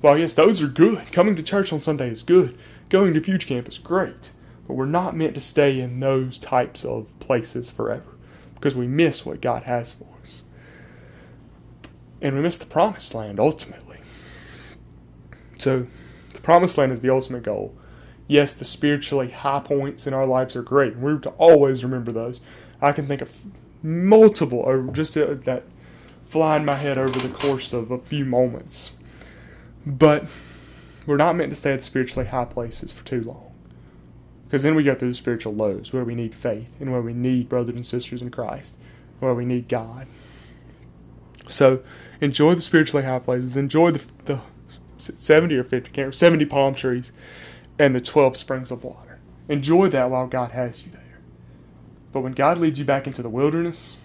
Well, 0.01 0.17
yes, 0.17 0.33
those 0.33 0.61
are 0.61 0.67
good. 0.67 1.11
Coming 1.11 1.35
to 1.35 1.43
church 1.43 1.73
on 1.73 1.81
Sunday 1.81 2.09
is 2.09 2.23
good. 2.23 2.57
Going 2.89 3.13
to 3.13 3.21
Fuge 3.21 3.47
Camp 3.47 3.67
is 3.67 3.79
great. 3.79 4.31
But 4.67 4.75
we're 4.75 4.85
not 4.85 5.15
meant 5.15 5.33
to 5.35 5.41
stay 5.41 5.79
in 5.79 5.99
those 5.99 6.37
types 6.37 6.85
of 6.85 7.07
places 7.19 7.69
forever 7.69 8.15
because 8.53 8.75
we 8.75 8.87
miss 8.87 9.25
what 9.25 9.41
God 9.41 9.63
has 9.63 9.93
for 9.93 10.07
us. 10.23 10.43
And 12.21 12.35
we 12.35 12.41
miss 12.41 12.57
the 12.57 12.65
promised 12.65 13.13
land 13.13 13.39
ultimately. 13.39 13.99
So, 15.57 15.87
the 16.33 16.41
promised 16.41 16.77
land 16.77 16.91
is 16.91 16.99
the 16.99 17.09
ultimate 17.09 17.43
goal. 17.43 17.75
Yes, 18.27 18.53
the 18.53 18.65
spiritually 18.65 19.31
high 19.31 19.61
points 19.61 20.05
in 20.05 20.13
our 20.13 20.25
lives 20.25 20.55
are 20.55 20.61
great. 20.61 20.93
And 20.93 21.01
we're 21.01 21.17
to 21.19 21.29
always 21.31 21.83
remember 21.83 22.11
those. 22.11 22.41
I 22.81 22.91
can 22.91 23.07
think 23.07 23.21
of 23.21 23.31
multiple, 23.81 24.59
or 24.59 24.83
just 24.91 25.15
uh, 25.17 25.35
that 25.45 25.63
fly 26.25 26.57
in 26.57 26.65
my 26.65 26.75
head 26.75 26.97
over 26.97 27.19
the 27.19 27.33
course 27.33 27.73
of 27.73 27.89
a 27.89 27.99
few 27.99 28.25
moments. 28.25 28.91
But 29.87 30.27
we're 31.05 31.15
not 31.15 31.37
meant 31.37 31.49
to 31.51 31.55
stay 31.55 31.71
at 31.71 31.79
the 31.79 31.85
spiritually 31.85 32.27
high 32.27 32.43
places 32.43 32.91
for 32.91 33.05
too 33.05 33.23
long. 33.23 33.53
Because 34.43 34.63
then 34.63 34.75
we 34.75 34.83
go 34.83 34.93
through 34.93 35.09
the 35.09 35.15
spiritual 35.15 35.53
lows 35.53 35.93
where 35.93 36.03
we 36.03 36.13
need 36.13 36.35
faith 36.35 36.67
and 36.79 36.91
where 36.91 37.01
we 37.01 37.13
need 37.13 37.47
brothers 37.47 37.75
and 37.75 37.85
sisters 37.85 38.21
in 38.21 38.29
Christ, 38.29 38.75
where 39.19 39.33
we 39.33 39.45
need 39.45 39.69
God. 39.69 40.07
So 41.47 41.81
enjoy 42.19 42.55
the 42.55 42.61
spiritually 42.61 43.05
high 43.05 43.19
places. 43.19 43.55
Enjoy 43.55 43.91
the, 43.91 44.01
the 44.25 44.41
70 44.97 45.55
or 45.55 45.63
50, 45.63 45.89
can't 45.91 46.13
70 46.13 46.45
palm 46.45 46.75
trees 46.75 47.13
and 47.79 47.95
the 47.95 48.01
12 48.01 48.35
springs 48.35 48.71
of 48.71 48.83
water. 48.83 49.19
Enjoy 49.47 49.87
that 49.87 50.09
while 50.09 50.27
God 50.27 50.51
has 50.51 50.85
you 50.85 50.91
there. 50.91 51.19
But 52.11 52.21
when 52.21 52.33
God 52.33 52.57
leads 52.57 52.79
you 52.79 52.85
back 52.85 53.07
into 53.07 53.21
the 53.21 53.29
wilderness, 53.29 53.97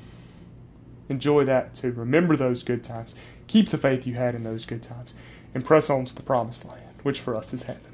enjoy 1.09 1.45
that 1.45 1.75
too. 1.75 1.91
Remember 1.91 2.37
those 2.37 2.63
good 2.63 2.85
times. 2.85 3.17
Keep 3.49 3.71
the 3.71 3.79
faith 3.79 4.07
you 4.07 4.15
had 4.15 4.37
in 4.37 4.45
those 4.45 4.65
good 4.65 4.83
times 4.83 5.15
and 5.55 5.65
press 5.65 5.91
on 5.91 6.05
to 6.07 6.15
the 6.15 6.23
promised 6.23 6.65
land, 6.65 6.97
which 7.03 7.21
for 7.21 7.35
us 7.35 7.53
is 7.53 7.65
heaven. 7.65 7.93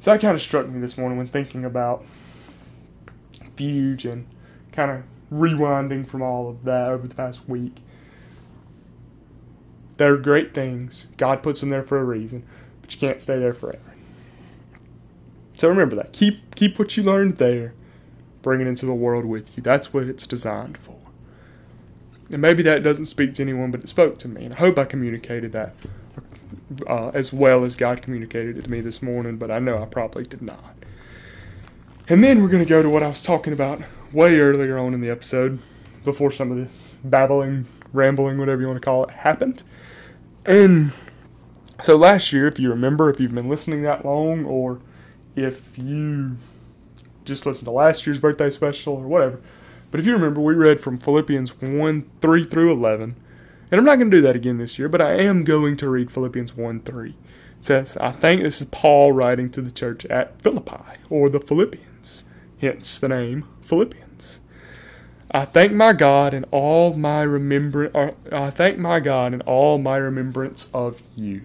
So 0.00 0.10
that 0.12 0.20
kind 0.20 0.34
of 0.34 0.42
struck 0.42 0.68
me 0.68 0.80
this 0.80 0.98
morning 0.98 1.18
when 1.18 1.28
thinking 1.28 1.64
about 1.64 2.04
Fuge 3.56 4.10
and 4.10 4.26
kind 4.72 4.90
of 4.90 5.02
rewinding 5.32 6.06
from 6.06 6.22
all 6.22 6.48
of 6.48 6.64
that 6.64 6.88
over 6.90 7.06
the 7.06 7.14
past 7.14 7.48
week. 7.48 7.76
They're 9.98 10.16
great 10.16 10.54
things. 10.54 11.06
God 11.16 11.42
puts 11.42 11.60
them 11.60 11.70
there 11.70 11.82
for 11.82 11.98
a 11.98 12.04
reason, 12.04 12.44
but 12.80 12.92
you 12.92 12.98
can't 12.98 13.22
stay 13.22 13.38
there 13.38 13.54
forever. 13.54 13.78
So 15.54 15.68
remember 15.68 15.94
that. 15.96 16.12
Keep 16.12 16.56
keep 16.56 16.78
what 16.78 16.96
you 16.96 17.02
learned 17.02 17.36
there, 17.36 17.74
bring 18.40 18.60
it 18.60 18.66
into 18.66 18.86
the 18.86 18.94
world 18.94 19.24
with 19.24 19.56
you. 19.56 19.62
That's 19.62 19.92
what 19.92 20.04
it's 20.04 20.26
designed 20.26 20.78
for. 20.78 20.96
And 22.30 22.42
maybe 22.42 22.62
that 22.64 22.82
doesn't 22.82 23.06
speak 23.06 23.34
to 23.34 23.42
anyone, 23.42 23.70
but 23.70 23.84
it 23.84 23.88
spoke 23.88 24.18
to 24.20 24.28
me, 24.28 24.44
and 24.46 24.54
I 24.54 24.56
hope 24.56 24.78
I 24.78 24.84
communicated 24.86 25.52
that 25.52 25.74
uh, 26.86 27.10
as 27.14 27.32
well 27.32 27.64
as 27.64 27.76
God 27.76 28.02
communicated 28.02 28.58
it 28.58 28.62
to 28.62 28.70
me 28.70 28.80
this 28.80 29.02
morning. 29.02 29.36
But 29.36 29.50
I 29.50 29.58
know 29.58 29.76
I 29.76 29.86
probably 29.86 30.24
did 30.24 30.42
not. 30.42 30.74
And 32.08 32.22
then 32.22 32.42
we're 32.42 32.48
going 32.48 32.64
to 32.64 32.68
go 32.68 32.82
to 32.82 32.90
what 32.90 33.02
I 33.02 33.08
was 33.08 33.22
talking 33.22 33.52
about 33.52 33.82
way 34.12 34.38
earlier 34.38 34.78
on 34.78 34.94
in 34.94 35.00
the 35.00 35.10
episode, 35.10 35.58
before 36.04 36.30
some 36.30 36.50
of 36.50 36.56
this 36.56 36.94
babbling, 37.04 37.66
rambling, 37.92 38.38
whatever 38.38 38.60
you 38.60 38.66
want 38.66 38.80
to 38.80 38.84
call 38.84 39.04
it, 39.04 39.10
happened. 39.10 39.62
And 40.44 40.92
so 41.82 41.96
last 41.96 42.32
year, 42.32 42.46
if 42.46 42.58
you 42.58 42.70
remember, 42.70 43.08
if 43.08 43.20
you've 43.20 43.34
been 43.34 43.48
listening 43.48 43.82
that 43.82 44.04
long, 44.04 44.44
or 44.44 44.80
if 45.36 45.76
you 45.78 46.36
just 47.24 47.46
listened 47.46 47.66
to 47.66 47.72
last 47.72 48.06
year's 48.06 48.18
birthday 48.18 48.50
special 48.50 48.94
or 48.94 49.06
whatever, 49.06 49.40
but 49.90 50.00
if 50.00 50.06
you 50.06 50.12
remember, 50.12 50.40
we 50.40 50.54
read 50.54 50.80
from 50.80 50.96
Philippians 50.96 51.60
1 51.60 52.10
3 52.20 52.44
through 52.44 52.72
11. 52.72 53.16
And 53.72 53.78
I'm 53.78 53.86
not 53.86 53.96
going 53.96 54.10
to 54.10 54.16
do 54.18 54.22
that 54.22 54.36
again 54.36 54.58
this 54.58 54.78
year, 54.78 54.86
but 54.90 55.00
I 55.00 55.14
am 55.14 55.44
going 55.44 55.78
to 55.78 55.88
read 55.88 56.12
Philippians 56.12 56.54
1 56.54 56.80
3. 56.80 57.08
It 57.08 57.16
says, 57.60 57.96
I 57.96 58.12
think 58.12 58.42
this 58.42 58.60
is 58.60 58.66
Paul 58.70 59.12
writing 59.12 59.50
to 59.50 59.62
the 59.62 59.70
church 59.70 60.04
at 60.06 60.40
Philippi, 60.42 61.00
or 61.08 61.30
the 61.30 61.40
Philippians, 61.40 62.24
hence 62.60 62.98
the 62.98 63.08
name 63.08 63.48
Philippians. 63.62 64.40
I 65.30 65.46
thank 65.46 65.72
my 65.72 65.94
God 65.94 66.34
in 66.34 66.44
all 66.50 66.92
my 66.92 67.22
remembrance. 67.22 68.14
I 68.30 68.50
thank 68.50 68.76
my 68.76 69.00
God 69.00 69.32
in 69.32 69.40
all 69.42 69.78
my 69.78 69.96
remembrance 69.96 70.70
of 70.74 71.00
you. 71.16 71.40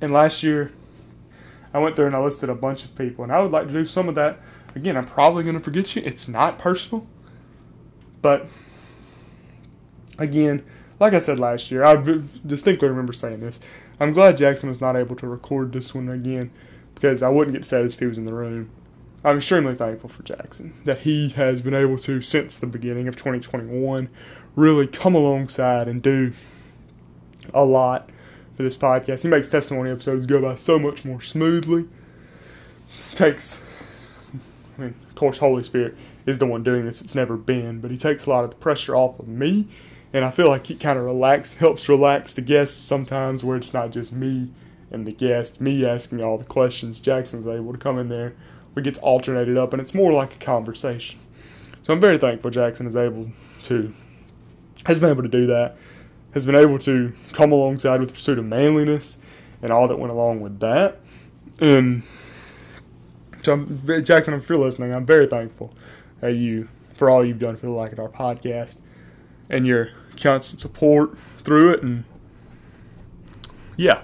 And 0.00 0.10
last 0.14 0.42
year, 0.42 0.72
I 1.74 1.78
went 1.78 1.94
through 1.94 2.06
and 2.06 2.16
I 2.16 2.20
listed 2.20 2.48
a 2.48 2.54
bunch 2.54 2.86
of 2.86 2.96
people, 2.96 3.22
and 3.22 3.30
I 3.30 3.40
would 3.40 3.52
like 3.52 3.66
to 3.66 3.72
do 3.74 3.84
some 3.84 4.08
of 4.08 4.14
that 4.14 4.40
again. 4.74 4.96
I'm 4.96 5.04
probably 5.04 5.42
going 5.42 5.58
to 5.58 5.60
forget 5.60 5.94
you. 5.94 6.00
It's 6.06 6.26
not 6.26 6.58
personal, 6.58 7.06
but 8.22 8.48
again, 10.20 10.62
like 11.00 11.14
I 11.14 11.18
said 11.18 11.40
last 11.40 11.70
year, 11.70 11.82
I 11.82 11.96
distinctly 12.46 12.88
remember 12.88 13.12
saying 13.12 13.40
this. 13.40 13.58
I'm 13.98 14.12
glad 14.12 14.36
Jackson 14.36 14.68
was 14.68 14.80
not 14.80 14.96
able 14.96 15.16
to 15.16 15.26
record 15.26 15.72
this 15.72 15.94
one 15.94 16.08
again 16.08 16.52
because 16.94 17.22
I 17.22 17.28
wouldn't 17.28 17.56
get 17.56 17.66
sad 17.66 17.86
if 17.86 17.98
he 17.98 18.06
was 18.06 18.18
in 18.18 18.26
the 18.26 18.34
room. 18.34 18.70
I'm 19.24 19.38
extremely 19.38 19.74
thankful 19.74 20.08
for 20.08 20.22
Jackson 20.22 20.74
that 20.84 21.00
he 21.00 21.30
has 21.30 21.60
been 21.60 21.74
able 21.74 21.98
to, 21.98 22.22
since 22.22 22.58
the 22.58 22.66
beginning 22.66 23.08
of 23.08 23.16
2021, 23.16 24.08
really 24.56 24.86
come 24.86 25.14
alongside 25.14 25.88
and 25.88 26.02
do 26.02 26.32
a 27.52 27.64
lot 27.64 28.08
for 28.56 28.62
this 28.62 28.76
podcast. 28.76 29.22
He 29.22 29.28
makes 29.28 29.48
testimony 29.48 29.90
episodes 29.90 30.26
go 30.26 30.40
by 30.40 30.54
so 30.54 30.78
much 30.78 31.04
more 31.04 31.20
smoothly. 31.20 31.86
Takes, 33.14 33.62
I 34.78 34.82
mean, 34.82 34.94
of 35.08 35.14
course, 35.14 35.38
Holy 35.38 35.64
Spirit 35.64 35.96
is 36.26 36.38
the 36.38 36.46
one 36.46 36.62
doing 36.62 36.86
this. 36.86 37.00
It's 37.02 37.14
never 37.14 37.36
been, 37.36 37.80
but 37.80 37.90
he 37.90 37.98
takes 37.98 38.26
a 38.26 38.30
lot 38.30 38.44
of 38.44 38.50
the 38.50 38.56
pressure 38.56 38.96
off 38.96 39.18
of 39.18 39.28
me, 39.28 39.68
and 40.12 40.24
I 40.24 40.30
feel 40.30 40.48
like 40.48 40.70
it 40.70 40.80
kind 40.80 40.98
of 40.98 41.04
relax, 41.04 41.54
helps 41.54 41.88
relax 41.88 42.32
the 42.32 42.40
guests 42.40 42.76
sometimes, 42.82 43.44
where 43.44 43.56
it's 43.56 43.72
not 43.72 43.90
just 43.90 44.12
me 44.12 44.50
and 44.90 45.06
the 45.06 45.12
guest, 45.12 45.60
me 45.60 45.84
asking 45.86 46.22
all 46.22 46.36
the 46.36 46.44
questions. 46.44 47.00
Jackson's 47.00 47.46
able 47.46 47.72
to 47.72 47.78
come 47.78 47.98
in 47.98 48.08
there 48.08 48.34
We 48.74 48.82
gets 48.82 48.98
alternated 48.98 49.58
up, 49.58 49.72
and 49.72 49.80
it's 49.80 49.94
more 49.94 50.12
like 50.12 50.34
a 50.34 50.44
conversation. 50.44 51.20
So 51.82 51.92
I'm 51.92 52.00
very 52.00 52.18
thankful 52.18 52.50
Jackson 52.50 52.86
is 52.86 52.96
able 52.96 53.30
to 53.64 53.94
has 54.86 54.98
been 54.98 55.10
able 55.10 55.22
to 55.22 55.28
do 55.28 55.46
that, 55.46 55.76
has 56.32 56.46
been 56.46 56.54
able 56.54 56.78
to 56.78 57.12
come 57.32 57.52
alongside 57.52 58.00
with 58.00 58.12
pursuit 58.12 58.38
of 58.38 58.44
manliness 58.44 59.20
and 59.62 59.72
all 59.72 59.86
that 59.88 59.98
went 59.98 60.12
along 60.12 60.40
with 60.40 60.60
that. 60.60 60.98
And 61.60 62.02
so, 63.42 63.52
I'm, 63.52 64.04
Jackson, 64.04 64.34
if 64.34 64.48
you're 64.48 64.58
listening, 64.58 64.94
I'm 64.94 65.04
very 65.04 65.26
thankful 65.26 65.74
at 66.22 66.34
you 66.34 66.68
for 66.94 67.10
all 67.10 67.24
you've 67.24 67.38
done 67.38 67.56
for 67.56 67.66
the 67.66 67.72
Lackadar 67.72 68.12
podcast 68.12 68.80
and 69.48 69.66
your 69.66 69.90
constant 70.20 70.60
support 70.60 71.16
through 71.38 71.72
it. 71.72 71.82
And 71.82 72.04
yeah, 73.76 74.02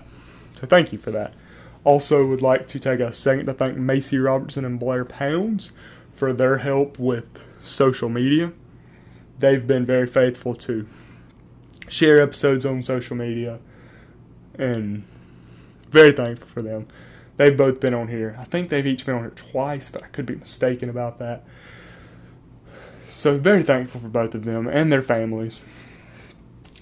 so 0.58 0.66
thank 0.66 0.92
you 0.92 0.98
for 0.98 1.10
that. 1.10 1.34
Also, 1.84 2.26
would 2.26 2.42
like 2.42 2.66
to 2.68 2.80
take 2.80 2.98
a 3.00 3.14
second 3.14 3.46
to 3.46 3.52
thank 3.52 3.76
Macy 3.76 4.18
Robertson 4.18 4.64
and 4.64 4.78
Blair 4.80 5.04
Pounds 5.04 5.70
for 6.14 6.32
their 6.32 6.58
help 6.58 6.98
with 6.98 7.26
social 7.62 8.08
media. 8.08 8.52
They've 9.38 9.64
been 9.64 9.86
very 9.86 10.06
faithful 10.06 10.54
to 10.56 10.88
share 11.88 12.20
episodes 12.20 12.66
on 12.66 12.82
social 12.82 13.16
media 13.16 13.60
and 14.58 15.04
very 15.88 16.12
thankful 16.12 16.48
for 16.48 16.62
them. 16.62 16.88
They've 17.36 17.56
both 17.56 17.80
been 17.80 17.94
on 17.94 18.08
here. 18.08 18.36
I 18.38 18.44
think 18.44 18.70
they've 18.70 18.86
each 18.86 19.04
been 19.04 19.14
on 19.14 19.20
here 19.20 19.30
twice, 19.30 19.90
but 19.90 20.02
I 20.02 20.06
could 20.08 20.26
be 20.26 20.36
mistaken 20.36 20.88
about 20.88 21.18
that. 21.18 21.44
So, 23.08 23.38
very 23.38 23.62
thankful 23.62 24.00
for 24.00 24.08
both 24.08 24.34
of 24.34 24.44
them 24.44 24.66
and 24.66 24.90
their 24.90 25.02
families. 25.02 25.60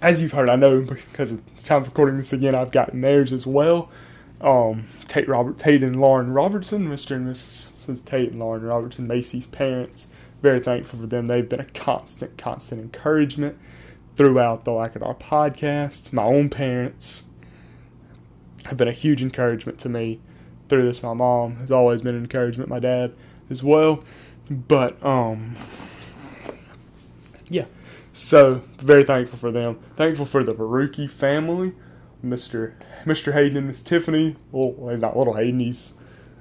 As 0.05 0.21
you've 0.21 0.33
heard, 0.33 0.51
I 0.51 0.57
know 0.57 0.83
because 0.83 1.33
it's 1.33 1.65
time 1.65 1.81
of 1.81 1.89
recording 1.89 2.19
this 2.19 2.35
again, 2.35 2.55
I've 2.55 2.71
gotten 2.71 3.01
theirs 3.01 3.33
as 3.33 3.47
well 3.47 3.91
um, 4.45 4.87
Tate 5.07 5.29
Robert 5.29 5.59
Tate 5.59 5.83
and 5.83 5.97
Lauren 5.97 6.33
Robertson, 6.33 6.87
Mr. 6.87 7.17
and 7.17 7.35
Mrs. 7.35 8.05
Tate 8.05 8.31
and 8.31 8.39
Lauren 8.39 8.63
Robertson, 8.63 9.07
Macy's 9.07 9.47
parents. 9.47 10.09
Very 10.43 10.61
thankful 10.61 11.01
for 11.01 11.07
them. 11.07 11.27
They've 11.27 11.49
been 11.49 11.61
a 11.61 11.65
constant, 11.65 12.37
constant 12.37 12.83
encouragement 12.83 13.57
throughout 14.17 14.65
the 14.65 14.73
Lackadar 14.73 15.19
podcast. 15.19 16.13
My 16.13 16.25
own 16.25 16.51
parents 16.51 17.23
have 18.67 18.77
been 18.77 18.89
a 18.89 18.93
huge 18.93 19.23
encouragement 19.23 19.79
to 19.81 19.89
me 19.89 20.21
through 20.69 20.87
this. 20.87 21.03
My 21.03 21.15
mom 21.15 21.57
has 21.57 21.71
always 21.71 22.03
been 22.03 22.15
an 22.15 22.23
encouragement. 22.23 22.69
My 22.69 22.79
dad 22.79 23.15
as 23.49 23.63
well. 23.63 24.05
But 24.51 25.03
um, 25.03 25.57
yeah. 27.49 27.65
So 28.17 28.63
very 28.79 29.03
thankful 29.03 29.41
for 29.41 29.51
them. 29.51 29.81
Thankful 29.97 30.25
for 30.25 30.45
the 30.45 30.55
Baruki 30.55 31.11
family, 31.11 31.73
Mr. 32.25 32.75
Mr. 33.05 33.33
Hayden 33.33 33.57
and 33.57 33.67
Miss 33.67 33.83
Tiffany. 33.83 34.37
Well, 34.53 34.89
he's 34.91 35.01
not 35.01 35.17
little 35.17 35.35
Hayden. 35.35 35.59
He's, 35.59 35.95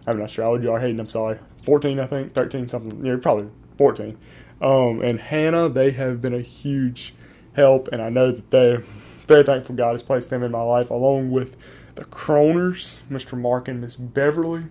I'm 0.06 0.20
not 0.20 0.30
sure 0.30 0.46
how 0.46 0.52
old 0.52 0.62
you 0.62 0.72
are, 0.72 0.80
Hayden. 0.80 1.00
I'm 1.00 1.10
sorry. 1.10 1.40
14, 1.64 2.00
I 2.00 2.06
think. 2.06 2.32
13, 2.32 2.70
something. 2.70 3.04
Yeah, 3.04 3.16
probably 3.20 3.50
14. 3.80 4.16
Um, 4.62 5.02
and 5.02 5.20
Hannah, 5.20 5.68
they 5.68 5.92
have 5.92 6.22
been 6.22 6.36
a 6.36 6.42
huge 6.42 7.16
help, 7.54 7.90
and 7.92 8.04
I 8.04 8.10
know 8.10 8.32
that 8.32 8.52
they're 8.52 8.84
very 9.28 9.44
thankful 9.44 9.74
God 9.74 9.94
has 9.94 10.04
placed 10.04 10.30
them 10.30 10.44
in 10.44 10.52
my 10.52 10.62
life, 10.62 10.92
along 10.92 11.32
with 11.32 11.58
the 11.96 12.06
Croners, 12.06 13.00
Mr. 13.10 13.36
Mark 13.36 13.68
and 13.68 13.82
Miss 13.82 13.96
Beverly. 13.96 14.66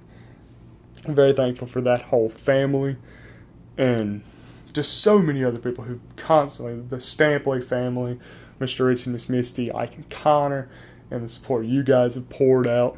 I'm 1.05 1.17
very 1.17 1.33
thankful 1.33 1.67
for 1.67 1.81
that 1.81 2.03
whole 2.03 2.29
family, 2.29 2.97
and 3.77 4.23
just 4.73 5.01
so 5.01 5.19
many 5.19 5.45
other 5.45 5.59
people 5.59 5.85
who 5.85 6.01
constantly, 6.17 6.81
the 6.81 6.97
Stampley 6.97 7.63
family, 7.63 8.19
Mr. 8.61 8.87
Rich 8.87 9.07
and 9.07 9.13
Miss 9.13 9.29
Misty, 9.29 9.73
Ike 9.73 9.97
and 9.97 10.11
Connor, 10.11 10.69
and 11.11 11.25
the 11.25 11.29
support 11.29 11.67
you 11.67 11.83
guys 11.83 12.15
have 12.15 12.29
poured 12.31 12.67
out 12.67 12.97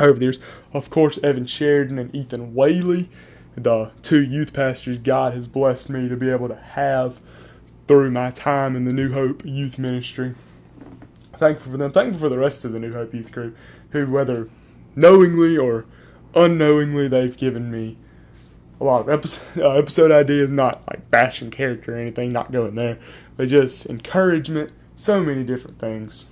over 0.00 0.18
the 0.18 0.26
years. 0.26 0.38
Of 0.72 0.90
course, 0.90 1.18
Evan 1.22 1.46
Sheridan 1.46 1.98
and 1.98 2.14
Ethan 2.14 2.54
Whaley, 2.54 3.08
the 3.56 3.90
two 4.02 4.22
youth 4.22 4.52
pastors 4.52 4.98
God 4.98 5.34
has 5.34 5.46
blessed 5.46 5.90
me 5.90 6.08
to 6.08 6.16
be 6.16 6.30
able 6.30 6.48
to 6.48 6.56
have 6.56 7.20
through 7.86 8.10
my 8.10 8.30
time 8.30 8.76
in 8.76 8.84
the 8.84 8.94
New 8.94 9.12
Hope 9.12 9.42
Youth 9.44 9.78
Ministry. 9.78 10.34
Thankful 11.38 11.72
for 11.72 11.78
them. 11.78 11.92
Thankful 11.92 12.20
for 12.20 12.28
the 12.28 12.38
rest 12.38 12.64
of 12.64 12.72
the 12.72 12.80
New 12.80 12.92
Hope 12.92 13.14
Youth 13.14 13.32
Group, 13.32 13.56
who, 13.90 14.06
whether 14.06 14.48
knowingly 14.94 15.56
or 15.56 15.86
unknowingly, 16.34 17.08
they've 17.08 17.36
given 17.36 17.70
me 17.70 17.96
a 18.80 18.84
lot 18.84 19.00
of 19.00 19.08
episode, 19.08 19.44
uh, 19.58 19.72
episode 19.72 20.10
ideas, 20.10 20.50
not 20.50 20.82
like 20.88 21.10
bashing 21.10 21.50
character 21.50 21.94
or 21.94 21.98
anything, 21.98 22.32
not 22.32 22.52
going 22.52 22.74
there, 22.74 22.98
but 23.36 23.48
just 23.48 23.86
encouragement, 23.86 24.70
so 24.96 25.22
many 25.22 25.44
different 25.44 25.78
things. 25.78 26.26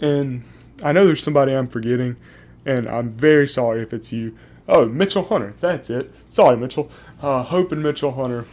And 0.00 0.44
I 0.82 0.92
know 0.92 1.06
there's 1.06 1.22
somebody 1.22 1.52
I'm 1.52 1.68
forgetting, 1.68 2.16
and 2.64 2.88
I'm 2.88 3.10
very 3.10 3.48
sorry 3.48 3.82
if 3.82 3.92
it's 3.92 4.12
you. 4.12 4.36
Oh, 4.68 4.86
Mitchell 4.86 5.24
Hunter. 5.24 5.54
That's 5.60 5.88
it. 5.90 6.12
Sorry, 6.28 6.56
Mitchell. 6.56 6.90
Uh, 7.22 7.42
Hope 7.42 7.72
and 7.72 7.82
Mitchell 7.82 8.12
Hunter. 8.12 8.46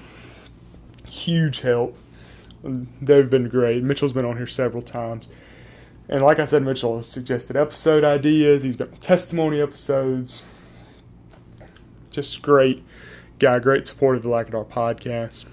Huge 1.05 1.59
help. 1.59 1.97
They've 2.63 3.29
been 3.29 3.49
great. 3.49 3.83
Mitchell's 3.83 4.13
been 4.13 4.25
on 4.25 4.37
here 4.37 4.47
several 4.47 4.81
times. 4.81 5.27
And 6.07 6.21
like 6.21 6.39
I 6.39 6.45
said, 6.45 6.63
Mitchell 6.63 6.97
has 6.97 7.07
suggested 7.07 7.55
episode 7.55 8.03
ideas. 8.03 8.63
He's 8.63 8.75
been 8.75 8.89
on 8.91 8.97
testimony 8.97 9.61
episodes. 9.61 10.43
Just 12.15 12.41
great 12.41 12.81
guy, 13.39 13.59
great 13.59 13.85
supporter 13.85 14.15
of 14.15 14.23
the 14.23 14.29
Lackadar 14.29 14.65
podcast. 14.65 15.43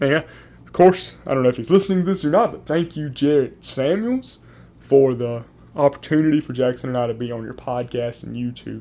And 0.00 0.10
yeah, 0.10 0.22
of 0.64 0.72
course, 0.72 1.18
I 1.26 1.34
don't 1.34 1.42
know 1.42 1.50
if 1.50 1.58
he's 1.58 1.70
listening 1.70 1.98
to 1.98 2.04
this 2.04 2.24
or 2.24 2.30
not, 2.30 2.50
but 2.52 2.64
thank 2.64 2.96
you, 2.96 3.10
Jared 3.10 3.62
Samuels, 3.62 4.38
for 4.80 5.12
the 5.12 5.44
opportunity 5.74 6.40
for 6.40 6.54
Jackson 6.54 6.88
and 6.88 6.96
I 6.96 7.06
to 7.08 7.14
be 7.14 7.30
on 7.30 7.42
your 7.42 7.52
podcast 7.52 8.22
and 8.22 8.38
you 8.38 8.52
to 8.52 8.80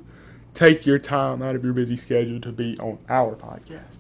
take 0.54 0.86
your 0.86 0.98
time 0.98 1.41
out 1.41 1.56
of 1.56 1.66
your 1.66 1.74
busy 1.74 1.98
schedule 1.98 2.39
to 2.39 2.54
be 2.54 2.78
on 2.80 2.98
our 3.10 3.36
podcast. 3.36 3.98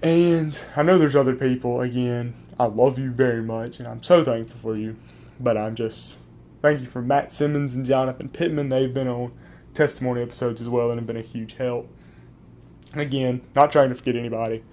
And 0.00 0.60
I 0.76 0.84
know 0.84 0.98
there's 0.98 1.16
other 1.16 1.34
people, 1.34 1.80
again, 1.80 2.34
I 2.60 2.66
love 2.66 2.96
you 2.96 3.10
very 3.10 3.42
much 3.42 3.80
and 3.80 3.88
I'm 3.88 4.04
so 4.04 4.22
thankful 4.22 4.60
for 4.60 4.76
you. 4.76 4.96
But 5.40 5.56
I'm 5.56 5.74
just 5.74 6.16
thank 6.62 6.80
you 6.80 6.86
for 6.86 7.02
Matt 7.02 7.32
Simmons 7.32 7.74
and 7.74 7.84
Jonathan 7.84 8.28
Pittman. 8.28 8.68
They've 8.68 8.94
been 8.94 9.08
on 9.08 9.32
testimony 9.74 10.22
episodes 10.22 10.60
as 10.60 10.68
well 10.68 10.90
and 10.90 10.98
have 10.98 11.06
been 11.06 11.16
a 11.16 11.22
huge 11.22 11.54
help. 11.54 11.88
And 12.92 13.00
again, 13.00 13.42
not 13.54 13.70
trying 13.72 13.90
to 13.90 13.94
forget 13.94 14.16
anybody. 14.16 14.64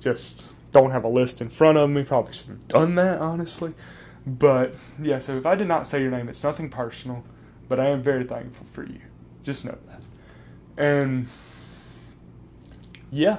Just 0.00 0.52
don't 0.70 0.90
have 0.90 1.04
a 1.04 1.08
list 1.08 1.40
in 1.40 1.50
front 1.50 1.78
of 1.78 1.90
me. 1.90 2.02
Probably 2.02 2.32
should 2.32 2.48
have 2.48 2.68
done 2.68 2.94
that, 2.96 3.20
honestly. 3.20 3.74
But 4.26 4.74
yeah, 5.00 5.18
so 5.18 5.36
if 5.36 5.46
I 5.46 5.54
did 5.54 5.68
not 5.68 5.86
say 5.86 6.00
your 6.00 6.10
name, 6.10 6.28
it's 6.28 6.42
nothing 6.42 6.70
personal, 6.70 7.24
but 7.68 7.78
I 7.78 7.88
am 7.88 8.02
very 8.02 8.24
thankful 8.24 8.66
for 8.66 8.84
you. 8.84 9.00
Just 9.42 9.64
know 9.64 9.78
that. 9.86 10.02
And 10.76 11.28
yeah, 13.10 13.38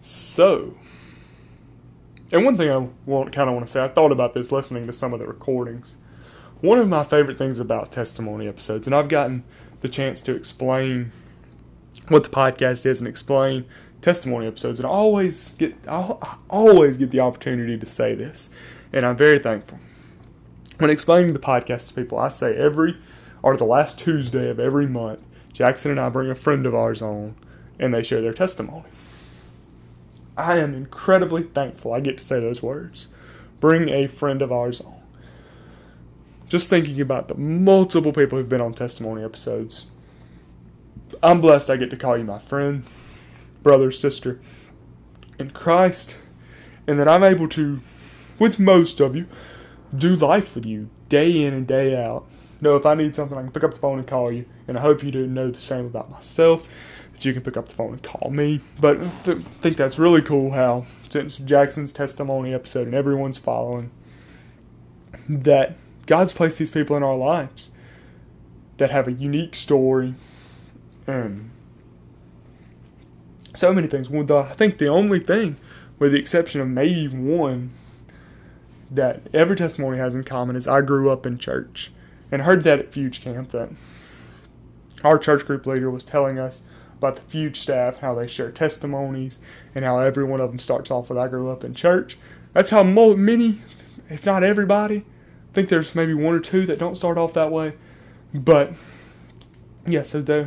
so 0.00 0.76
and 2.32 2.46
one 2.46 2.56
thing 2.56 2.70
I 2.70 2.88
want, 3.04 3.30
kind 3.32 3.48
of 3.48 3.54
want 3.54 3.66
to 3.66 3.70
say, 3.70 3.84
I 3.84 3.88
thought 3.88 4.10
about 4.10 4.32
this 4.32 4.50
listening 4.50 4.86
to 4.86 4.92
some 4.92 5.12
of 5.12 5.20
the 5.20 5.26
recordings. 5.26 5.98
One 6.62 6.78
of 6.78 6.88
my 6.88 7.04
favorite 7.04 7.36
things 7.36 7.60
about 7.60 7.92
testimony 7.92 8.48
episodes, 8.48 8.86
and 8.86 8.96
I've 8.96 9.08
gotten 9.08 9.44
the 9.82 9.88
chance 9.88 10.20
to 10.22 10.34
explain 10.34 11.12
what 12.08 12.24
the 12.24 12.30
podcast 12.30 12.86
is 12.86 13.00
and 13.00 13.08
explain 13.08 13.66
testimony 14.00 14.46
episodes, 14.46 14.80
and 14.80 14.86
I 14.86 14.90
always 14.90 15.54
get 15.54 15.74
I 15.86 16.36
always 16.48 16.96
get 16.96 17.10
the 17.10 17.20
opportunity 17.20 17.78
to 17.78 17.86
say 17.86 18.14
this, 18.14 18.50
and 18.92 19.04
I'm 19.04 19.16
very 19.16 19.38
thankful. 19.38 19.78
When 20.78 20.90
explaining 20.90 21.32
the 21.32 21.38
podcast 21.38 21.88
to 21.88 21.94
people, 21.94 22.18
I 22.18 22.28
say 22.28 22.56
every 22.56 22.96
or 23.42 23.56
the 23.56 23.64
last 23.64 23.98
Tuesday 23.98 24.48
of 24.48 24.58
every 24.58 24.86
month, 24.86 25.20
Jackson 25.52 25.90
and 25.90 26.00
I 26.00 26.08
bring 26.08 26.30
a 26.30 26.34
friend 26.34 26.64
of 26.64 26.74
ours 26.74 27.02
on, 27.02 27.34
and 27.78 27.92
they 27.92 28.02
share 28.02 28.22
their 28.22 28.32
testimony. 28.32 28.84
I 30.36 30.58
am 30.58 30.74
incredibly 30.74 31.42
thankful 31.42 31.92
I 31.92 32.00
get 32.00 32.18
to 32.18 32.24
say 32.24 32.40
those 32.40 32.62
words. 32.62 33.08
Bring 33.60 33.88
a 33.88 34.06
friend 34.06 34.42
of 34.42 34.50
ours 34.50 34.80
on. 34.80 35.01
Just 36.52 36.68
thinking 36.68 37.00
about 37.00 37.28
the 37.28 37.34
multiple 37.34 38.12
people 38.12 38.36
who've 38.36 38.46
been 38.46 38.60
on 38.60 38.74
testimony 38.74 39.24
episodes. 39.24 39.86
I'm 41.22 41.40
blessed 41.40 41.70
I 41.70 41.78
get 41.78 41.88
to 41.88 41.96
call 41.96 42.18
you 42.18 42.24
my 42.24 42.38
friend, 42.38 42.84
brother, 43.62 43.90
sister 43.90 44.38
in 45.38 45.52
Christ, 45.52 46.14
and 46.86 47.00
that 47.00 47.08
I'm 47.08 47.24
able 47.24 47.48
to, 47.48 47.80
with 48.38 48.58
most 48.58 49.00
of 49.00 49.16
you, 49.16 49.28
do 49.96 50.14
life 50.14 50.54
with 50.54 50.66
you 50.66 50.90
day 51.08 51.42
in 51.42 51.54
and 51.54 51.66
day 51.66 51.96
out. 51.96 52.26
Know 52.60 52.76
if 52.76 52.84
I 52.84 52.96
need 52.96 53.16
something, 53.16 53.38
I 53.38 53.44
can 53.44 53.50
pick 53.50 53.64
up 53.64 53.72
the 53.72 53.80
phone 53.80 53.98
and 53.98 54.06
call 54.06 54.30
you, 54.30 54.44
and 54.68 54.76
I 54.76 54.82
hope 54.82 55.02
you 55.02 55.10
do 55.10 55.26
know 55.26 55.50
the 55.50 55.58
same 55.58 55.86
about 55.86 56.10
myself 56.10 56.68
that 57.14 57.24
you 57.24 57.32
can 57.32 57.40
pick 57.40 57.56
up 57.56 57.70
the 57.70 57.74
phone 57.74 57.92
and 57.94 58.02
call 58.02 58.30
me. 58.30 58.60
But 58.78 59.00
I 59.00 59.08
th- 59.24 59.38
think 59.38 59.78
that's 59.78 59.98
really 59.98 60.20
cool 60.20 60.50
how, 60.50 60.84
since 61.08 61.38
Jackson's 61.38 61.94
testimony 61.94 62.52
episode 62.52 62.88
and 62.88 62.94
everyone's 62.94 63.38
following, 63.38 63.90
that 65.30 65.78
God's 66.06 66.32
placed 66.32 66.58
these 66.58 66.70
people 66.70 66.96
in 66.96 67.02
our 67.02 67.16
lives 67.16 67.70
that 68.78 68.90
have 68.90 69.06
a 69.06 69.12
unique 69.12 69.54
story 69.54 70.14
and 71.06 71.50
so 73.54 73.72
many 73.72 73.86
things. 73.86 74.08
Well, 74.08 74.24
the, 74.24 74.36
I 74.36 74.54
think 74.54 74.78
the 74.78 74.88
only 74.88 75.20
thing, 75.20 75.56
with 75.98 76.12
the 76.12 76.18
exception 76.18 76.60
of 76.60 76.68
maybe 76.68 77.08
one, 77.08 77.72
that 78.90 79.22
every 79.32 79.56
testimony 79.56 79.98
has 79.98 80.14
in 80.14 80.24
common 80.24 80.56
is 80.56 80.68
I 80.68 80.80
grew 80.80 81.10
up 81.10 81.24
in 81.26 81.38
church 81.38 81.92
and 82.30 82.42
heard 82.42 82.64
that 82.64 82.78
at 82.78 82.92
Fuge 82.92 83.20
Camp 83.20 83.50
that 83.50 83.70
our 85.04 85.18
church 85.18 85.46
group 85.46 85.66
leader 85.66 85.90
was 85.90 86.04
telling 86.04 86.38
us 86.38 86.62
about 86.98 87.16
the 87.16 87.22
Fuge 87.22 87.56
staff, 87.56 87.98
how 87.98 88.14
they 88.14 88.28
share 88.28 88.50
testimonies, 88.50 89.38
and 89.74 89.84
how 89.84 89.98
every 89.98 90.24
one 90.24 90.40
of 90.40 90.50
them 90.50 90.58
starts 90.58 90.90
off 90.90 91.08
with 91.08 91.18
I 91.18 91.28
grew 91.28 91.50
up 91.50 91.64
in 91.64 91.74
church. 91.74 92.16
That's 92.52 92.70
how 92.70 92.82
many, 92.82 93.62
if 94.08 94.26
not 94.26 94.44
everybody, 94.44 95.04
I 95.52 95.54
think 95.54 95.68
there's 95.68 95.94
maybe 95.94 96.14
one 96.14 96.34
or 96.34 96.40
two 96.40 96.64
that 96.64 96.78
don't 96.78 96.96
start 96.96 97.18
off 97.18 97.34
that 97.34 97.52
way. 97.52 97.74
But 98.32 98.72
yeah, 99.86 100.02
so 100.02 100.22
they 100.22 100.46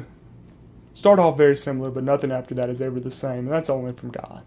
start 0.95 1.19
off 1.19 1.37
very 1.37 1.55
similar, 1.55 1.91
but 1.91 2.03
nothing 2.03 2.31
after 2.31 2.55
that 2.55 2.71
is 2.71 2.81
ever 2.81 2.99
the 2.99 3.11
same. 3.11 3.39
And 3.39 3.51
that's 3.51 3.69
only 3.69 3.93
from 3.93 4.09
God. 4.09 4.41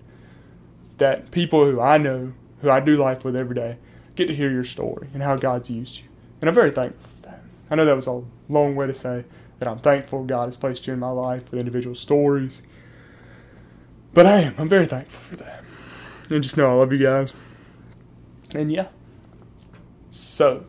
That 0.96 1.30
people 1.30 1.64
who 1.64 1.80
I 1.80 1.96
know, 1.96 2.32
who 2.60 2.70
I 2.70 2.80
do 2.80 2.96
life 2.96 3.24
with 3.24 3.36
every 3.36 3.54
day, 3.54 3.76
get 4.16 4.26
to 4.26 4.34
hear 4.34 4.50
your 4.50 4.64
story 4.64 5.10
and 5.14 5.22
how 5.22 5.36
God's 5.36 5.70
used 5.70 5.98
you. 5.98 6.06
And 6.40 6.48
I'm 6.48 6.54
very 6.56 6.72
thankful 6.72 7.08
for 7.08 7.28
that. 7.28 7.44
I 7.70 7.76
know 7.76 7.84
that 7.84 7.94
was 7.94 8.08
a 8.08 8.24
long 8.48 8.74
way 8.74 8.88
to 8.88 8.94
say 8.94 9.26
that 9.60 9.68
I'm 9.68 9.78
thankful 9.78 10.24
God 10.24 10.46
has 10.46 10.56
placed 10.56 10.88
you 10.88 10.92
in 10.92 10.98
my 10.98 11.10
life 11.10 11.52
with 11.52 11.60
individual 11.60 11.94
stories. 11.94 12.62
But 14.12 14.26
I 14.26 14.40
am. 14.40 14.56
I'm 14.58 14.68
very 14.68 14.86
thankful 14.86 15.20
for 15.20 15.36
that. 15.36 15.62
And 16.30 16.42
just 16.42 16.56
know 16.56 16.68
I 16.68 16.74
love 16.74 16.92
you 16.92 16.98
guys. 16.98 17.32
And 18.56 18.72
yeah. 18.72 18.88
So, 20.10 20.64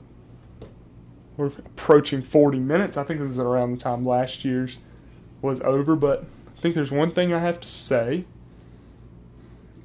we're 1.38 1.48
approaching 1.48 2.22
40 2.22 2.60
minutes. 2.60 2.98
I 2.98 3.04
think 3.04 3.20
this 3.22 3.32
is 3.32 3.40
around 3.40 3.72
the 3.72 3.78
time 3.78 4.06
last 4.06 4.44
year's 4.44 4.78
was 5.42 5.62
over, 5.62 5.96
but 5.96 6.26
I 6.58 6.62
think 6.62 6.76
there's 6.76 6.92
one 6.92 7.12
thing 7.12 7.34
I 7.34 7.40
have 7.40 7.60
to 7.62 7.68
say. 7.68 8.26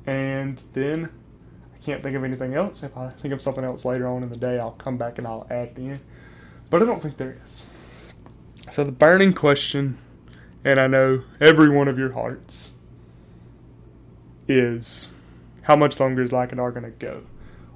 And 0.06 0.60
then 0.72 1.10
I 1.72 1.78
can't 1.78 2.02
think 2.02 2.16
of 2.16 2.24
anything 2.24 2.54
else. 2.54 2.82
If 2.82 2.96
I 2.96 3.08
think 3.08 3.32
of 3.32 3.40
something 3.40 3.64
else 3.64 3.84
later 3.84 4.08
on 4.08 4.22
in 4.22 4.28
the 4.30 4.36
day, 4.36 4.58
I'll 4.58 4.72
come 4.72 4.96
back 4.96 5.18
and 5.18 5.26
I'll 5.26 5.46
add 5.48 5.68
it 5.68 5.78
in. 5.78 6.00
But 6.70 6.82
I 6.82 6.86
don't 6.86 7.00
think 7.00 7.16
there 7.16 7.38
is. 7.46 7.66
So, 8.70 8.82
the 8.82 8.92
burning 8.92 9.32
question, 9.32 9.98
and 10.64 10.80
I 10.80 10.86
know 10.86 11.22
every 11.40 11.68
one 11.68 11.86
of 11.86 11.98
your 11.98 12.12
hearts, 12.12 12.72
is 14.48 15.14
how 15.62 15.76
much 15.76 16.00
longer 16.00 16.22
is 16.22 16.30
Lackadar 16.30 16.72
going 16.72 16.84
to 16.84 16.90
go? 16.90 17.22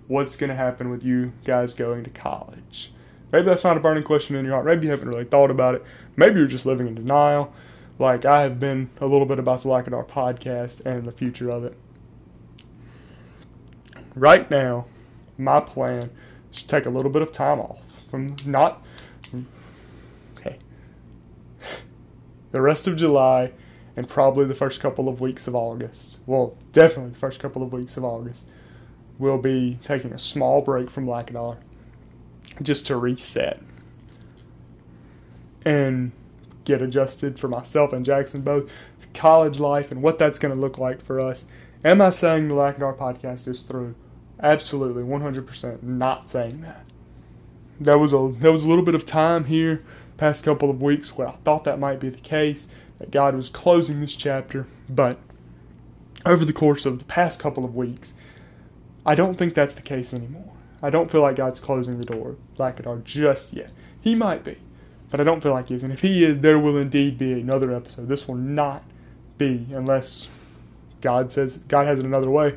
What's 0.08 0.36
going 0.36 0.50
to 0.50 0.56
happen 0.56 0.90
with 0.90 1.04
you 1.04 1.32
guys 1.44 1.74
going 1.74 2.02
to 2.04 2.10
college? 2.10 2.92
Maybe 3.30 3.44
that's 3.46 3.62
not 3.64 3.76
a 3.76 3.80
burning 3.80 4.04
question 4.04 4.36
in 4.36 4.44
your 4.44 4.54
heart. 4.54 4.66
Maybe 4.66 4.86
you 4.86 4.90
haven't 4.90 5.08
really 5.08 5.24
thought 5.24 5.50
about 5.50 5.74
it. 5.74 5.84
Maybe 6.16 6.36
you're 6.38 6.48
just 6.48 6.64
living 6.66 6.88
in 6.88 6.94
denial, 6.94 7.52
like 7.98 8.24
I 8.24 8.42
have 8.42 8.58
been 8.58 8.90
a 9.00 9.06
little 9.06 9.26
bit 9.26 9.38
about 9.38 9.62
the 9.62 9.68
Lackadar 9.68 10.06
podcast 10.08 10.84
and 10.86 11.04
the 11.06 11.12
future 11.12 11.50
of 11.50 11.62
it. 11.64 11.76
Right 14.14 14.50
now, 14.50 14.86
my 15.36 15.60
plan 15.60 16.10
is 16.52 16.62
to 16.62 16.68
take 16.68 16.86
a 16.86 16.90
little 16.90 17.10
bit 17.10 17.22
of 17.22 17.30
time 17.30 17.60
off 17.60 17.80
from 18.10 18.34
not 18.46 18.82
Okay. 20.36 20.58
the 22.50 22.60
rest 22.62 22.86
of 22.86 22.96
July 22.96 23.52
and 23.96 24.08
probably 24.08 24.46
the 24.46 24.54
first 24.54 24.80
couple 24.80 25.08
of 25.08 25.20
weeks 25.20 25.46
of 25.46 25.54
August. 25.54 26.18
Well, 26.26 26.56
definitely 26.72 27.10
the 27.12 27.18
first 27.18 27.40
couple 27.40 27.62
of 27.62 27.72
weeks 27.72 27.96
of 27.96 28.04
August. 28.04 28.46
We'll 29.18 29.38
be 29.38 29.78
taking 29.82 30.12
a 30.12 30.18
small 30.18 30.62
break 30.62 30.90
from 30.90 31.06
Lackadar 31.06 31.56
just 32.62 32.86
to 32.86 32.96
reset 32.96 33.60
and 35.64 36.12
get 36.64 36.82
adjusted 36.82 37.38
for 37.38 37.48
myself 37.48 37.92
and 37.92 38.04
Jackson 38.04 38.42
both 38.42 38.70
college 39.14 39.58
life 39.58 39.90
and 39.90 40.02
what 40.02 40.18
that's 40.18 40.38
going 40.38 40.54
to 40.54 40.60
look 40.60 40.78
like 40.78 41.04
for 41.04 41.18
us. 41.18 41.44
Am 41.84 42.00
I 42.00 42.10
saying 42.10 42.48
the 42.48 42.54
Lackadar 42.54 42.96
podcast 42.96 43.48
is 43.48 43.62
through? 43.62 43.94
Absolutely, 44.40 45.02
100% 45.02 45.82
not 45.82 46.30
saying 46.30 46.60
that. 46.60 46.84
That 47.80 47.98
was 47.98 48.12
a 48.12 48.32
there 48.38 48.52
was 48.52 48.64
a 48.64 48.68
little 48.68 48.84
bit 48.84 48.94
of 48.94 49.04
time 49.04 49.44
here 49.44 49.84
past 50.16 50.44
couple 50.44 50.68
of 50.68 50.82
weeks 50.82 51.16
where 51.16 51.28
I 51.28 51.32
thought 51.44 51.64
that 51.64 51.78
might 51.78 52.00
be 52.00 52.08
the 52.08 52.18
case, 52.18 52.68
that 52.98 53.10
God 53.10 53.34
was 53.34 53.48
closing 53.48 54.00
this 54.00 54.14
chapter, 54.14 54.66
but 54.88 55.18
over 56.26 56.44
the 56.44 56.52
course 56.52 56.84
of 56.84 56.98
the 56.98 57.04
past 57.04 57.40
couple 57.40 57.64
of 57.64 57.74
weeks, 57.74 58.14
I 59.04 59.14
don't 59.14 59.36
think 59.36 59.54
that's 59.54 59.74
the 59.74 59.82
case 59.82 60.12
anymore. 60.12 60.52
I 60.82 60.90
don't 60.90 61.10
feel 61.10 61.22
like 61.22 61.36
God's 61.36 61.60
closing 61.60 61.98
the 61.98 62.04
door 62.04 62.30
of 62.30 62.38
Lackadar 62.56 63.02
just 63.02 63.52
yet. 63.52 63.72
He 64.00 64.14
might 64.14 64.44
be, 64.44 64.58
but 65.10 65.20
I 65.20 65.24
don't 65.24 65.42
feel 65.42 65.52
like 65.52 65.68
he 65.68 65.74
is. 65.74 65.82
And 65.82 65.92
if 65.92 66.02
he 66.02 66.24
is, 66.24 66.40
there 66.40 66.58
will 66.58 66.76
indeed 66.76 67.18
be 67.18 67.32
another 67.32 67.74
episode. 67.74 68.08
This 68.08 68.28
will 68.28 68.36
not 68.36 68.84
be 69.38 69.66
unless 69.72 70.28
God 71.00 71.32
says 71.32 71.58
God 71.68 71.86
has 71.86 71.98
it 72.00 72.04
another 72.04 72.30
way. 72.30 72.56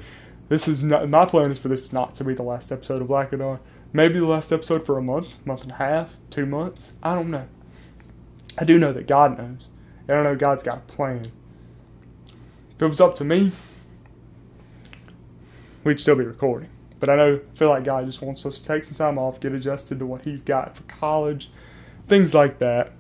This 0.50 0.68
is 0.68 0.84
not, 0.84 1.08
my 1.10 1.26
plan 1.26 1.52
is 1.52 1.60
for 1.60 1.70
this 1.70 1.94
not 1.94 2.14
to 2.16 2.24
be 2.24 2.34
the 2.34 2.44
last 2.44 2.72
episode 2.72 3.02
of 3.02 3.08
Lackadar. 3.08 3.60
Maybe 3.94 4.20
the 4.20 4.26
last 4.26 4.52
episode 4.52 4.86
for 4.86 4.98
a 4.98 5.02
month, 5.02 5.46
month 5.46 5.64
and 5.64 5.72
a 5.72 5.76
half, 5.76 6.16
two 6.30 6.46
months. 6.46 6.94
I 7.02 7.16
don't 7.16 7.32
know. 7.32 7.48
I 8.58 8.66
do 8.66 8.78
know 8.78 8.94
that 8.94 9.08
God 9.08 9.38
knows. 9.38 9.68
And 10.08 10.18
I 10.18 10.24
know 10.24 10.36
God's 10.36 10.64
got 10.64 10.78
a 10.78 10.82
plan. 10.82 11.32
If 12.76 12.82
it 12.82 12.88
was 12.88 13.02
up 13.02 13.16
to 13.16 13.24
me, 13.24 13.52
we'd 15.84 16.00
still 16.00 16.16
be 16.16 16.24
recording. 16.24 16.70
But 17.00 17.10
I 17.10 17.16
know, 17.16 17.40
feel 17.56 17.70
like 17.70 17.84
God 17.84 18.06
just 18.06 18.22
wants 18.22 18.46
us 18.46 18.60
to 18.60 18.66
take 18.66 18.84
some 18.84 18.96
time 18.96 19.18
off, 19.18 19.40
get 19.40 19.54
adjusted 19.54 20.00
to 20.00 20.06
what 20.06 20.22
He's 20.22 20.44
got 20.44 20.78
for 20.78 20.84
college, 20.84 21.50
things 22.08 22.34
like 22.34 22.60
that. 22.60 22.92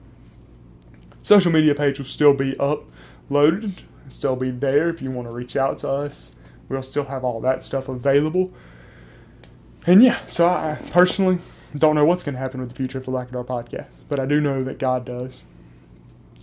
Social 1.22 1.52
media 1.52 1.76
page 1.76 2.00
will 2.00 2.06
still 2.06 2.34
be 2.34 2.54
uploaded, 2.54 3.74
still 4.10 4.36
be 4.36 4.50
there 4.50 4.90
if 4.90 5.02
you 5.02 5.12
want 5.12 5.28
to 5.28 5.34
reach 5.34 5.56
out 5.56 5.78
to 5.80 5.90
us. 5.90 6.36
We'll 6.68 6.82
still 6.84 7.06
have 7.06 7.24
all 7.24 7.42
that 7.42 7.64
stuff 7.64 7.88
available. 7.88 8.52
And 9.86 10.02
yeah, 10.02 10.26
so 10.28 10.48
I 10.48 10.80
personally 10.92 11.40
don't 11.78 11.96
know 11.96 12.06
what's 12.06 12.24
going 12.24 12.34
to 12.34 12.40
happen 12.40 12.60
with 12.60 12.70
the 12.70 12.76
future 12.76 12.98
of 12.98 13.06
the 13.06 13.12
Lackadar 13.12 13.46
podcast, 13.46 14.04
but 14.10 14.20
I 14.20 14.26
do 14.26 14.40
know 14.40 14.64
that 14.64 14.80
God 14.80 15.06
does. 15.06 15.44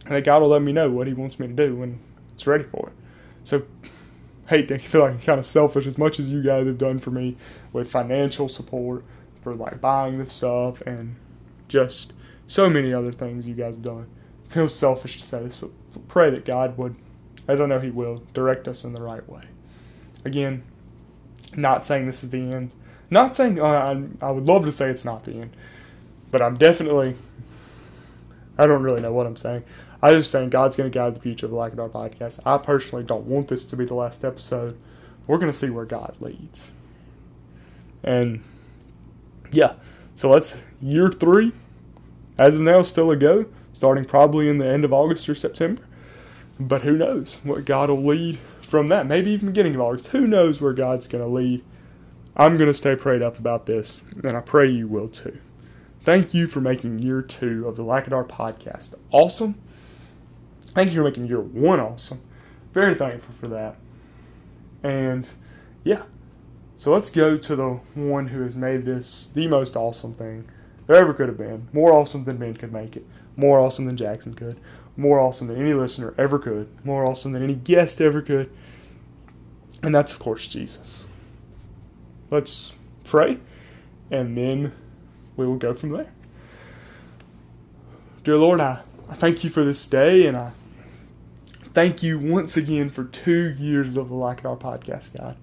And 0.07 0.15
that 0.15 0.25
God 0.25 0.41
will 0.41 0.49
let 0.49 0.63
me 0.63 0.73
know 0.73 0.91
what 0.91 1.07
He 1.07 1.13
wants 1.13 1.39
me 1.39 1.49
to 1.49 1.53
do 1.53 1.77
when 1.77 2.01
it's 2.33 2.47
ready 2.47 2.65
for 2.65 2.89
it. 2.89 2.95
So, 3.45 3.65
hate 4.49 4.69
to 4.69 4.79
feel 4.79 5.03
like 5.03 5.13
I'm 5.13 5.21
kind 5.21 5.39
of 5.39 5.47
selfish 5.47 5.87
as 5.87 5.99
much 5.99 6.19
as 6.19 6.33
you 6.33 6.43
guys 6.43 6.67
have 6.67 6.79
done 6.79 6.99
for 6.99 7.11
me 7.11 7.37
with 7.73 7.91
financial 7.91 8.49
support, 8.49 9.05
for 9.43 9.55
like 9.55 9.81
buying 9.81 10.19
the 10.19 10.29
stuff, 10.29 10.81
and 10.83 11.17
just 11.69 12.13
so 12.47 12.69
many 12.69 12.93
other 12.93 13.13
things 13.13 13.47
you 13.47 13.55
guys 13.55 13.75
have 13.75 13.83
done. 13.83 14.07
It 14.47 14.53
feels 14.53 14.75
selfish 14.75 15.19
to 15.19 15.25
say 15.25 15.43
this, 15.43 15.59
but 15.59 15.71
pray 16.09 16.31
that 16.31 16.45
God 16.45 16.79
would, 16.79 16.97
as 17.47 17.61
I 17.61 17.67
know 17.67 17.79
He 17.79 17.91
will, 17.91 18.23
direct 18.33 18.67
us 18.67 18.85
in 18.85 18.95
the 18.95 19.03
right 19.03 19.27
way. 19.29 19.43
Again, 20.25 20.63
not 21.55 21.85
saying 21.87 22.07
this 22.07 22.25
is 22.25 22.31
the 22.31 22.39
end. 22.39 22.71
Not 23.11 23.37
saying 23.37 23.61
uh, 23.61 23.65
I, 23.65 24.27
I 24.27 24.31
would 24.31 24.47
love 24.47 24.65
to 24.65 24.73
say 24.73 24.91
it's 24.91 25.05
not 25.05 25.25
the 25.25 25.33
end, 25.33 25.51
but 26.31 26.43
I'm 26.43 26.57
definitely. 26.57 27.17
I 28.61 28.67
don't 28.67 28.83
really 28.83 29.01
know 29.01 29.13
what 29.13 29.27
I'm 29.27 29.37
saying. 29.37 29.63
I'm 30.01 30.15
just 30.15 30.31
saying 30.31 30.51
God's 30.51 30.77
going 30.77 30.91
to 30.91 30.97
guide 30.97 31.17
the 31.17 31.21
future 31.21 31.47
of 31.47 31.53
the 31.53 31.59
Lackadar 31.59 31.91
podcast. 31.91 32.41
I 32.47 32.59
personally 32.59 33.05
don't 33.05 33.27
want 33.27 33.49
this 33.49 33.65
to 33.67 33.77
be 33.77 33.85
the 33.85 33.95
last 33.95 34.25
episode. 34.25 34.79
We're 35.27 35.39
going 35.39 35.51
to 35.51 35.59
see 35.59 35.71
where 35.71 35.85
God 35.85 36.17
leads. 36.21 36.71
And 38.05 38.43
yeah, 39.51 39.75
so 40.15 40.33
that's 40.33 40.63
year 40.81 41.11
three. 41.11 41.53
As 42.39 42.57
of 42.57 42.63
now, 42.63 42.83
still 42.83 43.11
a 43.11 43.17
go, 43.17 43.47
starting 43.73 44.05
probably 44.05 44.49
in 44.49 44.59
the 44.59 44.67
end 44.67 44.85
of 44.85 44.93
August 44.93 45.29
or 45.29 45.35
September. 45.35 45.83
But 46.61 46.83
who 46.83 46.97
knows 46.97 47.39
what 47.43 47.65
God 47.65 47.91
will 47.91 48.05
lead 48.05 48.39
from 48.63 48.87
that? 48.89 49.07
Maybe 49.07 49.33
even 49.33 49.49
beginning 49.49 49.75
of 49.75 49.81
August. 49.81 50.09
Who 50.09 50.27
knows 50.27 50.61
where 50.61 50.73
God's 50.73 51.09
going 51.09 51.25
to 51.25 51.31
lead? 51.31 51.65
I'm 52.37 52.57
going 52.57 52.69
to 52.69 52.75
stay 52.75 52.95
prayed 52.95 53.23
up 53.23 53.39
about 53.39 53.67
this, 53.67 54.01
and 54.23 54.37
I 54.37 54.41
pray 54.41 54.69
you 54.69 54.87
will 54.87 55.09
too. 55.09 55.39
Thank 56.05 56.33
you 56.33 56.47
for 56.47 56.61
making 56.61 57.01
year 57.01 57.21
two 57.21 57.67
of 57.67 57.77
the 57.77 57.83
Lackadar 57.83 58.27
podcast 58.27 58.95
awesome. 59.11 59.61
Thank 60.75 60.91
you 60.91 60.97
for 60.97 61.05
making 61.05 61.27
year 61.27 61.41
one 61.41 61.81
awesome. 61.81 62.21
Very 62.73 62.95
thankful 62.95 63.35
for 63.35 63.49
that. 63.49 63.77
And 64.83 65.29
yeah, 65.85 66.03
so 66.77 66.93
let's 66.93 67.11
go 67.11 67.37
to 67.37 67.57
the 67.57 67.81
one 67.95 68.29
who 68.29 68.43
has 68.43 68.55
made 68.55 68.85
this 68.85 69.27
the 69.27 69.49
most 69.49 69.75
awesome 69.75 70.15
thing 70.15 70.49
there 70.87 70.97
ever 70.97 71.13
could 71.13 71.29
have 71.29 71.39
been. 71.39 71.69
More 71.73 71.93
awesome 71.93 72.25
than 72.25 72.37
Ben 72.37 72.55
could 72.55 72.73
make 72.73 72.97
it. 72.97 73.07
More 73.37 73.59
awesome 73.59 73.87
than 73.87 73.97
Jackson 73.97 74.35
could. 74.35 74.59
More 74.97 75.21
awesome 75.21 75.47
than 75.47 75.61
any 75.61 75.73
listener 75.73 76.15
ever 76.19 76.39
could. 76.39 76.69
More 76.85 77.05
awesome 77.05 77.33
than 77.33 77.43
any 77.43 77.55
guest 77.55 78.01
ever 78.01 78.23
could. 78.23 78.51
And 79.83 79.95
that's, 79.95 80.13
of 80.13 80.19
course, 80.19 80.47
Jesus. 80.47 81.05
Let's 82.31 82.75
pray, 83.05 83.39
and 84.11 84.37
then 84.37 84.73
we 85.37 85.47
will 85.47 85.57
go 85.57 85.73
from 85.73 85.91
there. 85.91 86.13
Dear 88.25 88.37
Lord, 88.37 88.61
I, 88.61 88.81
I 89.09 89.15
thank 89.15 89.43
you 89.43 89.51
for 89.51 89.65
this 89.65 89.87
day, 89.89 90.27
and 90.27 90.37
I 90.37 90.53
thank 91.73 92.03
you 92.03 92.19
once 92.19 92.57
again 92.57 92.91
for 92.91 93.05
two 93.05 93.55
years 93.59 93.97
of 93.97 94.09
the 94.09 94.15
Lackadar 94.15 94.59
podcast, 94.59 95.17
God. 95.17 95.37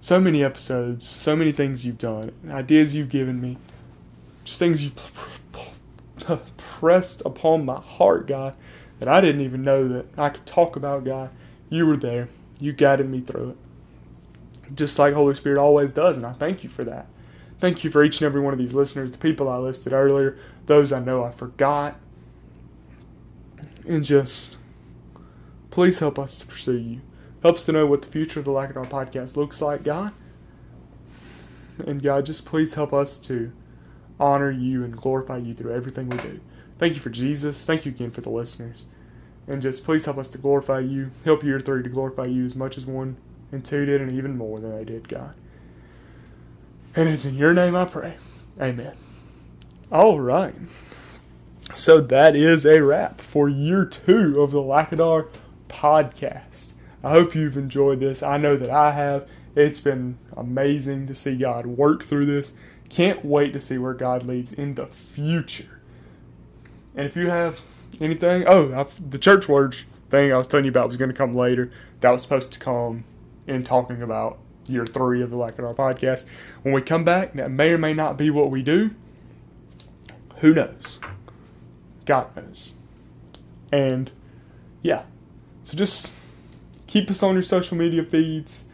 So 0.00 0.20
many 0.20 0.44
episodes, 0.44 1.06
so 1.06 1.34
many 1.34 1.50
things 1.50 1.84
you've 1.84 1.98
done, 1.98 2.32
ideas 2.48 2.94
you've 2.94 3.08
given 3.08 3.40
me, 3.40 3.58
just 4.44 4.58
things 4.58 4.82
you've 4.82 4.94
pressed 6.56 7.20
upon 7.24 7.64
my 7.64 7.80
heart, 7.80 8.26
God, 8.28 8.54
that 9.00 9.08
I 9.08 9.20
didn't 9.20 9.40
even 9.40 9.62
know 9.62 9.88
that 9.88 10.06
I 10.16 10.28
could 10.28 10.46
talk 10.46 10.76
about, 10.76 11.04
God. 11.04 11.30
You 11.68 11.86
were 11.86 11.96
there. 11.96 12.28
You 12.60 12.72
guided 12.72 13.08
me 13.08 13.20
through 13.20 13.50
it 13.50 13.56
just 14.74 14.98
like 14.98 15.14
Holy 15.14 15.34
Spirit 15.34 15.58
always 15.58 15.92
does, 15.92 16.16
and 16.16 16.26
I 16.26 16.32
thank 16.32 16.62
you 16.62 16.70
for 16.70 16.84
that. 16.84 17.06
Thank 17.60 17.82
you 17.82 17.90
for 17.90 18.04
each 18.04 18.20
and 18.20 18.26
every 18.26 18.40
one 18.40 18.52
of 18.52 18.58
these 18.58 18.74
listeners, 18.74 19.10
the 19.10 19.18
people 19.18 19.48
I 19.48 19.56
listed 19.56 19.92
earlier, 19.92 20.38
those 20.66 20.92
I 20.92 21.00
know 21.00 21.24
I 21.24 21.30
forgot. 21.30 21.98
And 23.88 24.04
just 24.04 24.58
please 25.70 25.98
help 25.98 26.18
us 26.18 26.38
to 26.38 26.46
pursue 26.46 26.76
you. 26.76 27.00
Help 27.42 27.56
us 27.56 27.64
to 27.64 27.72
know 27.72 27.86
what 27.86 28.02
the 28.02 28.08
future 28.08 28.38
of 28.38 28.44
the 28.44 28.50
Lackadar 28.50 28.86
podcast 28.86 29.34
looks 29.34 29.62
like, 29.62 29.82
God. 29.82 30.12
And 31.78 32.02
God, 32.02 32.26
just 32.26 32.44
please 32.44 32.74
help 32.74 32.92
us 32.92 33.18
to 33.20 33.50
honor 34.20 34.50
you 34.50 34.84
and 34.84 34.94
glorify 34.94 35.38
you 35.38 35.54
through 35.54 35.74
everything 35.74 36.10
we 36.10 36.18
do. 36.18 36.40
Thank 36.78 36.94
you 36.94 37.00
for 37.00 37.08
Jesus. 37.08 37.64
Thank 37.64 37.86
you 37.86 37.92
again 37.92 38.10
for 38.10 38.20
the 38.20 38.30
listeners. 38.30 38.84
And 39.46 39.62
just 39.62 39.84
please 39.84 40.04
help 40.04 40.18
us 40.18 40.28
to 40.28 40.38
glorify 40.38 40.80
you. 40.80 41.10
Help 41.24 41.42
year 41.42 41.58
three 41.58 41.82
to 41.82 41.88
glorify 41.88 42.24
you 42.24 42.44
as 42.44 42.54
much 42.54 42.76
as 42.76 42.84
one 42.84 43.16
and 43.50 43.64
two 43.64 43.86
did, 43.86 44.02
and 44.02 44.12
even 44.12 44.36
more 44.36 44.58
than 44.58 44.76
they 44.76 44.84
did, 44.84 45.08
God. 45.08 45.34
And 46.94 47.08
it's 47.08 47.24
in 47.24 47.36
your 47.36 47.54
name 47.54 47.74
I 47.74 47.86
pray. 47.86 48.16
Amen. 48.60 48.92
All 49.90 50.20
right. 50.20 50.54
So 51.78 52.00
that 52.00 52.34
is 52.34 52.66
a 52.66 52.82
wrap 52.82 53.20
for 53.20 53.48
year 53.48 53.84
two 53.84 54.40
of 54.42 54.50
the 54.50 54.58
Lackadar 54.58 55.28
podcast. 55.68 56.72
I 57.04 57.10
hope 57.10 57.36
you've 57.36 57.56
enjoyed 57.56 58.00
this. 58.00 58.20
I 58.20 58.36
know 58.36 58.56
that 58.56 58.68
I 58.68 58.90
have. 58.90 59.28
It's 59.54 59.78
been 59.78 60.18
amazing 60.36 61.06
to 61.06 61.14
see 61.14 61.36
God 61.36 61.66
work 61.66 62.04
through 62.04 62.26
this. 62.26 62.50
Can't 62.88 63.24
wait 63.24 63.52
to 63.52 63.60
see 63.60 63.78
where 63.78 63.94
God 63.94 64.26
leads 64.26 64.52
in 64.52 64.74
the 64.74 64.86
future. 64.88 65.80
And 66.96 67.06
if 67.06 67.14
you 67.14 67.30
have 67.30 67.60
anything, 68.00 68.42
oh, 68.48 68.74
I've, 68.74 69.12
the 69.12 69.18
church 69.18 69.48
words 69.48 69.84
thing 70.10 70.32
I 70.32 70.36
was 70.36 70.48
telling 70.48 70.64
you 70.64 70.72
about 70.72 70.88
was 70.88 70.96
going 70.96 71.10
to 71.10 71.16
come 71.16 71.36
later. 71.36 71.70
That 72.00 72.10
was 72.10 72.22
supposed 72.22 72.52
to 72.54 72.58
come 72.58 73.04
in 73.46 73.62
talking 73.62 74.02
about 74.02 74.38
year 74.66 74.84
three 74.84 75.22
of 75.22 75.30
the 75.30 75.36
Lackadar 75.36 75.76
podcast. 75.76 76.26
When 76.62 76.74
we 76.74 76.82
come 76.82 77.04
back, 77.04 77.34
that 77.34 77.52
may 77.52 77.70
or 77.70 77.78
may 77.78 77.94
not 77.94 78.18
be 78.18 78.30
what 78.30 78.50
we 78.50 78.64
do. 78.64 78.96
Who 80.40 80.52
knows? 80.52 80.98
God 82.08 82.34
knows. 82.34 82.72
And 83.70 84.10
yeah, 84.82 85.02
so 85.62 85.76
just 85.76 86.10
keep 86.86 87.10
us 87.10 87.22
on 87.22 87.34
your 87.34 87.42
social 87.42 87.76
media 87.76 88.02
feeds. 88.02 88.64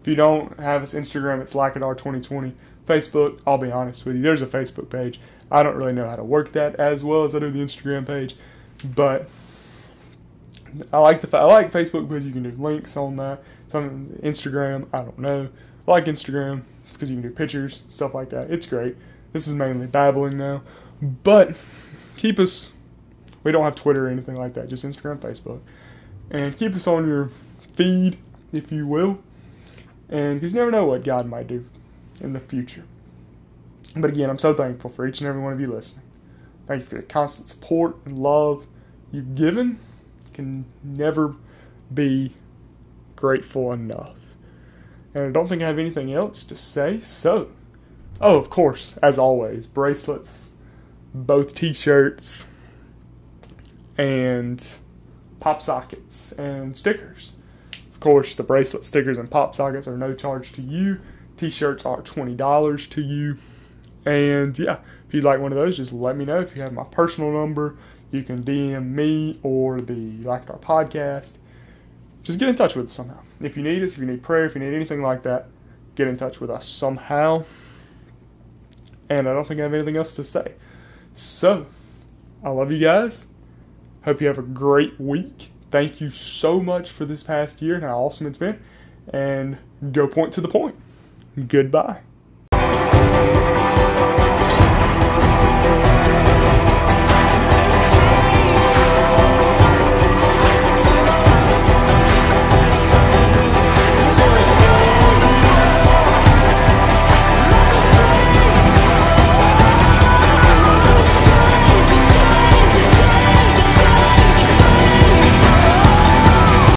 If 0.00 0.06
you 0.06 0.14
don't 0.14 0.60
have 0.60 0.82
us 0.82 0.94
Instagram, 0.94 1.42
it's 1.42 1.54
LikeItR2020. 1.54 2.52
Facebook, 2.86 3.40
I'll 3.46 3.58
be 3.58 3.72
honest 3.72 4.06
with 4.06 4.14
you, 4.16 4.22
there's 4.22 4.42
a 4.42 4.46
Facebook 4.46 4.90
page. 4.90 5.18
I 5.50 5.64
don't 5.64 5.74
really 5.74 5.92
know 5.92 6.08
how 6.08 6.14
to 6.14 6.22
work 6.22 6.52
that 6.52 6.76
as 6.76 7.02
well 7.02 7.24
as 7.24 7.34
I 7.34 7.40
do 7.40 7.50
the 7.50 7.58
Instagram 7.58 8.06
page, 8.06 8.36
but 8.84 9.28
I 10.92 10.98
like 10.98 11.20
the 11.20 11.36
I 11.36 11.44
like 11.44 11.72
Facebook 11.72 12.08
because 12.08 12.24
you 12.24 12.32
can 12.32 12.44
do 12.44 12.52
links 12.62 12.96
on 12.96 13.16
that 13.16 13.42
on 13.74 14.20
Instagram. 14.22 14.86
I 14.92 14.98
don't 14.98 15.18
know. 15.18 15.48
I 15.88 15.90
like 15.90 16.04
Instagram 16.04 16.62
because 16.92 17.10
you 17.10 17.16
can 17.16 17.28
do 17.28 17.34
pictures, 17.34 17.82
stuff 17.88 18.14
like 18.14 18.30
that. 18.30 18.50
It's 18.52 18.66
great. 18.66 18.96
This 19.32 19.48
is 19.48 19.54
mainly 19.54 19.86
babbling 19.88 20.38
now, 20.38 20.62
but 21.02 21.56
keep 22.16 22.38
us. 22.38 22.70
We 23.44 23.52
don't 23.52 23.64
have 23.64 23.76
Twitter 23.76 24.08
or 24.08 24.10
anything 24.10 24.34
like 24.34 24.54
that. 24.54 24.68
Just 24.68 24.84
Instagram, 24.84 25.18
Facebook, 25.18 25.60
and 26.30 26.56
keep 26.56 26.74
us 26.74 26.86
on 26.86 27.06
your 27.06 27.30
feed, 27.74 28.18
if 28.52 28.72
you 28.72 28.86
will, 28.86 29.18
and 30.08 30.40
because 30.40 30.52
you 30.52 30.58
never 30.58 30.70
know 30.70 30.86
what 30.86 31.04
God 31.04 31.26
might 31.26 31.46
do 31.46 31.64
in 32.20 32.32
the 32.32 32.40
future. 32.40 32.84
But 33.96 34.10
again, 34.10 34.28
I'm 34.28 34.38
so 34.38 34.54
thankful 34.54 34.90
for 34.90 35.06
each 35.06 35.20
and 35.20 35.28
every 35.28 35.40
one 35.40 35.52
of 35.52 35.60
you 35.60 35.68
listening. 35.68 36.04
Thank 36.66 36.82
you 36.82 36.86
for 36.88 36.94
your 36.96 37.02
constant 37.02 37.48
support 37.48 37.96
and 38.04 38.18
love 38.18 38.66
you've 39.12 39.34
given. 39.34 39.78
Can 40.32 40.64
never 40.82 41.36
be 41.92 42.34
grateful 43.14 43.72
enough. 43.72 44.16
And 45.14 45.24
I 45.24 45.30
don't 45.30 45.48
think 45.48 45.62
I 45.62 45.66
have 45.66 45.78
anything 45.78 46.12
else 46.12 46.44
to 46.44 46.56
say, 46.56 47.00
so. 47.00 47.50
Oh, 48.20 48.38
of 48.38 48.50
course, 48.50 48.96
as 48.98 49.18
always, 49.18 49.66
bracelets, 49.66 50.50
both 51.12 51.54
t 51.54 51.72
shirts, 51.72 52.46
and 53.96 54.66
pop 55.40 55.62
sockets 55.62 56.32
and 56.32 56.76
stickers. 56.76 57.34
Of 57.92 58.00
course, 58.00 58.34
the 58.34 58.42
bracelet, 58.42 58.84
stickers, 58.84 59.18
and 59.18 59.30
pop 59.30 59.54
sockets 59.54 59.88
are 59.88 59.96
no 59.96 60.14
charge 60.14 60.52
to 60.52 60.62
you. 60.62 61.00
T 61.36 61.50
shirts 61.50 61.84
are 61.84 62.02
$20 62.02 62.90
to 62.90 63.02
you. 63.02 63.38
And 64.04 64.58
yeah, 64.58 64.78
if 65.08 65.14
you'd 65.14 65.24
like 65.24 65.40
one 65.40 65.52
of 65.52 65.58
those, 65.58 65.76
just 65.76 65.92
let 65.92 66.16
me 66.16 66.24
know. 66.24 66.40
If 66.40 66.54
you 66.54 66.62
have 66.62 66.72
my 66.72 66.84
personal 66.84 67.32
number, 67.32 67.76
you 68.10 68.22
can 68.22 68.42
DM 68.42 68.90
me 68.90 69.38
or 69.42 69.80
the 69.80 70.12
Lackadar 70.18 70.60
podcast 70.60 71.38
just 72.24 72.38
get 72.38 72.48
in 72.48 72.56
touch 72.56 72.74
with 72.74 72.86
us 72.86 72.92
somehow. 72.92 73.18
If 73.40 73.56
you 73.56 73.62
need 73.62 73.82
us, 73.82 73.94
if 73.94 73.98
you 73.98 74.06
need 74.06 74.22
prayer, 74.22 74.46
if 74.46 74.54
you 74.54 74.60
need 74.60 74.74
anything 74.74 75.02
like 75.02 75.22
that, 75.24 75.48
get 75.94 76.08
in 76.08 76.16
touch 76.16 76.40
with 76.40 76.50
us 76.50 76.66
somehow. 76.66 77.44
And 79.08 79.28
I 79.28 79.34
don't 79.34 79.46
think 79.46 79.60
I 79.60 79.64
have 79.64 79.74
anything 79.74 79.96
else 79.96 80.14
to 80.14 80.24
say. 80.24 80.54
So, 81.12 81.66
I 82.42 82.48
love 82.48 82.72
you 82.72 82.78
guys. 82.78 83.26
Hope 84.04 84.20
you 84.20 84.26
have 84.26 84.38
a 84.38 84.42
great 84.42 85.00
week. 85.00 85.50
Thank 85.70 86.00
you 86.00 86.10
so 86.10 86.60
much 86.60 86.90
for 86.90 87.04
this 87.04 87.22
past 87.22 87.60
year 87.62 87.74
and 87.74 87.84
how 87.84 87.98
awesome 87.98 88.26
it's 88.26 88.38
been. 88.38 88.60
and 89.12 89.58
go 89.92 90.06
point 90.06 90.32
to 90.32 90.40
the 90.40 90.48
point. 90.48 90.76
Goodbye. 91.48 92.00